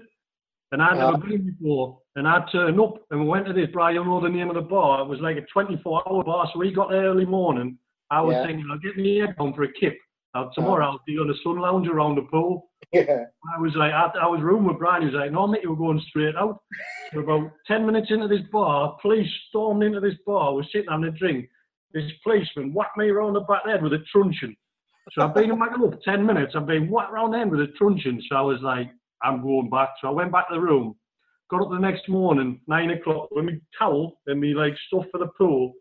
and 0.70 0.80
I'd 0.80 0.96
never 0.96 1.16
been 1.18 1.46
before. 1.58 1.98
And 2.14 2.28
I 2.28 2.44
turned 2.52 2.78
up 2.80 2.94
and 3.10 3.20
we 3.20 3.26
went 3.26 3.46
to 3.46 3.52
this. 3.52 3.68
bar. 3.72 3.92
you 3.92 4.04
know 4.04 4.20
the 4.20 4.28
name 4.28 4.48
of 4.48 4.54
the 4.54 4.60
bar. 4.62 5.02
It 5.02 5.08
was 5.08 5.18
like 5.20 5.38
a 5.38 5.58
24-hour 5.58 6.24
bar, 6.24 6.50
so 6.52 6.58
we 6.58 6.72
got 6.72 6.90
there 6.90 7.04
early 7.04 7.24
morning. 7.24 7.78
I 8.10 8.20
was 8.20 8.34
Yeah. 8.34 8.46
thinking, 8.46 8.68
I'll 8.70 8.78
get 8.78 8.96
me 8.96 9.18
head 9.18 9.34
down 9.38 9.54
for 9.54 9.64
a 9.64 9.72
kip. 9.72 9.96
Now, 10.34 10.50
tomorrow 10.54 10.86
I'll 10.86 11.00
be 11.06 11.18
on 11.18 11.30
a 11.30 11.34
sun 11.42 11.58
lounge 11.58 11.88
around 11.88 12.16
the 12.16 12.22
pool. 12.22 12.68
Yeah. 12.92 13.24
I 13.56 13.58
was 13.58 13.74
like, 13.74 13.92
I, 13.94 14.10
I 14.20 14.26
was 14.26 14.42
room 14.42 14.66
with 14.66 14.78
Brian. 14.78 15.00
He 15.00 15.06
was 15.06 15.14
like, 15.14 15.32
no, 15.32 15.46
mate, 15.46 15.62
you 15.62 15.70
were 15.70 15.76
going 15.76 16.00
straight 16.08 16.36
out. 16.36 16.60
So 17.14 17.20
about 17.20 17.50
10 17.66 17.86
minutes 17.86 18.08
into 18.10 18.28
this 18.28 18.42
bar, 18.52 18.96
police 19.00 19.28
stormed 19.48 19.82
into 19.82 20.00
this 20.00 20.14
bar. 20.26 20.54
We're 20.54 20.64
sitting 20.64 20.88
having 20.90 21.06
a 21.06 21.10
drink. 21.10 21.48
This 21.94 22.10
policeman 22.22 22.72
whacked 22.72 22.96
me 22.96 23.08
around 23.08 23.34
the 23.34 23.40
back 23.40 23.62
of 23.64 23.66
the 23.66 23.72
head 23.72 23.82
with 23.82 23.92
a 23.92 24.04
truncheon. 24.10 24.56
So 25.12 25.22
I've 25.22 25.34
been 25.34 25.50
in 25.50 25.58
my 25.58 25.68
Magaluf 25.68 26.00
10 26.02 26.24
minutes. 26.24 26.54
I've 26.56 26.66
been 26.66 26.88
whacked 26.88 27.12
around 27.12 27.32
the 27.32 27.38
head 27.38 27.50
with 27.50 27.60
a 27.60 27.66
truncheon. 27.78 28.22
So 28.28 28.36
I 28.36 28.40
was 28.40 28.60
like, 28.62 28.88
I'm 29.22 29.42
going 29.42 29.68
back. 29.68 29.90
So 30.00 30.08
I 30.08 30.10
went 30.10 30.32
back 30.32 30.48
to 30.48 30.54
the 30.54 30.60
room. 30.60 30.94
Got 31.50 31.62
up 31.62 31.70
the 31.70 31.78
next 31.78 32.08
morning, 32.08 32.60
9 32.66 32.90
o'clock, 32.90 33.28
with 33.30 33.44
my 33.44 33.52
towel 33.78 34.18
and 34.26 34.40
me 34.40 34.54
like 34.54 34.74
stuff 34.86 35.04
for 35.10 35.18
the 35.18 35.26
pool. 35.38 35.74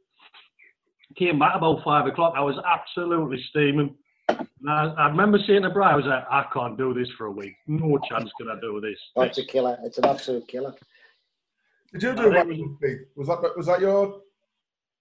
Came 1.17 1.39
back 1.39 1.55
about 1.55 1.83
5 1.83 2.07
o'clock. 2.07 2.33
I 2.35 2.41
was 2.41 2.55
absolutely 2.65 3.41
steaming. 3.49 3.95
I, 4.29 4.93
I, 4.97 5.07
remember 5.07 5.39
saying 5.47 5.63
to 5.63 5.69
Brian, 5.69 5.93
I 5.93 5.97
was 5.97 6.05
like, 6.05 6.25
I 6.29 6.45
can't 6.53 6.77
do 6.77 6.93
this 6.93 7.07
for 7.17 7.27
a 7.27 7.31
week. 7.31 7.55
No 7.67 7.97
chance 8.09 8.29
can 8.37 8.49
I 8.49 8.59
do 8.59 8.79
this. 8.81 8.97
Oh, 9.15 9.21
it's 9.23 9.37
a 9.37 9.45
killer. 9.45 9.77
It's 9.83 9.97
an 9.97 10.05
absolute 10.05 10.47
killer. 10.47 10.73
Did 11.93 12.03
you 12.03 12.15
do 12.15 12.29
rugby? 12.29 12.63
Was 13.15 13.27
that 13.27 13.53
was 13.57 13.65
that 13.65 13.81
your? 13.81 14.21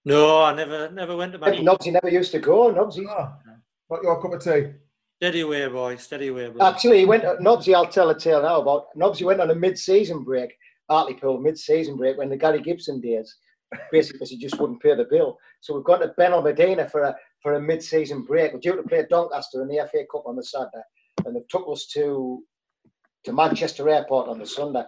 No, 0.05 0.41
I 0.43 0.53
never 0.53 0.89
never 0.91 1.15
went 1.15 1.33
to 1.33 1.37
my. 1.37 1.51
Nobsy 1.51 1.91
never 1.91 2.09
used 2.09 2.31
to 2.31 2.39
go. 2.39 2.73
Nobsy. 2.73 3.05
Ah, 3.07 3.37
not 3.89 4.03
your 4.03 4.21
cup 4.21 4.33
of 4.33 4.43
tea. 4.43 4.73
Steady 5.17 5.41
away, 5.41 5.67
boy. 5.67 5.95
Steady 5.97 6.29
away, 6.29 6.49
bro. 6.49 6.65
Actually, 6.65 6.99
he 6.99 7.05
went. 7.05 7.23
Nobsy, 7.39 7.75
I'll 7.75 7.85
tell 7.85 8.09
a 8.09 8.17
tale 8.17 8.41
now 8.41 8.61
about 8.61 8.87
Nobsy 8.97 9.23
went 9.23 9.41
on 9.41 9.51
a 9.51 9.55
mid-season 9.55 10.23
break, 10.23 10.51
Hartlepool 10.89 11.39
mid-season 11.39 11.97
break 11.97 12.17
when 12.17 12.29
the 12.29 12.37
Gary 12.37 12.61
Gibson 12.61 12.99
days, 12.99 13.35
basically 13.91 14.17
because 14.17 14.31
he 14.31 14.37
just 14.39 14.59
wouldn't 14.59 14.81
pay 14.81 14.95
the 14.95 15.05
bill. 15.05 15.37
So 15.59 15.75
we've 15.75 15.83
gone 15.83 15.99
to 15.99 16.13
Benalmadena 16.19 16.89
for 16.89 17.03
a 17.03 17.15
for 17.43 17.53
a 17.53 17.61
mid-season 17.61 18.23
break. 18.23 18.53
We're 18.53 18.59
due 18.59 18.75
to 18.75 18.83
play 18.83 19.05
Doncaster 19.07 19.61
in 19.61 19.67
the 19.67 19.87
FA 19.91 19.99
Cup 20.11 20.23
on 20.25 20.35
the 20.35 20.43
Saturday, 20.43 20.81
and 21.25 21.35
they've 21.35 21.47
took 21.49 21.67
us 21.71 21.85
to 21.93 22.43
to 23.25 23.33
Manchester 23.33 23.87
Airport 23.87 24.29
on 24.29 24.39
the 24.39 24.47
Sunday. 24.47 24.83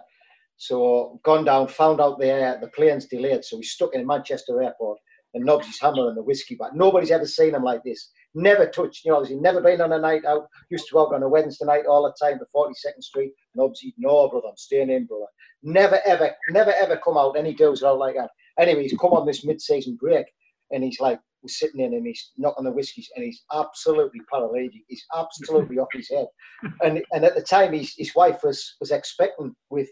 So 0.56 1.20
gone 1.24 1.44
down, 1.44 1.68
found 1.68 2.00
out 2.00 2.18
the 2.18 2.32
uh, 2.32 2.60
the 2.60 2.68
plane's 2.68 3.06
delayed, 3.06 3.44
so 3.44 3.56
we 3.56 3.64
stuck 3.64 3.94
in 3.94 4.06
Manchester 4.06 4.62
Airport. 4.62 4.98
And 5.34 5.44
Nobsy's 5.44 5.80
hammer 5.80 6.08
and 6.08 6.16
the 6.16 6.22
whiskey 6.22 6.56
but 6.56 6.76
Nobody's 6.76 7.10
ever 7.10 7.26
seen 7.26 7.54
him 7.54 7.64
like 7.64 7.82
this. 7.82 8.10
Never 8.36 8.68
touched, 8.68 9.04
you 9.04 9.10
know, 9.10 9.24
he's 9.24 9.36
never 9.36 9.60
been 9.60 9.80
on 9.80 9.92
a 9.92 9.98
night 9.98 10.24
out. 10.24 10.46
Used 10.70 10.86
to 10.86 10.92
go 10.92 11.06
out 11.06 11.14
on 11.14 11.24
a 11.24 11.28
Wednesday 11.28 11.66
night 11.66 11.86
all 11.86 12.04
the 12.04 12.24
time 12.24 12.38
to 12.38 12.46
42nd 12.54 13.02
Street. 13.02 13.32
Nobsy, 13.58 13.94
no, 13.98 14.28
brother, 14.28 14.48
I'm 14.48 14.56
staying 14.56 14.90
in, 14.90 15.06
brother. 15.06 15.26
Never 15.64 16.00
ever, 16.06 16.30
never 16.50 16.72
ever 16.72 16.96
come 16.98 17.16
out. 17.16 17.36
Any 17.36 17.52
deals 17.52 17.82
out 17.82 17.98
like 17.98 18.14
that. 18.14 18.30
Anyway, 18.60 18.82
he's 18.82 18.96
come 18.96 19.12
on 19.12 19.26
this 19.26 19.44
mid-season 19.44 19.98
break, 20.00 20.26
and 20.70 20.84
he's 20.84 21.00
like, 21.00 21.18
we're 21.42 21.48
sitting 21.48 21.80
in 21.80 21.92
and 21.92 22.06
he's 22.06 22.30
knocking 22.38 22.64
the 22.64 22.72
whiskies 22.72 23.10
and 23.14 23.24
he's 23.24 23.44
absolutely 23.52 24.20
paralytic. 24.32 24.82
He's 24.88 25.04
absolutely 25.14 25.78
off 25.78 25.88
his 25.92 26.08
head. 26.08 26.26
And 26.82 27.02
and 27.12 27.24
at 27.24 27.34
the 27.34 27.42
time 27.42 27.74
his, 27.74 27.92
his 27.96 28.14
wife 28.14 28.42
was 28.42 28.76
was 28.80 28.90
expecting 28.90 29.54
with 29.68 29.90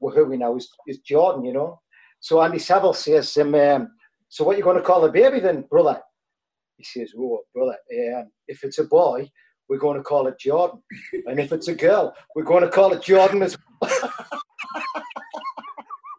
who 0.00 0.24
we 0.26 0.36
know 0.36 0.56
is, 0.56 0.68
is 0.86 0.98
Jordan, 0.98 1.44
you 1.44 1.52
know. 1.52 1.80
So 2.20 2.42
Andy 2.42 2.58
Saville 2.58 2.94
says 2.94 3.32
to 3.34 3.40
him, 3.42 3.54
um, 3.54 3.88
so 4.28 4.44
what 4.44 4.54
are 4.54 4.58
you 4.58 4.64
going 4.64 4.76
to 4.76 4.82
call 4.82 5.00
the 5.02 5.10
baby 5.10 5.40
then, 5.40 5.62
brother? 5.70 6.00
He 6.76 6.84
says, 6.84 7.12
oh, 7.18 7.40
brother, 7.54 7.76
um, 8.16 8.30
if 8.48 8.64
it's 8.64 8.78
a 8.78 8.84
boy, 8.84 9.30
we're 9.68 9.78
going 9.78 9.96
to 9.96 10.02
call 10.02 10.26
it 10.26 10.38
Jordan. 10.38 10.82
And 11.26 11.38
if 11.38 11.52
it's 11.52 11.68
a 11.68 11.74
girl, 11.74 12.14
we're 12.34 12.42
going 12.44 12.64
to 12.64 12.70
call 12.70 12.92
it 12.92 13.02
Jordan 13.02 13.42
as 13.42 13.56
well. 13.80 14.12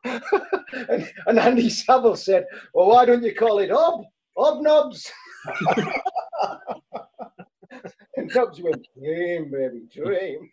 and, 0.90 1.12
and 1.28 1.40
Andy 1.40 1.70
Saville 1.70 2.16
said, 2.16 2.46
well, 2.74 2.88
why 2.88 3.06
don't 3.06 3.24
you 3.24 3.34
call 3.36 3.60
it 3.60 3.72
Ob? 3.72 4.04
Hobnobs. 4.38 5.12
and 8.16 8.32
Nobs 8.34 8.62
went, 8.62 8.88
dream, 8.98 9.52
baby, 9.52 9.88
dream. 9.94 10.50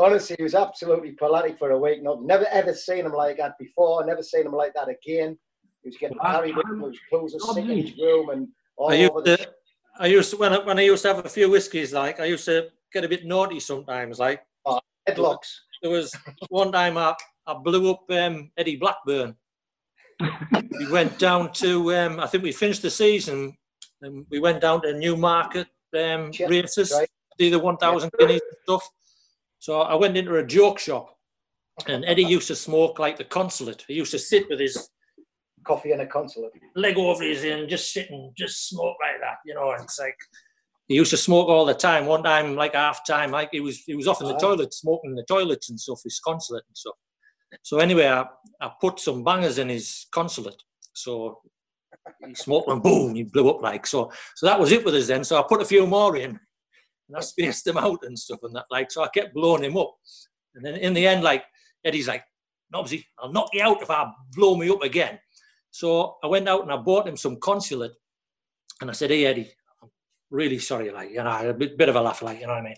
Honestly, 0.00 0.36
he 0.36 0.42
was 0.42 0.54
absolutely 0.54 1.12
pathetic 1.12 1.58
for 1.58 1.70
a 1.70 1.78
week. 1.78 2.02
No, 2.02 2.20
never 2.20 2.46
ever 2.50 2.74
seen 2.74 3.06
him 3.06 3.12
like 3.12 3.36
that 3.38 3.58
before. 3.58 4.04
Never 4.04 4.22
seen 4.22 4.46
him 4.46 4.52
like 4.52 4.74
that 4.74 4.88
again. 4.88 5.38
He 5.82 5.88
was 5.88 5.96
getting 5.96 6.18
carried 6.18 6.56
with 6.56 6.92
his 6.92 7.00
clothes 7.08 7.34
are 7.34 7.54
sick 7.54 7.64
in 7.64 7.78
his 7.78 7.96
room 7.98 8.30
and 8.30 8.48
all 8.76 8.90
I 8.90 8.94
used, 8.94 9.24
to, 9.26 9.48
I 10.00 10.06
used 10.06 10.30
to, 10.30 10.36
when 10.36 10.52
I, 10.52 10.58
when 10.58 10.78
I 10.78 10.82
used 10.82 11.02
to 11.02 11.14
have 11.14 11.24
a 11.24 11.28
few 11.28 11.48
whiskies, 11.50 11.92
like 11.92 12.18
I 12.18 12.24
used 12.24 12.44
to 12.46 12.68
get 12.92 13.04
a 13.04 13.08
bit 13.08 13.24
naughty 13.24 13.60
sometimes, 13.60 14.18
like 14.18 14.42
oh, 14.64 14.80
headlocks. 15.08 15.52
There 15.82 15.92
was 15.92 16.16
one 16.48 16.72
time 16.72 16.98
I, 16.98 17.14
I 17.46 17.54
blew 17.54 17.90
up 17.90 18.10
um, 18.10 18.50
Eddie 18.56 18.76
Blackburn 18.76 19.36
we 20.78 20.90
went 20.90 21.18
down 21.18 21.52
to, 21.52 21.94
um, 21.94 22.20
I 22.20 22.26
think 22.26 22.42
we 22.42 22.52
finished 22.52 22.82
the 22.82 22.90
season, 22.90 23.56
and 24.02 24.26
we 24.30 24.40
went 24.40 24.60
down 24.60 24.82
to 24.82 24.98
Newmarket 24.98 25.68
um, 25.94 26.30
yeah, 26.32 26.46
races, 26.48 26.92
right. 26.92 27.08
see 27.38 27.50
the 27.50 27.58
1,000 27.58 28.10
yeah. 28.12 28.26
guineas 28.26 28.42
and 28.42 28.58
stuff. 28.62 28.88
So 29.64 29.80
I 29.80 29.94
went 29.94 30.14
into 30.14 30.36
a 30.36 30.44
joke 30.44 30.78
shop, 30.78 31.16
and 31.86 32.04
Eddie 32.04 32.26
used 32.26 32.48
to 32.48 32.54
smoke 32.54 32.98
like 32.98 33.16
the 33.16 33.24
consulate. 33.24 33.82
He 33.88 33.94
used 33.94 34.10
to 34.10 34.18
sit 34.18 34.44
with 34.50 34.60
his 34.60 34.90
coffee 35.66 35.92
and 35.92 36.02
a 36.02 36.06
consulate, 36.06 36.52
leg 36.76 36.98
over 36.98 37.24
his 37.24 37.44
and 37.44 37.66
just 37.66 37.90
sit 37.90 38.10
and 38.10 38.30
just 38.36 38.68
smoke 38.68 38.94
like 39.02 39.18
that, 39.22 39.38
you 39.46 39.54
know. 39.54 39.70
And 39.70 39.84
it's 39.84 39.98
like 39.98 40.18
he 40.86 40.96
used 40.96 41.12
to 41.12 41.16
smoke 41.16 41.48
all 41.48 41.64
the 41.64 41.72
time. 41.72 42.04
One 42.04 42.22
time, 42.22 42.56
like 42.56 42.74
half 42.74 43.06
time, 43.06 43.30
like 43.30 43.48
he 43.52 43.60
was 43.60 43.78
he 43.86 43.94
was 43.94 44.06
off 44.06 44.20
in 44.20 44.28
the 44.28 44.36
toilet 44.36 44.74
smoking 44.74 45.12
in 45.12 45.16
the 45.16 45.24
toilets 45.24 45.70
and 45.70 45.80
stuff, 45.80 46.02
his 46.04 46.20
consulate 46.20 46.64
and 46.68 46.76
stuff. 46.76 46.96
So 47.62 47.78
anyway, 47.78 48.08
I, 48.08 48.26
I 48.60 48.70
put 48.78 49.00
some 49.00 49.24
bangers 49.24 49.56
in 49.56 49.70
his 49.70 50.08
consulate. 50.12 50.62
So 50.92 51.40
he 52.26 52.34
smoked 52.34 52.68
and 52.68 52.82
boom, 52.82 53.14
he 53.14 53.22
blew 53.22 53.48
up 53.48 53.62
like 53.62 53.86
so. 53.86 54.12
So 54.36 54.44
that 54.44 54.60
was 54.60 54.72
it 54.72 54.84
with 54.84 54.94
us 54.94 55.06
then. 55.06 55.24
So 55.24 55.38
I 55.38 55.44
put 55.48 55.62
a 55.62 55.64
few 55.64 55.86
more 55.86 56.18
in, 56.18 56.38
and 57.08 57.16
I 57.16 57.20
spaced 57.20 57.66
him 57.66 57.78
out 57.78 58.04
and 58.04 58.18
stuff 58.18 58.40
and 58.42 58.54
that 58.56 58.66
like. 58.70 58.90
So 58.90 59.02
I 59.02 59.08
kept 59.08 59.34
blowing 59.34 59.64
him 59.64 59.76
up, 59.76 59.94
and 60.54 60.64
then 60.64 60.76
in 60.76 60.94
the 60.94 61.06
end, 61.06 61.22
like 61.22 61.44
Eddie's 61.84 62.08
like, 62.08 62.24
Nobsy, 62.74 63.04
I'll 63.18 63.32
knock 63.32 63.50
you 63.52 63.62
out 63.62 63.82
if 63.82 63.90
I 63.90 64.10
blow 64.32 64.56
me 64.56 64.70
up 64.70 64.82
again. 64.82 65.18
So 65.70 66.16
I 66.22 66.28
went 66.28 66.48
out 66.48 66.62
and 66.62 66.72
I 66.72 66.76
bought 66.76 67.08
him 67.08 67.16
some 67.16 67.36
consulate, 67.40 67.92
and 68.80 68.90
I 68.90 68.92
said, 68.92 69.10
Hey 69.10 69.26
Eddie, 69.26 69.50
I'm 69.82 69.90
really 70.30 70.58
sorry, 70.58 70.90
like 70.90 71.10
you 71.10 71.22
know, 71.22 71.50
a 71.50 71.54
bit, 71.54 71.76
bit 71.76 71.88
of 71.88 71.96
a 71.96 72.00
laugh, 72.00 72.22
like 72.22 72.40
you 72.40 72.46
know 72.46 72.54
what 72.54 72.62
I 72.62 72.64
mean. 72.64 72.76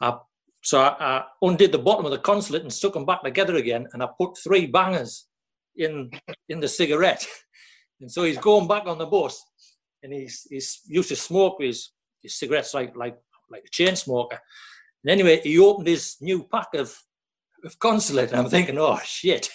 I 0.00 0.18
so 0.64 0.80
I, 0.80 0.96
I, 0.98 1.24
undid 1.42 1.72
the 1.72 1.78
bottom 1.78 2.06
of 2.06 2.10
the 2.10 2.18
consulate 2.18 2.62
and 2.62 2.72
stuck 2.72 2.94
them 2.94 3.04
back 3.04 3.22
together 3.22 3.56
again, 3.56 3.86
and 3.92 4.02
I 4.02 4.08
put 4.18 4.38
three 4.38 4.66
bangers 4.66 5.26
in 5.76 6.10
in 6.48 6.60
the 6.60 6.68
cigarette. 6.68 7.26
And 8.00 8.10
so 8.10 8.24
he's 8.24 8.38
going 8.38 8.66
back 8.66 8.86
on 8.86 8.98
the 8.98 9.06
bus, 9.06 9.42
and 10.02 10.12
he's 10.12 10.46
he's 10.50 10.80
used 10.84 11.08
to 11.10 11.16
smoke 11.16 11.62
his, 11.62 11.90
his 12.20 12.34
cigarettes 12.34 12.74
like 12.74 12.94
like 12.96 13.16
like 13.50 13.64
a 13.66 13.70
chain 13.70 13.96
smoker. 13.96 14.40
And 15.02 15.10
anyway, 15.10 15.40
he 15.42 15.58
opened 15.58 15.88
his 15.88 16.16
new 16.20 16.44
pack 16.44 16.74
of 16.74 16.96
of 17.64 17.78
consulate, 17.78 18.30
and 18.30 18.40
I'm 18.40 18.50
thinking, 18.50 18.78
oh 18.78 18.98
shit. 19.04 19.48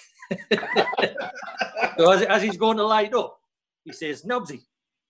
so 1.97 2.11
as, 2.11 2.23
as 2.23 2.41
he's 2.41 2.57
going 2.57 2.77
to 2.77 2.85
light 2.85 3.13
up, 3.13 3.37
he 3.83 3.93
says, 3.93 4.23
Nobsy, 4.23 4.61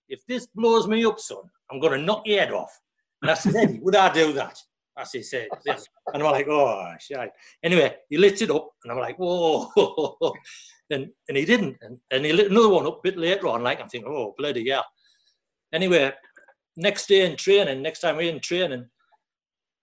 if 0.10 0.26
this 0.28 0.48
blows 0.48 0.86
me 0.86 1.06
up, 1.06 1.18
son, 1.18 1.44
I'm 1.72 1.80
going 1.80 1.98
to 1.98 2.06
knock 2.06 2.24
your 2.26 2.40
head 2.40 2.52
off. 2.52 2.78
And 3.22 3.32
I 3.32 3.36
said, 3.36 3.56
Eddie, 3.56 3.80
would 3.80 3.96
I 3.96 4.12
do 4.12 4.34
that? 4.34 4.62
as 5.00 5.12
he 5.12 5.24
said. 5.24 5.48
And 5.66 6.24
I'm 6.24 6.32
like, 6.32 6.48
oh, 6.48 6.94
shit. 7.00 7.18
Anyway, 7.64 7.96
he 8.10 8.18
lit 8.18 8.42
it 8.42 8.52
up, 8.52 8.70
and 8.84 8.92
I'm 8.92 9.00
like, 9.00 9.18
whoa. 9.18 9.70
and, 10.90 11.10
and 11.28 11.38
he 11.38 11.46
didn't. 11.46 11.78
And, 11.82 12.00
and 12.12 12.26
he 12.26 12.34
lit 12.34 12.52
another 12.52 12.70
one 12.70 12.86
up 12.86 13.00
a 13.00 13.02
bit 13.04 13.18
later 13.18 13.48
on, 13.48 13.64
like, 13.64 13.80
I'm 13.80 13.90
thinking, 13.90 14.12
oh, 14.12 14.36
bloody 14.38 14.70
hell. 14.70 14.86
Anyway, 15.74 16.12
next 16.80 17.08
day 17.08 17.30
in 17.30 17.36
training, 17.36 17.82
next 17.82 18.00
time 18.00 18.16
we're 18.16 18.34
in 18.34 18.40
training, 18.40 18.86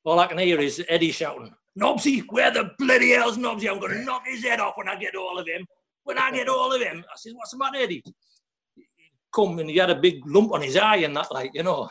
all 0.05 0.19
I 0.19 0.27
can 0.27 0.39
hear 0.39 0.59
is 0.59 0.83
Eddie 0.89 1.13
shouting, 1.13 1.53
Nobsy, 1.79 2.25
where 2.31 2.51
the 2.51 2.71
bloody 2.79 3.11
hell's 3.11 3.37
Nobsy? 3.37 3.71
I'm 3.71 3.79
going 3.79 3.93
to 3.93 4.05
knock 4.05 4.23
his 4.27 4.43
head 4.43 4.61
off 4.61 4.75
when 4.77 4.89
I 4.89 4.97
get 4.97 5.15
all 5.15 5.39
of 5.39 5.47
him. 5.47 5.67
When 6.05 6.19
I 6.19 6.31
get 6.31 6.49
all 6.49 6.73
of 6.73 6.81
him. 6.81 7.05
I 7.13 7.17
said, 7.17 7.33
what's 7.35 7.51
the 7.51 7.59
matter, 7.59 7.79
Eddie? 7.79 8.03
He 8.75 8.85
come 9.35 9.59
and 9.59 9.69
he 9.69 9.77
had 9.77 9.91
a 9.91 10.01
big 10.01 10.27
lump 10.27 10.53
on 10.53 10.63
his 10.63 10.77
eye 10.77 10.97
and 10.97 11.15
that, 11.17 11.33
like, 11.33 11.51
you 11.53 11.63
know. 11.63 11.91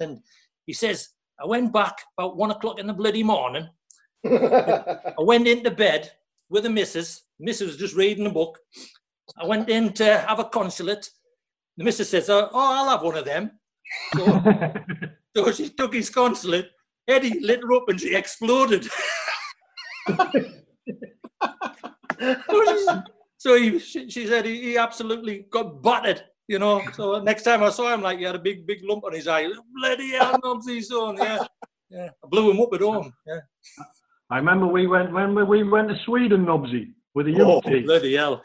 And 0.00 0.20
he 0.64 0.72
says, 0.72 1.08
I 1.38 1.46
went 1.46 1.72
back 1.72 1.98
about 2.16 2.36
one 2.36 2.50
o'clock 2.50 2.78
in 2.78 2.86
the 2.86 2.94
bloody 2.94 3.22
morning. 3.22 3.68
I 4.24 5.14
went 5.18 5.46
into 5.46 5.70
bed 5.70 6.10
with 6.48 6.62
the 6.62 6.70
missus. 6.70 7.24
Missus 7.38 7.66
was 7.66 7.76
just 7.76 7.94
reading 7.94 8.26
a 8.26 8.30
book. 8.30 8.58
I 9.36 9.44
went 9.44 9.68
in 9.68 9.92
to 9.94 10.18
have 10.18 10.38
a 10.38 10.44
consulate. 10.44 11.10
The 11.76 11.84
missus 11.84 12.08
says, 12.08 12.30
oh, 12.30 12.48
I'll 12.54 12.88
have 12.88 13.02
one 13.02 13.18
of 13.18 13.26
them. 13.26 13.50
So, 14.14 14.42
so 15.36 15.52
she 15.52 15.68
took 15.70 15.94
his 15.94 16.10
consulate. 16.10 16.70
Eddie 17.08 17.40
lit 17.40 17.62
her 17.62 17.72
up 17.72 17.88
and 17.88 18.00
she 18.00 18.14
exploded. 18.14 18.88
so, 23.38 23.56
he, 23.56 23.78
she, 23.78 24.10
she, 24.10 24.26
said 24.26 24.44
he, 24.44 24.62
he 24.62 24.78
absolutely 24.78 25.46
got 25.50 25.82
battered 25.82 26.22
you 26.48 26.58
know. 26.58 26.82
So 26.94 27.20
next 27.20 27.42
time 27.42 27.62
I 27.62 27.70
saw 27.70 27.92
him, 27.92 28.02
like 28.02 28.18
he 28.18 28.24
had 28.24 28.34
a 28.34 28.40
big, 28.40 28.66
big 28.66 28.82
lump 28.82 29.04
on 29.04 29.12
his 29.12 29.28
eye. 29.28 29.48
Bloody 29.74 30.12
hell, 30.12 30.38
Nobsy 30.44 30.82
son, 30.82 31.16
yeah, 31.18 31.46
yeah. 31.90 32.08
I 32.24 32.28
blew 32.28 32.50
him 32.50 32.60
up 32.60 32.72
at 32.72 32.80
home. 32.80 33.12
Yeah. 33.26 33.40
I 34.30 34.38
remember 34.38 34.66
we 34.66 34.86
went 34.86 35.12
when 35.12 35.34
we 35.46 35.62
went 35.62 35.88
to 35.88 35.96
Sweden, 36.04 36.46
Nobsy, 36.46 36.92
with 37.14 37.26
the 37.26 37.32
youth 37.32 37.46
oh, 37.46 37.60
team. 37.60 37.84
Bloody 37.84 38.14
hell! 38.14 38.42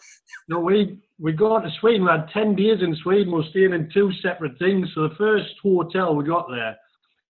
No, 0.48 0.60
we 0.60 0.98
we 1.22 1.32
got 1.34 1.60
to 1.60 1.70
Sweden. 1.80 2.04
We 2.04 2.10
had 2.10 2.28
ten 2.34 2.56
days 2.56 2.80
in 2.82 2.96
Sweden. 3.04 3.28
We 3.28 3.40
were 3.40 3.50
staying 3.52 3.74
in 3.74 3.90
two 3.94 4.12
separate 4.24 4.58
things. 4.58 4.90
So 4.96 5.08
the 5.08 5.16
first 5.16 5.54
hotel 5.62 6.16
we 6.16 6.26
got 6.26 6.48
there 6.50 6.76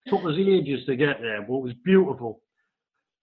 took 0.08 0.21
us 0.21 0.38
ages 0.39 0.86
to 0.86 0.95
get 0.95 1.21
there, 1.21 1.41
but 1.41 1.56
it 1.56 1.63
was 1.63 1.73
beautiful. 1.84 2.41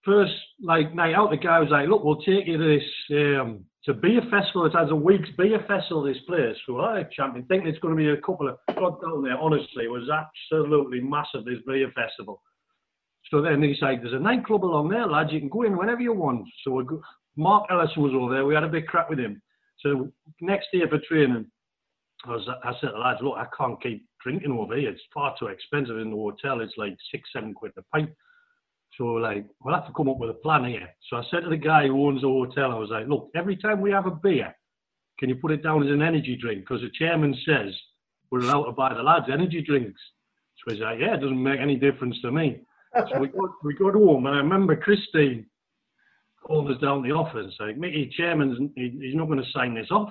First, 0.05 0.35
like 0.63 0.95
night 0.95 1.15
out, 1.15 1.31
the 1.31 1.39
guy 1.39 1.59
was 1.59 1.71
like, 1.71 1.89
"Look, 1.89 2.05
we'll 2.05 2.21
take 2.21 2.47
you 2.47 2.59
to 2.59 2.79
this 2.79 3.19
um, 3.19 3.65
to 3.85 3.95
beer 3.95 4.21
festival. 4.31 4.67
It 4.67 4.75
has 4.75 4.91
a 4.91 4.95
week's 4.95 5.31
beer 5.39 5.59
festival. 5.67 6.03
This 6.03 6.19
place, 6.27 6.57
so 6.67 6.81
I 6.81 7.05
champion 7.17 7.47
think 7.47 7.65
it's 7.65 7.79
going 7.79 7.97
to 7.97 7.99
be 7.99 8.11
a 8.11 8.21
couple 8.21 8.49
of 8.49 8.59
got 8.77 9.01
down 9.01 9.25
there. 9.25 9.39
Honestly, 9.39 9.85
it 9.85 9.91
was 9.91 10.09
absolutely 10.11 11.01
massive. 11.01 11.47
This 11.47 11.63
beer 11.67 11.91
festival. 11.95 12.43
So 13.31 13.41
then 13.41 13.63
he's 13.63 13.81
like, 13.81 14.03
"There's 14.03 14.15
a 14.15 14.19
nightclub 14.19 14.65
along 14.65 14.91
there, 14.91 15.07
lads. 15.07 15.33
You 15.33 15.41
can 15.41 15.49
go 15.49 15.63
in 15.63 15.79
whenever 15.79 16.03
you 16.03 16.13
want." 16.13 16.47
So 16.63 16.73
we 16.73 16.85
go, 16.85 17.01
Mark 17.37 17.67
Ellison 17.71 18.03
was 18.03 18.13
over 18.15 18.35
there. 18.35 18.45
We 18.45 18.55
had 18.55 18.65
a 18.65 18.69
big 18.69 18.87
crack 18.87 19.09
with 19.09 19.19
him. 19.19 19.41
So 19.81 20.13
next 20.41 20.69
day 20.73 20.81
for 20.89 20.99
training, 21.09 21.47
I, 22.25 22.31
was, 22.31 22.49
I 22.65 22.73
said 22.81 22.89
to 22.89 22.93
the 22.95 22.99
lads, 22.99 23.21
"Look, 23.23 23.37
I 23.37 23.47
can't 23.57 23.81
keep 23.83 24.07
drinking 24.23 24.53
over 24.53 24.77
here. 24.77 24.91
It's 24.91 25.01
far 25.15 25.35
too 25.39 25.47
expensive 25.47 25.99
in 25.99 26.11
the 26.11 26.17
hotel. 26.17 26.61
It's 26.61 26.75
like 26.77 26.97
six, 27.13 27.29
seven 27.33 27.55
quid 27.55 27.73
a 27.79 27.83
pint. 27.95 28.11
So 28.97 29.05
like, 29.05 29.47
we'll 29.63 29.75
have 29.75 29.87
to 29.87 29.93
come 29.93 30.09
up 30.09 30.19
with 30.19 30.31
a 30.31 30.35
plan 30.35 30.65
here. 30.65 30.89
So 31.09 31.17
I 31.17 31.23
said 31.31 31.41
to 31.45 31.51
the 31.51 31.57
guy 31.57 31.87
who 31.87 32.07
owns 32.07 32.23
the 32.23 32.29
hotel, 32.29 32.73
I 32.73 32.79
was 32.79 32.91
like, 32.91 33.07
look, 33.07 33.31
every 33.37 33.57
time 33.57 33.81
we 33.81 33.93
have 33.93 34.07
a 34.07 34.11
beer, 34.11 34.53
can 35.19 35.29
you 35.29 35.37
put 35.37 35.53
it 35.53 35.63
down 35.63 35.87
as 35.87 35.93
an 35.93 36.03
energy 36.03 36.37
drink? 36.41 36.61
Because 36.61 36.81
the 36.81 36.91
chairman 36.99 37.37
says 37.47 37.73
we're 38.31 38.41
allowed 38.41 38.65
to 38.65 38.73
buy 38.73 38.93
the 38.93 39.03
lads 39.03 39.27
energy 39.33 39.63
drinks. 39.63 40.01
So 40.57 40.75
he's 40.75 40.83
like, 40.83 40.99
yeah, 40.99 41.15
it 41.15 41.21
doesn't 41.21 41.43
make 41.43 41.61
any 41.61 41.77
difference 41.77 42.21
to 42.23 42.33
me. 42.33 42.63
So 42.97 43.21
we 43.21 43.29
got, 43.29 43.51
we 43.63 43.75
got 43.75 43.95
home, 43.95 44.27
and 44.27 44.35
I 44.35 44.39
remember 44.39 44.75
Christine 44.75 45.47
us 46.49 46.81
down 46.81 47.03
the 47.03 47.13
office, 47.13 47.55
like, 47.61 47.77
Mickey, 47.77 48.13
chairman's, 48.17 48.59
he, 48.75 48.97
he's 49.01 49.15
not 49.15 49.27
going 49.27 49.39
to 49.39 49.51
sign 49.53 49.75
this 49.75 49.91
off. 49.91 50.11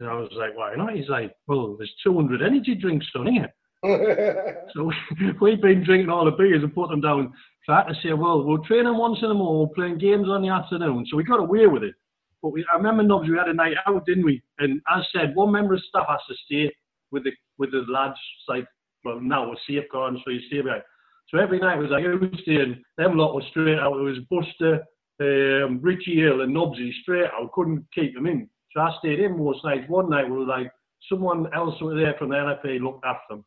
And 0.00 0.08
I 0.08 0.14
was 0.14 0.30
like, 0.36 0.56
why 0.56 0.74
not? 0.76 0.94
He's 0.94 1.08
like, 1.08 1.34
well, 1.46 1.76
there's 1.76 1.92
200 2.02 2.42
energy 2.42 2.74
drinks 2.74 3.06
on 3.14 3.26
here. 3.26 3.52
So 4.74 4.90
we've 5.42 5.60
been 5.60 5.84
drinking 5.84 6.08
all 6.08 6.24
the 6.24 6.30
beers 6.30 6.62
and 6.62 6.74
put 6.74 6.88
them 6.88 7.02
down. 7.02 7.32
So 7.66 7.74
I 7.74 7.82
had 7.82 7.88
to 7.88 7.94
say, 8.02 8.12
well, 8.14 8.42
we'll 8.42 8.64
train 8.64 8.84
them 8.84 8.98
once 8.98 9.18
in 9.22 9.30
a 9.30 9.34
while, 9.34 9.60
we're 9.60 9.74
playing 9.74 9.98
games 9.98 10.26
on 10.28 10.40
the 10.40 10.48
afternoon. 10.48 11.06
So 11.10 11.18
we 11.18 11.24
got 11.24 11.38
away 11.38 11.66
with 11.66 11.82
it. 11.82 11.94
But 12.42 12.50
we, 12.50 12.64
I 12.72 12.76
remember, 12.76 13.02
Nobs, 13.02 13.28
we 13.28 13.36
had 13.36 13.48
a 13.48 13.54
night 13.54 13.76
out, 13.86 14.04
didn't 14.06 14.24
we? 14.24 14.42
And 14.58 14.80
as 14.94 15.04
I 15.14 15.18
said, 15.18 15.34
one 15.34 15.52
member 15.52 15.74
of 15.74 15.82
staff 15.88 16.06
has 16.08 16.20
to 16.28 16.34
stay 16.44 16.74
with 17.10 17.24
the 17.24 17.32
with 17.58 17.72
the 17.72 17.84
lads, 17.88 18.18
like, 18.48 18.66
well, 19.04 19.20
now 19.20 19.48
we're 19.48 19.56
safeguarding, 19.66 20.20
so 20.24 20.30
you 20.30 20.40
stay 20.48 20.60
behind. 20.60 20.82
So 21.28 21.38
every 21.38 21.58
night 21.58 21.78
it 21.78 21.82
was 21.82 21.90
like, 21.90 22.04
who 22.04 22.18
was 22.18 22.40
staying? 22.42 22.82
Them 22.98 23.16
lot 23.16 23.34
was 23.34 23.44
straight 23.50 23.78
out. 23.78 23.96
It 23.96 24.02
was 24.02 24.18
Buster, 24.30 24.84
um, 25.20 25.80
Richie 25.82 26.20
Hill, 26.20 26.40
and 26.42 26.54
Nobsy 26.54 26.90
straight 27.02 27.30
out. 27.30 27.52
Couldn't 27.52 27.86
keep 27.94 28.14
them 28.14 28.26
in. 28.26 28.48
So 28.72 28.80
I 28.80 28.90
stayed 28.98 29.20
in 29.20 29.38
most 29.38 29.64
nights. 29.64 29.88
One 29.88 30.10
night 30.10 30.28
we 30.28 30.38
were 30.38 30.44
like, 30.44 30.70
someone 31.08 31.46
else 31.54 31.80
was 31.80 31.96
there 31.96 32.14
from 32.18 32.30
the 32.30 32.36
NFA 32.36 32.80
looked 32.80 33.04
after 33.04 33.36
them. 33.36 33.44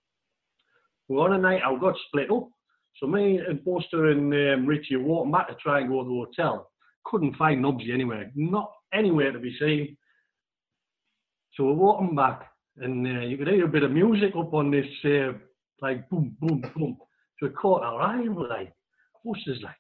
We 1.08 1.16
were 1.16 1.24
on 1.24 1.34
a 1.34 1.38
night 1.38 1.62
I 1.66 1.78
got 1.80 1.96
split 2.08 2.32
up. 2.32 2.50
So 3.00 3.08
me 3.08 3.38
and 3.38 3.64
Buster 3.64 4.08
and 4.12 4.34
um, 4.34 4.66
Richie 4.66 4.96
were 4.96 5.04
walking 5.04 5.32
back 5.32 5.48
to 5.50 5.56
try 5.56 5.80
and 5.80 5.90
go 5.90 6.04
to 6.04 6.10
the 6.10 6.26
hotel. 6.26 6.72
Couldn't 7.06 7.36
find 7.36 7.64
Nobsy 7.64 7.94
anywhere. 7.94 8.32
Not 8.36 8.72
anywhere 8.94 9.32
to 9.32 9.40
be 9.40 9.56
seen. 9.60 9.98
So 11.54 11.66
we're 11.66 11.74
walking 11.74 12.16
back, 12.16 12.52
and 12.78 13.06
uh, 13.06 13.22
you 13.22 13.38
could 13.38 13.48
hear 13.48 13.66
a 13.66 13.70
bit 13.70 13.84
of 13.84 13.92
music 13.92 14.36
up 14.38 14.54
on 14.54 14.70
this, 14.72 14.86
uh, 15.06 15.34
like 15.82 16.08
boom, 16.10 16.36
boom, 16.40 16.62
boom. 16.76 16.98
So 17.40 17.48
it 17.48 17.56
caught 17.56 17.84
our 17.84 18.02
eye, 18.02 18.22
and 18.22 18.36
we're 18.36 18.48
like, 18.48 18.74
Buster's 19.26 19.60
like, 19.64 19.76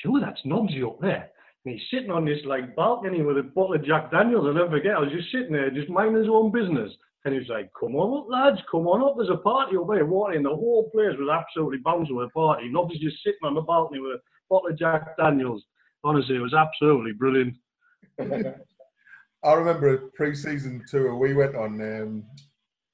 sure 0.00 0.20
that's 0.20 0.40
Nobsy 0.46 0.86
up 0.86 1.00
there. 1.00 1.30
And 1.64 1.74
he's 1.74 1.88
sitting 1.90 2.10
on 2.10 2.24
this 2.24 2.40
like 2.44 2.74
balcony 2.74 3.22
with 3.22 3.38
a 3.38 3.42
bottle 3.42 3.74
of 3.74 3.84
Jack 3.84 4.10
Daniels. 4.10 4.46
I'll 4.46 4.54
never 4.54 4.70
forget. 4.70 4.96
I 4.96 5.00
was 5.00 5.12
just 5.12 5.30
sitting 5.30 5.52
there, 5.52 5.70
just 5.70 5.88
minding 5.88 6.20
his 6.20 6.30
own 6.30 6.50
business. 6.50 6.90
And 7.24 7.34
he's 7.34 7.48
like, 7.48 7.70
"Come 7.78 7.94
on 7.94 8.18
up, 8.18 8.26
lads, 8.28 8.60
come 8.68 8.88
on 8.88 9.00
up. 9.00 9.14
There's 9.16 9.30
a 9.30 9.36
party 9.36 9.76
over 9.76 9.94
there." 9.94 10.06
Walking, 10.06 10.42
the 10.42 10.48
whole 10.48 10.90
place 10.90 11.16
was 11.16 11.30
absolutely 11.30 11.78
bouncing 11.78 12.16
with 12.16 12.28
a 12.28 12.30
party. 12.30 12.68
Nobby's 12.68 13.00
just 13.00 13.22
sitting 13.22 13.44
on 13.44 13.54
the 13.54 13.60
balcony 13.60 14.00
with 14.00 14.12
a 14.12 14.20
bottle 14.50 14.70
of 14.70 14.78
Jack 14.78 15.16
Daniels. 15.16 15.62
Honestly, 16.02 16.34
it 16.34 16.40
was 16.40 16.54
absolutely 16.54 17.12
brilliant. 17.12 17.56
I 19.44 19.52
remember 19.54 19.94
a 19.94 19.98
pre-season 20.10 20.84
tour 20.88 21.16
we 21.16 21.34
went 21.34 21.54
on. 21.56 21.80
Um, 21.80 22.24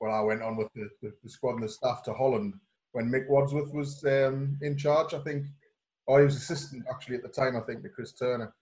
well, 0.00 0.14
I 0.14 0.20
went 0.20 0.42
on 0.42 0.56
with 0.56 0.68
the, 0.74 0.88
the, 1.02 1.12
the, 1.22 1.28
squad 1.28 1.54
and 1.54 1.62
the 1.62 1.68
staff 1.68 2.02
to 2.04 2.12
Holland 2.12 2.54
when 2.92 3.10
Mick 3.10 3.28
Wadsworth 3.28 3.72
was 3.74 4.04
um, 4.04 4.56
in 4.62 4.76
charge. 4.76 5.12
I 5.12 5.18
think, 5.20 5.46
or 6.08 6.20
he 6.20 6.24
was 6.24 6.36
assistant 6.36 6.84
actually 6.90 7.16
at 7.16 7.22
the 7.22 7.28
time. 7.28 7.56
I 7.56 7.60
think 7.60 7.82
to 7.82 7.88
Chris 7.90 8.12
Turner. 8.12 8.52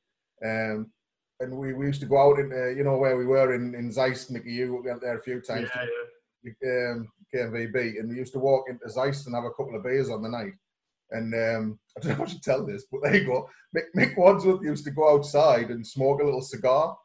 Um, 0.45 0.91
and 1.41 1.57
we, 1.57 1.75
we 1.75 1.87
used 1.87 2.01
to 2.01 2.07
go 2.07 2.19
out 2.19 2.39
into 2.39 2.75
you 2.77 2.85
know 2.85 2.99
where 2.99 3.17
we 3.17 3.25
were 3.25 3.55
in 3.55 3.75
in 3.75 3.91
Zeist, 3.91 4.31
Mickey. 4.31 4.53
You 4.53 4.83
went 4.85 5.01
there 5.01 5.17
a 5.17 5.23
few 5.23 5.41
times. 5.41 5.71
Yeah, 5.75 6.93
Um, 6.93 7.09
KNVB, 7.35 7.99
and 7.99 8.09
we 8.09 8.17
used 8.17 8.33
to 8.35 8.39
walk 8.39 8.67
into 8.69 8.87
Zeist 8.87 9.27
and 9.27 9.35
have 9.35 9.45
a 9.45 9.51
couple 9.51 9.75
of 9.77 9.83
beers 9.83 10.11
on 10.11 10.23
the 10.23 10.29
night. 10.29 10.53
And 11.11 11.35
um, 11.35 11.79
I 11.97 12.01
don't 12.01 12.19
know 12.19 12.25
if 12.25 12.29
I 12.29 12.33
should 12.33 12.43
tell 12.43 12.67
this, 12.67 12.85
but 12.91 13.01
there 13.03 13.17
you 13.17 13.27
go. 13.27 13.49
Mick, 13.77 13.87
Mick 13.97 14.17
Wadsworth 14.17 14.63
used 14.63 14.85
to 14.85 14.91
go 14.91 15.15
outside 15.15 15.71
and 15.71 15.87
smoke 15.87 16.21
a 16.21 16.25
little 16.25 16.43
cigar. 16.43 16.97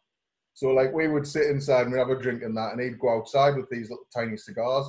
So 0.54 0.70
like 0.70 0.94
we 0.94 1.08
would 1.08 1.28
sit 1.28 1.48
inside 1.48 1.84
and 1.84 1.92
we'd 1.94 2.00
have 2.00 2.10
a 2.10 2.20
drink 2.20 2.44
and 2.44 2.56
that, 2.58 2.74
and 2.74 2.82
he'd 2.82 3.00
go 3.00 3.18
outside 3.18 3.56
with 3.56 3.70
these 3.70 3.90
little 3.90 4.08
tiny 4.14 4.38
cigars. 4.38 4.88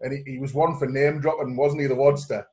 And 0.00 0.12
he, 0.12 0.32
he 0.32 0.38
was 0.38 0.54
one 0.54 0.78
for 0.78 0.86
name 0.86 1.20
dropping, 1.20 1.56
wasn't 1.56 1.82
he, 1.82 1.88
the 1.88 1.94
Wadster? 1.94 2.44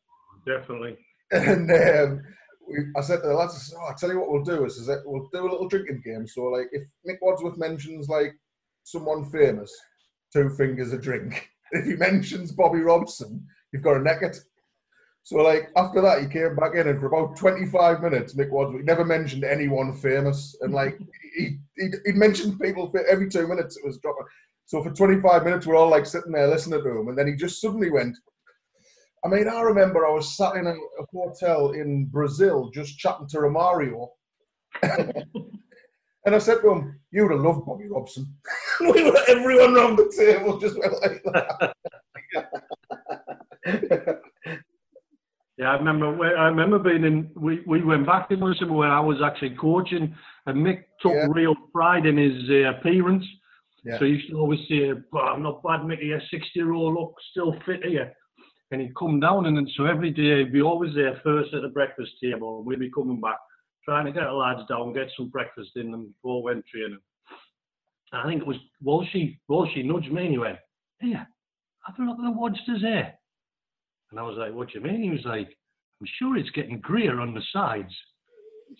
Definitely. 0.46 0.98
And 1.48 1.72
um, 1.72 2.22
we, 2.68 2.86
I 2.98 3.02
said 3.02 3.22
to 3.22 3.28
the 3.30 3.34
lads, 3.34 3.56
I 3.56 3.60
said, 3.60 3.78
oh, 3.80 3.86
I'll 3.88 3.96
tell 3.96 4.12
you 4.12 4.20
what 4.20 4.32
we'll 4.32 4.44
do 4.44 4.66
is, 4.66 4.78
is 4.78 4.88
that 4.88 5.04
we'll 5.06 5.30
do 5.32 5.42
a 5.42 5.52
little 5.52 5.68
drinking 5.68 6.02
game. 6.04 6.28
So 6.28 6.44
like 6.46 6.68
if 6.72 6.84
Mick 7.08 7.18
Wadsworth 7.22 7.58
mentions 7.58 8.10
like 8.10 8.34
someone 8.84 9.30
famous, 9.30 9.74
two 10.34 10.50
fingers 10.50 10.94
a 10.94 10.98
drink. 10.98 11.50
If 11.74 11.86
he 11.86 11.96
mentions 11.96 12.52
Bobby 12.52 12.82
Robson, 12.82 13.48
you've 13.72 13.82
got 13.82 13.96
a 13.96 14.02
neck 14.02 14.24
it. 14.24 14.38
So 15.24 15.38
like 15.38 15.70
after 15.78 16.02
that, 16.02 16.22
he 16.22 16.28
came 16.28 16.54
back 16.54 16.76
in, 16.76 16.86
and 16.90 17.00
for 17.00 17.06
about 17.06 17.38
25 17.38 18.02
minutes, 18.02 18.34
Mick 18.34 18.50
Wadsworth 18.50 18.84
never 18.84 19.06
mentioned 19.06 19.46
anyone 19.46 19.94
famous, 19.94 20.54
and 20.60 20.74
like 20.74 21.00
he 21.34 21.60
he 21.78 21.88
he 22.06 22.12
mentioned 22.12 22.60
people 22.60 22.94
every 23.10 23.30
two 23.30 23.48
minutes. 23.48 23.78
It 23.78 23.86
was 23.86 24.00
dropping. 24.00 24.26
So 24.66 24.84
for 24.84 24.92
25 24.92 25.46
minutes, 25.46 25.66
we're 25.66 25.78
all 25.78 25.90
like 25.90 26.06
sitting 26.06 26.34
there 26.34 26.48
listening 26.48 26.84
to 26.84 26.90
him, 26.90 27.08
and 27.08 27.18
then 27.18 27.28
he 27.28 27.36
just 27.36 27.62
suddenly 27.62 27.90
went. 27.90 28.18
I 29.24 29.28
mean, 29.28 29.48
I 29.48 29.62
remember 29.62 30.06
I 30.06 30.12
was 30.12 30.36
sat 30.36 30.56
in 30.56 30.66
a, 30.66 30.72
a 30.74 31.06
hotel 31.14 31.72
in 31.72 32.06
Brazil 32.06 32.72
just 32.74 32.98
chatting 32.98 33.28
to 33.30 33.38
Romario, 33.38 34.08
and 34.82 36.36
I 36.36 36.40
said 36.40 36.62
to 36.62 36.72
him, 36.72 37.00
"You 37.12 37.24
would 37.24 37.34
have 37.34 37.42
loved 37.42 37.66
Bobby 37.66 37.88
Robson." 37.88 38.26
we 38.80 39.04
were 39.04 39.20
everyone 39.28 39.78
around 39.78 39.98
the 39.98 40.12
table 40.18 40.60
just 40.60 40.78
went 40.80 40.94
like 41.02 41.22
that. 41.24 41.74
Yeah, 45.58 45.74
I 45.74 45.76
remember. 45.76 46.26
I 46.26 46.48
remember 46.48 46.80
being 46.80 47.04
in. 47.04 47.30
We, 47.36 47.62
we 47.68 47.84
went 47.84 48.08
back 48.08 48.32
in 48.32 48.40
with 48.40 48.58
him 48.60 48.74
where 48.74 48.90
I 48.90 49.00
was 49.00 49.22
actually 49.24 49.56
coaching, 49.58 50.16
and 50.48 50.58
Mick 50.66 50.86
took 51.02 51.12
Yeah. 51.14 51.28
real 51.30 51.54
pride 51.72 52.08
in 52.08 52.18
his 52.18 52.50
uh, 52.50 52.70
appearance. 52.76 53.24
Yeah. 53.84 54.00
So 54.00 54.06
you 54.06 54.20
should 54.20 54.32
to 54.32 54.40
always 54.40 54.62
say, 54.68 54.92
oh, 54.92 55.20
"I'm 55.20 55.44
not 55.44 55.62
bad, 55.62 55.86
Mickey. 55.86 56.14
A 56.14 56.20
60 56.20 56.50
year 56.56 56.74
old 56.74 56.96
look 56.96 57.14
still 57.30 57.56
fit 57.64 57.86
here." 57.86 58.12
And 58.72 58.82
he'd 58.82 58.96
come 58.96 59.20
down, 59.20 59.46
and 59.46 59.58
then 59.58 59.68
so 59.76 59.86
every 59.86 60.12
day 60.12 60.40
he'd 60.40 60.54
be 60.54 60.62
always 60.62 60.96
there 60.96 61.20
first 61.24 61.54
at 61.54 61.62
the 61.62 61.68
breakfast 61.68 62.12
table, 62.24 62.58
and 62.58 62.66
we'd 62.66 62.80
be 62.80 62.90
coming 62.90 63.20
back, 63.20 63.38
trying 63.84 64.06
to 64.06 64.14
get 64.14 64.24
the 64.24 64.32
lads 64.32 64.62
down, 64.70 64.94
get 64.94 65.10
some 65.18 65.28
breakfast 65.28 65.72
in 65.76 65.92
them 65.92 66.08
before 66.08 66.42
we 66.42 66.54
went 66.54 66.66
training. 66.68 67.00
And 68.14 68.22
I 68.22 68.26
think 68.26 68.42
it 68.42 68.48
was 68.48 68.58
Walshy. 68.84 69.40
Walshy 69.50 69.86
nudged 69.86 70.12
me 70.12 70.24
and 70.24 70.32
he 70.32 70.38
went, 70.38 70.58
"Here, 71.00 71.28
have 71.86 72.00
a 72.00 72.02
look 72.04 72.20
at 72.20 72.24
the 72.24 72.32
Wadsters 72.32 72.82
here." 72.82 73.14
And 74.12 74.20
I 74.20 74.24
was 74.24 74.38
like, 74.38 74.54
what 74.54 74.68
do 74.70 74.80
you 74.80 74.86
mean? 74.86 75.04
He 75.04 75.10
was 75.10 75.26
like, 75.26 75.48
I'm 76.02 76.08
sure 76.20 76.38
it's 76.38 76.50
getting 76.52 76.80
greyer 76.82 77.20
on 77.20 77.34
the 77.34 77.42
sides. 77.54 77.94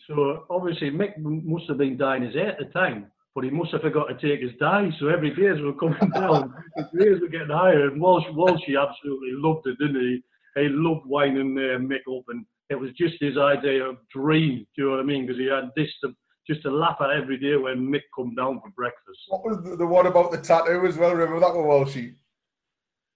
So 0.08 0.46
obviously 0.50 0.92
Mick 0.92 1.18
must 1.18 1.68
have 1.70 1.78
been 1.78 1.98
dying 1.98 2.24
his 2.24 2.36
hair 2.36 2.50
at 2.50 2.60
the 2.60 2.66
time, 2.66 3.12
but 3.34 3.44
he 3.44 3.50
must 3.50 3.72
have 3.72 3.82
forgot 3.82 4.08
to 4.08 4.16
take 4.16 4.42
his 4.42 4.58
dye. 4.60 4.90
So 5.00 5.08
every 5.08 5.34
day 5.34 5.48
as 5.48 5.58
we 5.58 5.66
were 5.66 5.74
coming 5.74 6.10
down, 6.14 6.54
his 6.76 6.86
ears 7.02 7.22
were 7.22 7.28
getting 7.30 7.50
higher. 7.50 7.88
And 7.88 8.02
Walsh, 8.02 8.26
Walshy 8.34 8.80
absolutely 8.80 9.32
loved 9.34 9.68
it, 9.68 9.78
didn't 9.80 10.02
he? 10.02 10.24
He 10.62 10.68
loved 10.70 11.06
winding 11.06 11.58
uh, 11.58 11.80
Mick 11.80 12.02
up, 12.14 12.26
and 12.28 12.46
it 12.70 12.76
was 12.76 12.92
just 12.98 13.16
his 13.22 13.38
idea 13.38 13.86
of 13.86 13.98
dream. 14.14 14.66
Do 14.76 14.82
you 14.82 14.86
know 14.90 14.98
what 14.98 15.00
I 15.02 15.04
mean? 15.04 15.26
Because 15.26 15.40
he 15.40 15.46
had 15.46 15.70
this 15.78 15.90
to, 16.04 16.14
just 16.46 16.62
to 16.64 16.72
laugh 16.72 16.98
at 17.00 17.12
every 17.12 17.38
day 17.38 17.56
when 17.56 17.78
Mick 17.88 18.02
come 18.16 18.36
down 18.36 18.60
for 18.60 18.70
breakfast. 18.72 19.20
What 19.30 19.46
was 19.46 19.64
the, 19.64 19.78
the 19.78 19.88
one 19.88 20.08
about 20.08 20.32
the 20.32 20.38
tattoo 20.38 20.86
as 20.86 20.98
well? 20.98 21.14
Remember 21.14 21.40
that 21.40 21.56
one, 21.56 21.66
Walshy? 21.66 22.16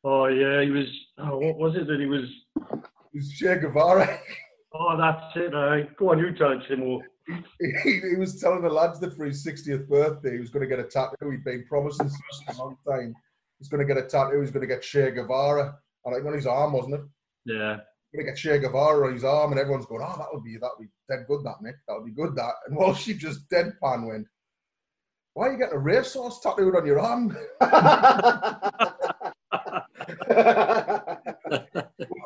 Oh 0.06 0.28
yeah, 0.28 0.62
he 0.64 0.70
was. 0.70 0.86
Oh, 1.18 1.40
what 1.40 1.58
was 1.58 1.76
it 1.76 1.88
that 1.88 2.00
he 2.00 2.06
was? 2.06 2.30
It 2.58 3.16
was 3.16 3.30
Che 3.32 3.60
Guevara. 3.60 4.20
Oh, 4.78 4.98
that's 4.98 5.34
it. 5.38 5.56
Uh, 5.56 5.90
go 5.98 6.12
on, 6.12 6.20
you 6.20 6.34
tell 6.36 6.52
it, 6.52 6.60
Timo. 6.70 7.00
he, 7.60 8.02
he 8.02 8.16
was 8.18 8.40
telling 8.40 8.62
the 8.62 8.70
lads 8.70 9.00
that 9.00 9.16
for 9.16 9.26
his 9.26 9.46
60th 9.46 9.88
birthday, 9.88 10.34
he 10.34 10.40
was 10.40 10.50
going 10.50 10.62
to 10.62 10.70
get 10.70 10.84
a 10.84 10.88
tattoo. 10.88 11.32
He'd 11.32 11.44
been 11.44 11.66
promising 11.68 12.10
for 12.10 12.54
a 12.54 12.58
long 12.58 12.78
time. 12.88 13.16
He's 13.60 13.70
going 13.70 13.86
to 13.86 13.94
get 13.94 14.04
a 14.04 14.08
tattoo. 14.08 14.42
He's 14.42 14.52
going 14.52 14.68
to 14.68 14.74
get 14.74 14.82
Che 14.82 15.12
Guevara. 15.12 15.78
I 16.06 16.14
think 16.14 16.26
on 16.26 16.34
his 16.34 16.46
arm, 16.46 16.74
wasn't 16.74 16.96
it? 16.96 17.02
Yeah. 17.46 17.78
Going 18.14 18.26
to 18.26 18.32
get 18.32 18.38
Che 18.38 18.60
Guevara 18.60 19.08
on 19.08 19.14
his 19.14 19.24
arm, 19.24 19.52
and 19.52 19.60
everyone's 19.60 19.88
going, 19.88 20.04
"Oh, 20.06 20.16
that'll 20.18 20.42
be 20.42 20.58
that'll 20.58 20.78
be 20.80 20.90
dead 21.10 21.26
good, 21.28 21.44
that 21.44 21.62
Nick. 21.62 21.76
That'll 21.88 22.06
be 22.06 22.12
good, 22.12 22.36
that." 22.36 22.54
And 22.68 22.78
well, 22.78 22.94
she 22.94 23.14
just 23.16 23.50
deadpan 23.50 24.08
went, 24.08 24.28
"Why 25.34 25.48
are 25.48 25.52
you 25.54 25.58
getting 25.58 25.76
a 25.76 25.80
racehorse 25.80 26.40
tattooed 26.42 26.76
on 26.76 26.86
your 26.86 27.00
arm?" 27.00 27.36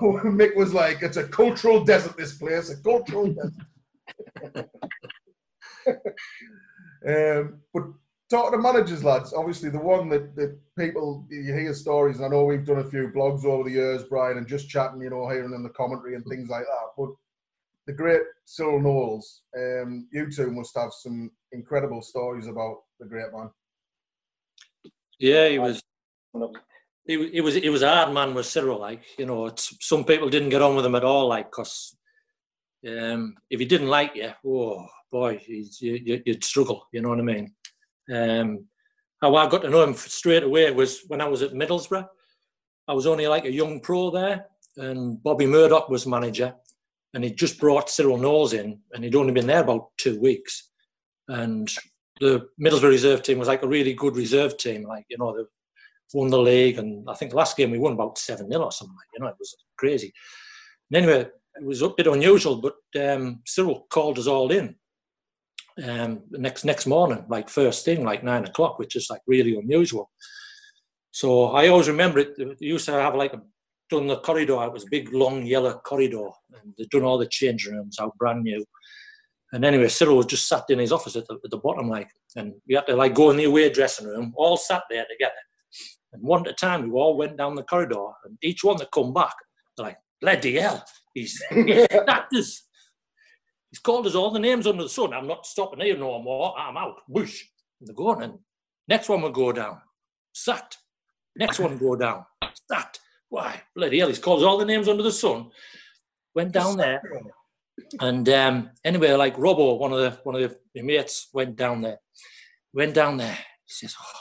Mick 0.01 0.55
was 0.55 0.73
like, 0.73 1.01
"It's 1.01 1.17
a 1.17 1.27
cultural 1.27 1.83
desert. 1.85 2.17
This 2.17 2.37
place, 2.37 2.69
a 2.69 2.77
cultural 2.83 3.27
desert." 3.27 3.53
Um, 7.07 7.59
but 7.73 7.83
talking 8.29 8.51
to 8.51 8.57
managers, 8.61 9.03
lads, 9.03 9.33
obviously 9.33 9.69
the 9.69 9.79
one 9.79 10.09
that, 10.09 10.35
that 10.35 10.57
people 10.77 11.25
you 11.29 11.53
hear 11.53 11.73
stories, 11.73 12.17
and 12.17 12.25
I 12.25 12.29
know 12.29 12.45
we've 12.45 12.65
done 12.65 12.79
a 12.79 12.89
few 12.89 13.11
blogs 13.15 13.45
over 13.45 13.63
the 13.63 13.75
years, 13.75 14.03
Brian, 14.03 14.37
and 14.37 14.47
just 14.47 14.69
chatting, 14.69 15.01
you 15.01 15.09
know, 15.09 15.27
hearing 15.27 15.53
in 15.53 15.63
the 15.63 15.69
commentary 15.69 16.15
and 16.15 16.25
things 16.25 16.49
like 16.49 16.63
that. 16.63 16.89
But 16.97 17.09
the 17.87 17.93
great 17.93 18.21
Cyril 18.45 18.81
Knowles, 18.81 19.41
um, 19.57 20.07
you 20.11 20.29
two 20.31 20.51
must 20.51 20.77
have 20.77 20.91
some 20.93 21.31
incredible 21.51 22.01
stories 22.01 22.47
about 22.47 22.77
the 22.99 23.07
great 23.07 23.33
man. 23.33 23.49
Yeah, 25.19 25.49
he 25.49 25.59
was. 25.59 25.81
he, 27.05 27.29
he 27.31 27.41
was 27.41 27.55
he 27.55 27.69
was 27.69 27.81
a 27.81 27.89
hard 27.89 28.13
man 28.13 28.33
with 28.33 28.45
Cyril. 28.45 28.79
Like 28.79 29.01
you 29.17 29.25
know, 29.25 29.51
some 29.55 30.05
people 30.05 30.29
didn't 30.29 30.49
get 30.49 30.61
on 30.61 30.75
with 30.75 30.85
him 30.85 30.95
at 30.95 31.03
all. 31.03 31.27
Like 31.27 31.47
because 31.47 31.95
um, 32.87 33.35
if 33.49 33.59
he 33.59 33.65
didn't 33.65 33.87
like 33.87 34.15
you, 34.15 34.31
oh 34.45 34.87
boy, 35.11 35.41
you, 35.47 36.21
would 36.25 36.43
struggle. 36.43 36.87
You 36.91 37.01
know 37.01 37.09
what 37.09 37.19
I 37.19 37.23
mean? 37.23 37.53
Um, 38.13 38.65
how 39.21 39.35
I 39.35 39.49
got 39.49 39.61
to 39.63 39.69
know 39.69 39.83
him 39.83 39.93
straight 39.95 40.43
away 40.43 40.71
was 40.71 41.01
when 41.07 41.21
I 41.21 41.27
was 41.27 41.41
at 41.41 41.51
Middlesbrough. 41.51 42.07
I 42.87 42.93
was 42.93 43.05
only 43.05 43.27
like 43.27 43.45
a 43.45 43.51
young 43.51 43.81
pro 43.81 44.09
there, 44.09 44.45
and 44.77 45.21
Bobby 45.21 45.45
Murdoch 45.45 45.89
was 45.89 46.07
manager, 46.07 46.55
and 47.13 47.23
he 47.23 47.31
just 47.31 47.59
brought 47.59 47.89
Cyril 47.89 48.17
Knowles 48.17 48.53
in, 48.53 48.79
and 48.93 49.03
he'd 49.03 49.15
only 49.15 49.33
been 49.33 49.47
there 49.47 49.61
about 49.61 49.89
two 49.97 50.19
weeks, 50.19 50.69
and 51.27 51.69
the 52.19 52.47
Middlesbrough 52.61 52.89
reserve 52.89 53.23
team 53.23 53.39
was 53.39 53.47
like 53.47 53.63
a 53.63 53.67
really 53.67 53.93
good 53.93 54.15
reserve 54.15 54.57
team, 54.57 54.83
like 54.83 55.05
you 55.09 55.17
know 55.17 55.35
they 55.35 55.43
won 56.13 56.29
the 56.29 56.39
league, 56.39 56.79
and 56.79 57.07
I 57.09 57.13
think 57.13 57.31
the 57.31 57.37
last 57.37 57.57
game 57.57 57.71
we 57.71 57.77
won 57.77 57.93
about 57.93 58.17
seven 58.17 58.49
0 58.49 58.63
or 58.63 58.71
something. 58.71 58.95
You 59.13 59.21
know, 59.21 59.27
it 59.27 59.35
was 59.37 59.55
crazy. 59.77 60.13
And 60.91 61.03
anyway, 61.03 61.29
it 61.59 61.65
was 61.65 61.81
a 61.81 61.89
bit 61.89 62.07
unusual, 62.07 62.57
but 62.57 62.75
um, 63.01 63.41
Cyril 63.45 63.85
called 63.89 64.17
us 64.19 64.27
all 64.27 64.51
in 64.51 64.75
um, 65.83 66.21
next 66.31 66.65
next 66.65 66.87
morning, 66.87 67.25
like 67.29 67.49
first 67.49 67.85
thing, 67.85 68.03
like 68.03 68.23
nine 68.23 68.45
o'clock, 68.45 68.79
which 68.79 68.95
is 68.95 69.09
like 69.09 69.21
really 69.27 69.55
unusual. 69.55 70.09
So 71.11 71.45
I 71.51 71.67
always 71.67 71.87
remember 71.87 72.19
it. 72.19 72.37
They 72.37 72.65
used 72.65 72.85
to 72.85 72.93
have 72.93 73.15
like 73.15 73.33
a, 73.33 73.41
done 73.89 74.07
the 74.07 74.17
corridor. 74.17 74.63
It 74.63 74.73
was 74.73 74.83
a 74.83 74.89
big, 74.91 75.13
long, 75.13 75.45
yellow 75.45 75.79
corridor, 75.79 76.29
and 76.61 76.73
they'd 76.77 76.89
done 76.89 77.03
all 77.03 77.17
the 77.17 77.27
change 77.27 77.65
rooms 77.67 77.97
out 77.99 78.17
brand 78.17 78.43
new. 78.43 78.63
And 79.51 79.65
anyway, 79.65 79.87
Cyril 79.87 80.17
was 80.17 80.27
just 80.27 80.47
sat 80.47 80.65
in 80.69 80.77
his 80.77 80.91
office 80.91 81.15
at 81.15 81.25
the, 81.27 81.39
at 81.43 81.49
the 81.49 81.57
bottom, 81.57 81.89
like, 81.89 82.09
and 82.35 82.53
we 82.67 82.75
had 82.75 82.85
to 82.87 82.95
like 82.95 83.15
go 83.15 83.31
in 83.31 83.37
the 83.37 83.45
away 83.45 83.69
dressing 83.71 84.07
room, 84.07 84.31
all 84.35 84.57
sat 84.57 84.83
there 84.89 85.05
together. 85.09 85.33
And 86.13 86.21
one 86.21 86.41
at 86.41 86.51
a 86.51 86.53
time, 86.53 86.83
we 86.83 86.91
all 86.91 87.17
went 87.17 87.37
down 87.37 87.55
the 87.55 87.63
corridor, 87.63 88.07
and 88.25 88.37
each 88.43 88.63
one 88.63 88.77
that 88.77 88.91
come 88.91 89.13
back, 89.13 89.33
they're 89.75 89.87
like, 89.87 89.97
bloody 90.21 90.59
hell, 90.59 90.83
he's, 91.13 91.41
he's 91.51 91.87
actors. 92.07 92.63
He's 93.71 93.79
called 93.79 94.07
us 94.07 94.15
all 94.15 94.31
the 94.31 94.39
names 94.39 94.65
under 94.65 94.83
the 94.83 94.89
sun. 94.89 95.13
I'm 95.13 95.27
not 95.27 95.45
stopping 95.45 95.79
here 95.81 95.97
no 95.97 96.21
more. 96.21 96.57
I'm 96.57 96.77
out. 96.77 97.01
Whoosh. 97.07 97.43
And 97.79 97.87
they're 97.87 97.95
going, 97.95 98.23
and 98.23 98.39
next 98.87 99.09
one 99.09 99.21
will 99.21 99.29
go 99.31 99.51
down. 99.51 99.79
Sat. 100.33 100.75
Next 101.35 101.59
one 101.59 101.77
go 101.77 101.95
down. 101.95 102.25
Sat. 102.71 102.99
Why, 103.29 103.61
bloody 103.75 103.99
hell, 103.99 104.07
he's 104.07 104.19
called 104.19 104.39
us 104.39 104.45
all 104.45 104.57
the 104.57 104.65
names 104.65 104.87
under 104.87 105.03
the 105.03 105.11
sun. 105.11 105.51
Went 106.33 106.51
down 106.51 106.77
there. 106.77 107.01
And 107.99 108.27
um, 108.29 108.71
anyway, 108.83 109.13
like 109.13 109.37
Robbo, 109.37 109.79
one 109.79 109.93
of 109.93 109.99
the 109.99 110.19
one 110.23 110.35
of 110.35 110.57
the 110.73 110.81
mates, 110.81 111.29
went 111.33 111.55
down 111.55 111.81
there. 111.81 111.99
Went 112.73 112.95
down 112.95 113.17
there. 113.17 113.37
He 113.65 113.73
says, 113.73 113.95
oh, 113.99 114.19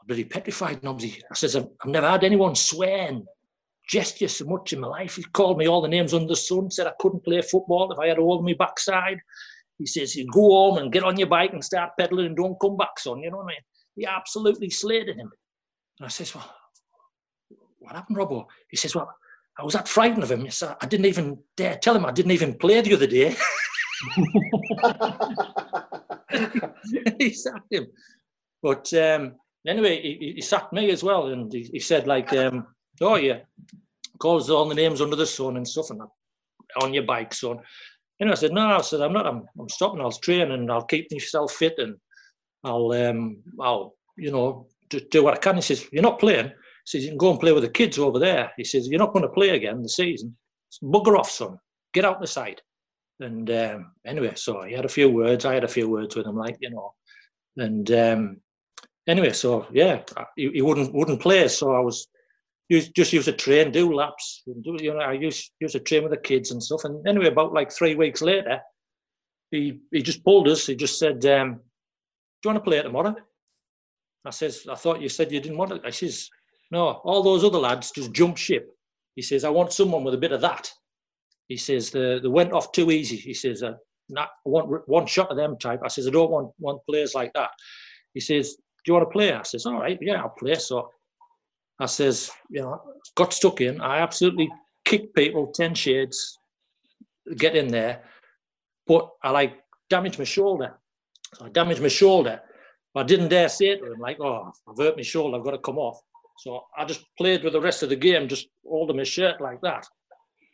I'm 0.00 0.06
bloody 0.06 0.24
petrified, 0.24 0.80
Nobsy. 0.82 1.22
I 1.30 1.34
says, 1.34 1.54
I've, 1.54 1.68
I've 1.82 1.90
never 1.90 2.08
had 2.08 2.24
anyone 2.24 2.54
swearing 2.54 3.26
gesture 3.88 4.28
so 4.28 4.44
much 4.44 4.72
in 4.72 4.80
my 4.80 4.88
life. 4.88 5.16
He 5.16 5.24
called 5.24 5.58
me 5.58 5.66
all 5.66 5.80
the 5.80 5.88
names 5.88 6.14
under 6.14 6.28
the 6.28 6.36
sun, 6.36 6.70
said 6.70 6.86
I 6.86 6.92
couldn't 7.00 7.24
play 7.24 7.40
football 7.42 7.90
if 7.90 7.98
I 7.98 8.08
had 8.08 8.18
a 8.18 8.20
hold 8.20 8.40
on 8.40 8.44
my 8.44 8.54
backside. 8.54 9.18
He 9.78 9.86
says, 9.86 10.14
you 10.14 10.26
go 10.32 10.40
home 10.40 10.78
and 10.78 10.92
get 10.92 11.04
on 11.04 11.18
your 11.18 11.28
bike 11.28 11.52
and 11.52 11.64
start 11.64 11.92
pedaling 11.98 12.26
and 12.26 12.36
don't 12.36 12.60
come 12.60 12.76
back, 12.76 12.98
son. 12.98 13.22
You 13.22 13.30
know 13.30 13.38
what 13.38 13.44
I 13.44 13.48
mean? 13.48 13.60
He 13.96 14.06
absolutely 14.06 14.70
slated 14.70 15.16
him. 15.16 15.30
And 15.98 16.06
I 16.06 16.08
says, 16.08 16.34
well, 16.34 16.52
what 17.78 17.94
happened, 17.94 18.18
Robbo? 18.18 18.46
He 18.70 18.76
says, 18.76 18.94
well, 18.94 19.12
I 19.58 19.64
was 19.64 19.74
that 19.74 19.88
frightened 19.88 20.22
of 20.22 20.30
him. 20.30 20.46
I 20.80 20.86
didn't 20.86 21.06
even 21.06 21.38
dare 21.56 21.76
tell 21.76 21.96
him 21.96 22.06
I 22.06 22.12
didn't 22.12 22.32
even 22.32 22.54
play 22.54 22.80
the 22.80 22.94
other 22.94 23.06
day. 23.06 23.34
he 27.18 27.32
sacked 27.32 27.72
him. 27.72 27.86
But 28.62 28.92
um, 28.94 29.34
anyway, 29.66 30.00
he, 30.02 30.34
he, 30.36 30.40
sacked 30.42 30.72
me 30.72 30.90
as 30.90 31.02
well. 31.02 31.28
And 31.28 31.52
he, 31.52 31.62
he 31.72 31.80
said, 31.80 32.06
like, 32.06 32.32
um, 32.32 32.66
oh, 33.00 33.16
yeah, 33.16 33.40
calls 34.18 34.50
all 34.50 34.68
the 34.68 34.74
names 34.74 35.00
under 35.00 35.16
the 35.16 35.26
sun 35.26 35.56
and 35.56 35.66
stuff, 35.66 35.90
and 35.90 36.00
on 36.82 36.94
your 36.94 37.04
bike, 37.04 37.32
son. 37.32 37.58
And 38.20 38.30
I 38.30 38.34
said, 38.34 38.52
no, 38.52 38.66
I 38.66 38.80
said, 38.80 39.00
I'm 39.00 39.12
not, 39.12 39.26
I'm, 39.26 39.44
I'm 39.58 39.68
stopping, 39.68 40.00
I'll 40.00 40.10
train 40.10 40.50
and 40.50 40.70
I'll 40.72 40.84
keep 40.84 41.06
myself 41.12 41.52
fit 41.52 41.74
and 41.78 41.96
I'll, 42.64 42.90
um, 42.92 43.38
I'll, 43.60 43.94
you 44.16 44.32
know, 44.32 44.66
do, 44.90 45.00
do 45.10 45.22
what 45.22 45.34
I 45.34 45.38
can. 45.38 45.56
He 45.56 45.62
says, 45.62 45.86
you're 45.92 46.02
not 46.02 46.18
playing. 46.18 46.46
He 46.46 46.52
says, 46.84 47.04
you 47.04 47.10
can 47.10 47.18
go 47.18 47.30
and 47.30 47.38
play 47.38 47.52
with 47.52 47.62
the 47.62 47.70
kids 47.70 47.96
over 47.98 48.18
there. 48.18 48.50
He 48.56 48.64
says, 48.64 48.88
you're 48.88 48.98
not 48.98 49.12
going 49.12 49.22
to 49.22 49.28
play 49.28 49.50
again 49.50 49.82
the 49.82 49.88
season. 49.88 50.36
Bugger 50.82 51.16
off, 51.16 51.30
son. 51.30 51.58
Get 51.94 52.04
out 52.04 52.20
the 52.20 52.26
side. 52.26 52.60
And 53.20 53.48
um, 53.50 53.92
anyway, 54.04 54.32
so 54.34 54.62
he 54.62 54.74
had 54.74 54.84
a 54.84 54.88
few 54.88 55.08
words. 55.08 55.44
I 55.44 55.54
had 55.54 55.64
a 55.64 55.68
few 55.68 55.88
words 55.88 56.16
with 56.16 56.26
him, 56.26 56.36
like, 56.36 56.56
you 56.60 56.70
know. 56.70 56.94
And 57.56 57.90
um, 57.92 58.40
anyway, 59.06 59.32
so 59.32 59.66
yeah, 59.72 60.02
he, 60.36 60.50
he 60.50 60.62
wouldn't 60.62 60.94
wouldn't 60.94 61.20
play. 61.20 61.48
So 61.48 61.74
I 61.74 61.80
was 61.80 62.06
use, 62.68 62.88
just 62.90 63.12
use 63.12 63.28
a 63.28 63.32
train, 63.32 63.72
do 63.72 63.92
laps. 63.92 64.42
Do, 64.46 64.76
you 64.80 64.92
know, 64.94 65.00
I 65.00 65.12
use 65.12 65.50
use 65.60 65.74
a 65.74 65.80
train 65.80 66.02
with 66.02 66.12
the 66.12 66.18
kids 66.18 66.50
and 66.50 66.62
stuff. 66.62 66.84
And 66.84 67.06
anyway, 67.06 67.28
about 67.28 67.52
like 67.52 67.72
three 67.72 67.94
weeks 67.94 68.22
later, 68.22 68.60
he 69.50 69.80
he 69.90 70.02
just 70.02 70.24
pulled 70.24 70.48
us. 70.48 70.66
He 70.66 70.74
just 70.74 70.98
said, 70.98 71.24
um, 71.26 71.54
"Do 71.54 72.48
you 72.48 72.50
want 72.50 72.56
to 72.64 72.70
play 72.70 72.82
tomorrow?" 72.82 73.16
I 74.24 74.30
says, 74.30 74.66
"I 74.70 74.74
thought 74.74 75.00
you 75.00 75.08
said 75.08 75.32
you 75.32 75.40
didn't 75.40 75.58
want 75.58 75.72
it." 75.72 75.82
I 75.84 75.90
says, 75.90 76.28
"No, 76.70 77.00
all 77.04 77.22
those 77.22 77.44
other 77.44 77.58
lads 77.58 77.90
just 77.90 78.12
jumped 78.12 78.38
ship." 78.38 78.68
He 79.16 79.22
says, 79.22 79.44
"I 79.44 79.50
want 79.50 79.72
someone 79.72 80.04
with 80.04 80.14
a 80.14 80.18
bit 80.18 80.32
of 80.32 80.42
that." 80.42 80.70
He 81.48 81.56
says, 81.56 81.90
"The 81.90 82.20
they 82.22 82.28
went 82.28 82.52
off 82.52 82.72
too 82.72 82.90
easy." 82.90 83.16
He 83.16 83.34
says, 83.34 83.62
uh, 83.62 83.74
"Not 84.10 84.30
one 84.44 84.64
one 84.86 85.06
shot 85.06 85.30
of 85.30 85.36
them 85.38 85.56
type." 85.58 85.80
I 85.82 85.88
says, 85.88 86.06
"I 86.06 86.10
don't 86.10 86.30
want 86.30 86.52
want 86.58 86.84
players 86.88 87.14
like 87.14 87.32
that." 87.32 87.50
He 88.12 88.20
says, 88.20 88.54
"Do 88.54 88.88
you 88.88 88.94
want 88.94 89.06
to 89.08 89.12
play?" 89.12 89.32
I 89.32 89.42
says, 89.42 89.64
"All 89.64 89.80
right, 89.80 89.98
yeah, 90.02 90.20
I'll 90.20 90.34
play." 90.38 90.54
So 90.56 90.90
I 91.80 91.86
says, 91.86 92.30
you 92.50 92.62
know, 92.62 92.80
got 93.14 93.32
stuck 93.32 93.60
in. 93.60 93.80
I 93.80 93.98
absolutely 93.98 94.50
kicked 94.84 95.14
people 95.14 95.52
10 95.54 95.74
shades, 95.74 96.38
get 97.36 97.56
in 97.56 97.68
there. 97.68 98.02
But 98.86 99.10
I 99.22 99.30
like 99.30 99.58
damaged 99.90 100.18
my 100.18 100.24
shoulder. 100.24 100.78
So 101.34 101.46
I 101.46 101.48
damaged 101.50 101.82
my 101.82 101.88
shoulder. 101.88 102.40
I 102.96 103.04
didn't 103.04 103.28
dare 103.28 103.48
say 103.48 103.76
to 103.76 103.92
him, 103.92 104.00
like, 104.00 104.18
oh, 104.20 104.50
I've 104.68 104.76
hurt 104.76 104.96
my 104.96 105.02
shoulder, 105.02 105.38
I've 105.38 105.44
got 105.44 105.52
to 105.52 105.58
come 105.58 105.78
off. 105.78 106.00
So 106.38 106.64
I 106.76 106.84
just 106.84 107.04
played 107.16 107.44
with 107.44 107.52
the 107.52 107.60
rest 107.60 107.84
of 107.84 107.90
the 107.90 107.96
game, 107.96 108.26
just 108.26 108.48
holding 108.66 108.96
my 108.96 109.04
shirt 109.04 109.40
like 109.40 109.60
that 109.60 109.86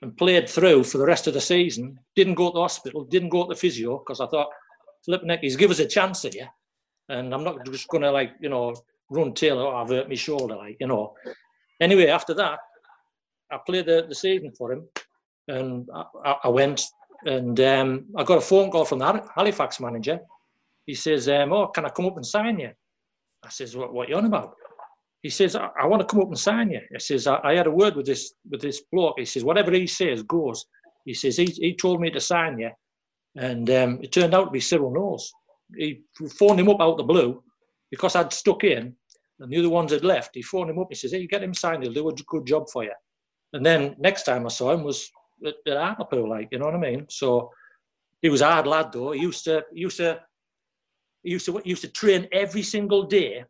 and 0.02 0.16
played 0.16 0.48
through 0.48 0.84
for 0.84 0.98
the 0.98 1.06
rest 1.06 1.26
of 1.26 1.32
the 1.32 1.40
season. 1.40 1.98
Didn't 2.14 2.34
go 2.34 2.50
to 2.50 2.54
the 2.54 2.60
hospital, 2.60 3.04
didn't 3.04 3.30
go 3.30 3.44
to 3.44 3.54
the 3.54 3.58
physio 3.58 3.98
because 3.98 4.20
I 4.20 4.26
thought, 4.26 4.48
Flip 5.04 5.22
neck, 5.24 5.40
he's 5.42 5.56
give 5.56 5.70
us 5.70 5.80
a 5.80 5.86
chance 5.86 6.22
here. 6.22 6.48
And 7.10 7.34
I'm 7.34 7.44
not 7.44 7.64
just 7.66 7.88
going 7.88 8.02
to, 8.02 8.10
like, 8.10 8.32
you 8.40 8.48
know, 8.48 8.74
run 9.10 9.34
tail 9.34 9.66
I've 9.66 9.88
hurt 9.88 10.08
my 10.08 10.14
shoulder, 10.14 10.56
like, 10.56 10.76
you 10.80 10.86
know. 10.86 11.14
Anyway, 11.80 12.06
after 12.06 12.34
that, 12.34 12.58
I 13.50 13.58
played 13.66 13.86
the, 13.86 14.06
the 14.08 14.14
season 14.14 14.52
for 14.56 14.72
him 14.72 14.88
and 15.48 15.88
I, 16.24 16.36
I 16.44 16.48
went 16.48 16.82
and 17.26 17.58
um, 17.60 18.06
I 18.16 18.24
got 18.24 18.38
a 18.38 18.42
phone 18.42 18.70
call 18.70 18.84
from 18.84 18.98
the 18.98 19.28
Halifax 19.34 19.80
manager. 19.80 20.20
He 20.86 20.94
says, 20.94 21.28
um, 21.28 21.52
oh, 21.52 21.68
can 21.68 21.84
I 21.84 21.88
come 21.88 22.06
up 22.06 22.16
and 22.16 22.26
sign 22.26 22.58
you? 22.58 22.70
I 23.42 23.48
says, 23.48 23.76
what, 23.76 23.92
what 23.92 24.06
are 24.06 24.10
you 24.10 24.16
on 24.16 24.26
about? 24.26 24.54
He 25.22 25.30
says, 25.30 25.56
I, 25.56 25.70
I 25.80 25.86
want 25.86 26.00
to 26.00 26.06
come 26.06 26.20
up 26.20 26.28
and 26.28 26.38
sign 26.38 26.70
you. 26.70 26.80
He 26.92 26.98
says, 26.98 27.26
I, 27.26 27.40
I, 27.42 27.54
had 27.54 27.66
a 27.66 27.70
word 27.70 27.96
with 27.96 28.04
this 28.04 28.34
with 28.50 28.60
this 28.60 28.82
bloke. 28.92 29.18
He 29.18 29.24
says, 29.24 29.44
whatever 29.44 29.72
he 29.72 29.86
says 29.86 30.22
goes. 30.22 30.66
He 31.06 31.14
says, 31.14 31.36
he, 31.36 31.46
he 31.46 31.74
told 31.74 32.00
me 32.00 32.10
to 32.10 32.20
sign 32.20 32.58
you. 32.58 32.70
And 33.36 33.68
um, 33.70 34.00
it 34.02 34.12
turned 34.12 34.34
out 34.34 34.46
to 34.46 34.50
be 34.50 34.60
Cyril 34.60 34.92
Knowles. 34.92 35.32
He 35.76 36.02
phoned 36.38 36.60
him 36.60 36.68
up 36.68 36.80
out 36.80 36.98
the 36.98 37.04
blue 37.04 37.42
because 37.90 38.16
I'd 38.16 38.32
stuck 38.32 38.64
in 38.64 38.94
and 39.40 39.52
the 39.52 39.58
other 39.58 39.70
ones 39.70 39.92
had 39.92 40.04
left. 40.04 40.30
He 40.34 40.42
phoned 40.42 40.70
him 40.70 40.78
up. 40.78 40.88
He 40.90 40.94
says, 40.94 41.12
"Hey, 41.12 41.18
you 41.18 41.28
get 41.28 41.42
him 41.42 41.54
signed. 41.54 41.82
He'll 41.82 41.92
do 41.92 42.08
a 42.08 42.14
good 42.14 42.46
job 42.46 42.68
for 42.70 42.84
you." 42.84 42.92
And 43.52 43.64
then 43.64 43.94
next 43.98 44.24
time 44.24 44.46
I 44.46 44.48
saw 44.48 44.72
him 44.72 44.84
was 44.84 45.10
at, 45.44 45.54
at 45.66 45.76
Hartlepool, 45.76 46.28
like 46.28 46.48
you 46.52 46.58
know 46.58 46.66
what 46.66 46.74
I 46.74 46.78
mean. 46.78 47.06
So 47.08 47.50
he 48.22 48.28
was 48.28 48.40
a 48.40 48.50
hard 48.50 48.66
lad, 48.66 48.92
though. 48.92 49.12
He 49.12 49.20
used 49.20 49.44
to 49.44 49.64
he 49.72 49.80
used 49.80 49.96
to 49.98 50.20
he 51.22 51.30
used 51.30 51.46
to 51.46 51.58
he 51.58 51.70
used 51.70 51.82
to 51.82 51.88
train 51.88 52.28
every 52.32 52.62
single 52.62 53.04
day, 53.04 53.44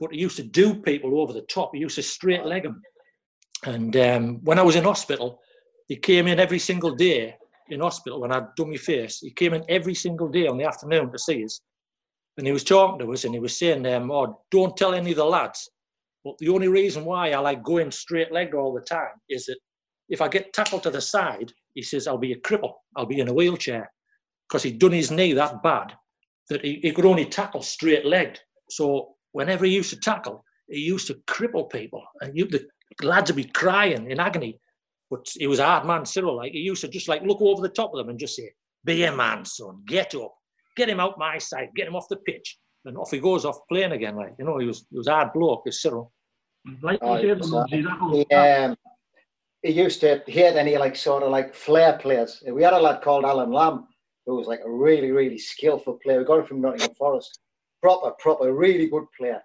but 0.00 0.12
he 0.12 0.20
used 0.20 0.36
to 0.36 0.42
do 0.42 0.74
people 0.74 1.20
over 1.20 1.32
the 1.32 1.42
top. 1.42 1.70
He 1.74 1.80
used 1.80 1.96
to 1.96 2.02
straight 2.02 2.44
leg 2.44 2.64
them. 2.64 2.82
And 3.64 3.96
um, 3.96 4.40
when 4.42 4.58
I 4.58 4.62
was 4.62 4.74
in 4.74 4.84
hospital, 4.84 5.40
he 5.86 5.96
came 5.96 6.26
in 6.26 6.40
every 6.40 6.58
single 6.58 6.94
day 6.94 7.36
in 7.68 7.80
hospital 7.80 8.20
when 8.20 8.32
I'd 8.32 8.54
done 8.56 8.70
my 8.70 8.76
face. 8.76 9.20
He 9.20 9.30
came 9.30 9.54
in 9.54 9.64
every 9.68 9.94
single 9.94 10.28
day 10.28 10.48
on 10.48 10.58
the 10.58 10.64
afternoon 10.64 11.12
to 11.12 11.18
see 11.18 11.44
us 11.44 11.60
and 12.38 12.46
he 12.46 12.52
was 12.52 12.64
talking 12.64 12.98
to 12.98 13.12
us 13.12 13.24
and 13.24 13.34
he 13.34 13.40
was 13.40 13.58
saying, 13.58 13.86
um, 13.86 14.10
oh, 14.10 14.40
don't 14.50 14.76
tell 14.76 14.94
any 14.94 15.10
of 15.10 15.16
the 15.16 15.24
lads. 15.24 15.68
But 16.24 16.38
the 16.38 16.48
only 16.48 16.68
reason 16.68 17.04
why 17.04 17.32
I 17.32 17.38
like 17.38 17.62
going 17.62 17.90
straight 17.90 18.32
legged 18.32 18.54
all 18.54 18.72
the 18.72 18.80
time 18.80 19.14
is 19.28 19.46
that 19.46 19.58
if 20.08 20.20
I 20.20 20.28
get 20.28 20.52
tackled 20.52 20.82
to 20.84 20.90
the 20.90 21.00
side, 21.00 21.52
he 21.74 21.82
says, 21.82 22.06
I'll 22.06 22.18
be 22.18 22.32
a 22.32 22.40
cripple. 22.40 22.74
I'll 22.96 23.06
be 23.06 23.20
in 23.20 23.28
a 23.28 23.34
wheelchair. 23.34 23.90
Because 24.48 24.62
he'd 24.62 24.78
done 24.78 24.92
his 24.92 25.10
knee 25.10 25.32
that 25.32 25.62
bad 25.62 25.94
that 26.48 26.64
he, 26.64 26.80
he 26.82 26.92
could 26.92 27.06
only 27.06 27.24
tackle 27.24 27.62
straight 27.62 28.04
legged. 28.04 28.40
So 28.68 29.14
whenever 29.32 29.64
he 29.64 29.72
used 29.72 29.90
to 29.90 30.00
tackle, 30.00 30.44
he 30.68 30.80
used 30.80 31.06
to 31.08 31.14
cripple 31.26 31.70
people. 31.70 32.02
And 32.20 32.36
you, 32.36 32.46
the 32.46 32.66
lads 33.02 33.30
would 33.30 33.36
be 33.36 33.44
crying 33.44 34.10
in 34.10 34.20
agony. 34.20 34.58
But 35.10 35.26
he 35.34 35.46
was 35.46 35.58
a 35.58 35.66
hard 35.66 35.86
man, 35.86 36.06
Cyril. 36.06 36.36
Like 36.36 36.52
he 36.52 36.60
used 36.60 36.82
to 36.82 36.88
just 36.88 37.08
like 37.08 37.22
look 37.22 37.40
over 37.40 37.62
the 37.62 37.68
top 37.68 37.92
of 37.92 37.98
them 37.98 38.08
and 38.08 38.18
just 38.18 38.36
say, 38.36 38.50
Be 38.84 39.04
a 39.04 39.14
man, 39.14 39.44
son, 39.44 39.82
get 39.86 40.14
up 40.14 40.34
get 40.76 40.88
him 40.88 41.00
out 41.00 41.18
my 41.18 41.38
side, 41.38 41.68
get 41.76 41.86
him 41.88 41.96
off 41.96 42.08
the 42.08 42.16
pitch. 42.16 42.58
And 42.84 42.96
off 42.96 43.10
he 43.10 43.18
goes 43.20 43.44
off 43.44 43.58
playing 43.68 43.92
again. 43.92 44.16
Like, 44.16 44.34
you 44.38 44.44
know, 44.44 44.58
he 44.58 44.66
was 44.66 44.84
he 44.90 44.96
was 44.98 45.08
hard 45.08 45.32
bloke, 45.32 45.64
as 45.66 45.80
Cyril. 45.82 46.12
Like 46.82 46.98
Oh, 47.02 47.16
you 47.16 47.28
said, 47.28 47.38
it's, 47.38 47.50
Muggsy, 47.50 47.84
that 47.84 48.00
was- 48.00 48.26
He, 48.28 48.34
um, 48.34 48.76
he 49.62 49.70
used 49.72 50.00
to 50.00 50.22
he 50.26 50.40
had 50.40 50.56
any 50.56 50.76
like 50.76 50.96
sort 50.96 51.22
of 51.22 51.30
like 51.30 51.54
flair 51.54 51.98
players. 51.98 52.42
We 52.50 52.62
had 52.62 52.72
a 52.72 52.80
lad 52.80 53.02
called 53.02 53.24
Alan 53.24 53.52
Lamb 53.52 53.86
who 54.26 54.36
was 54.36 54.46
like 54.46 54.60
a 54.64 54.70
really 54.70 55.10
really 55.12 55.38
skillful 55.38 55.98
player. 56.02 56.18
We 56.18 56.24
got 56.24 56.40
him 56.40 56.46
from 56.46 56.60
Nottingham 56.60 56.94
Forest. 56.94 57.38
Proper 57.80 58.12
proper 58.18 58.52
really 58.52 58.88
good 58.88 59.06
player. 59.16 59.40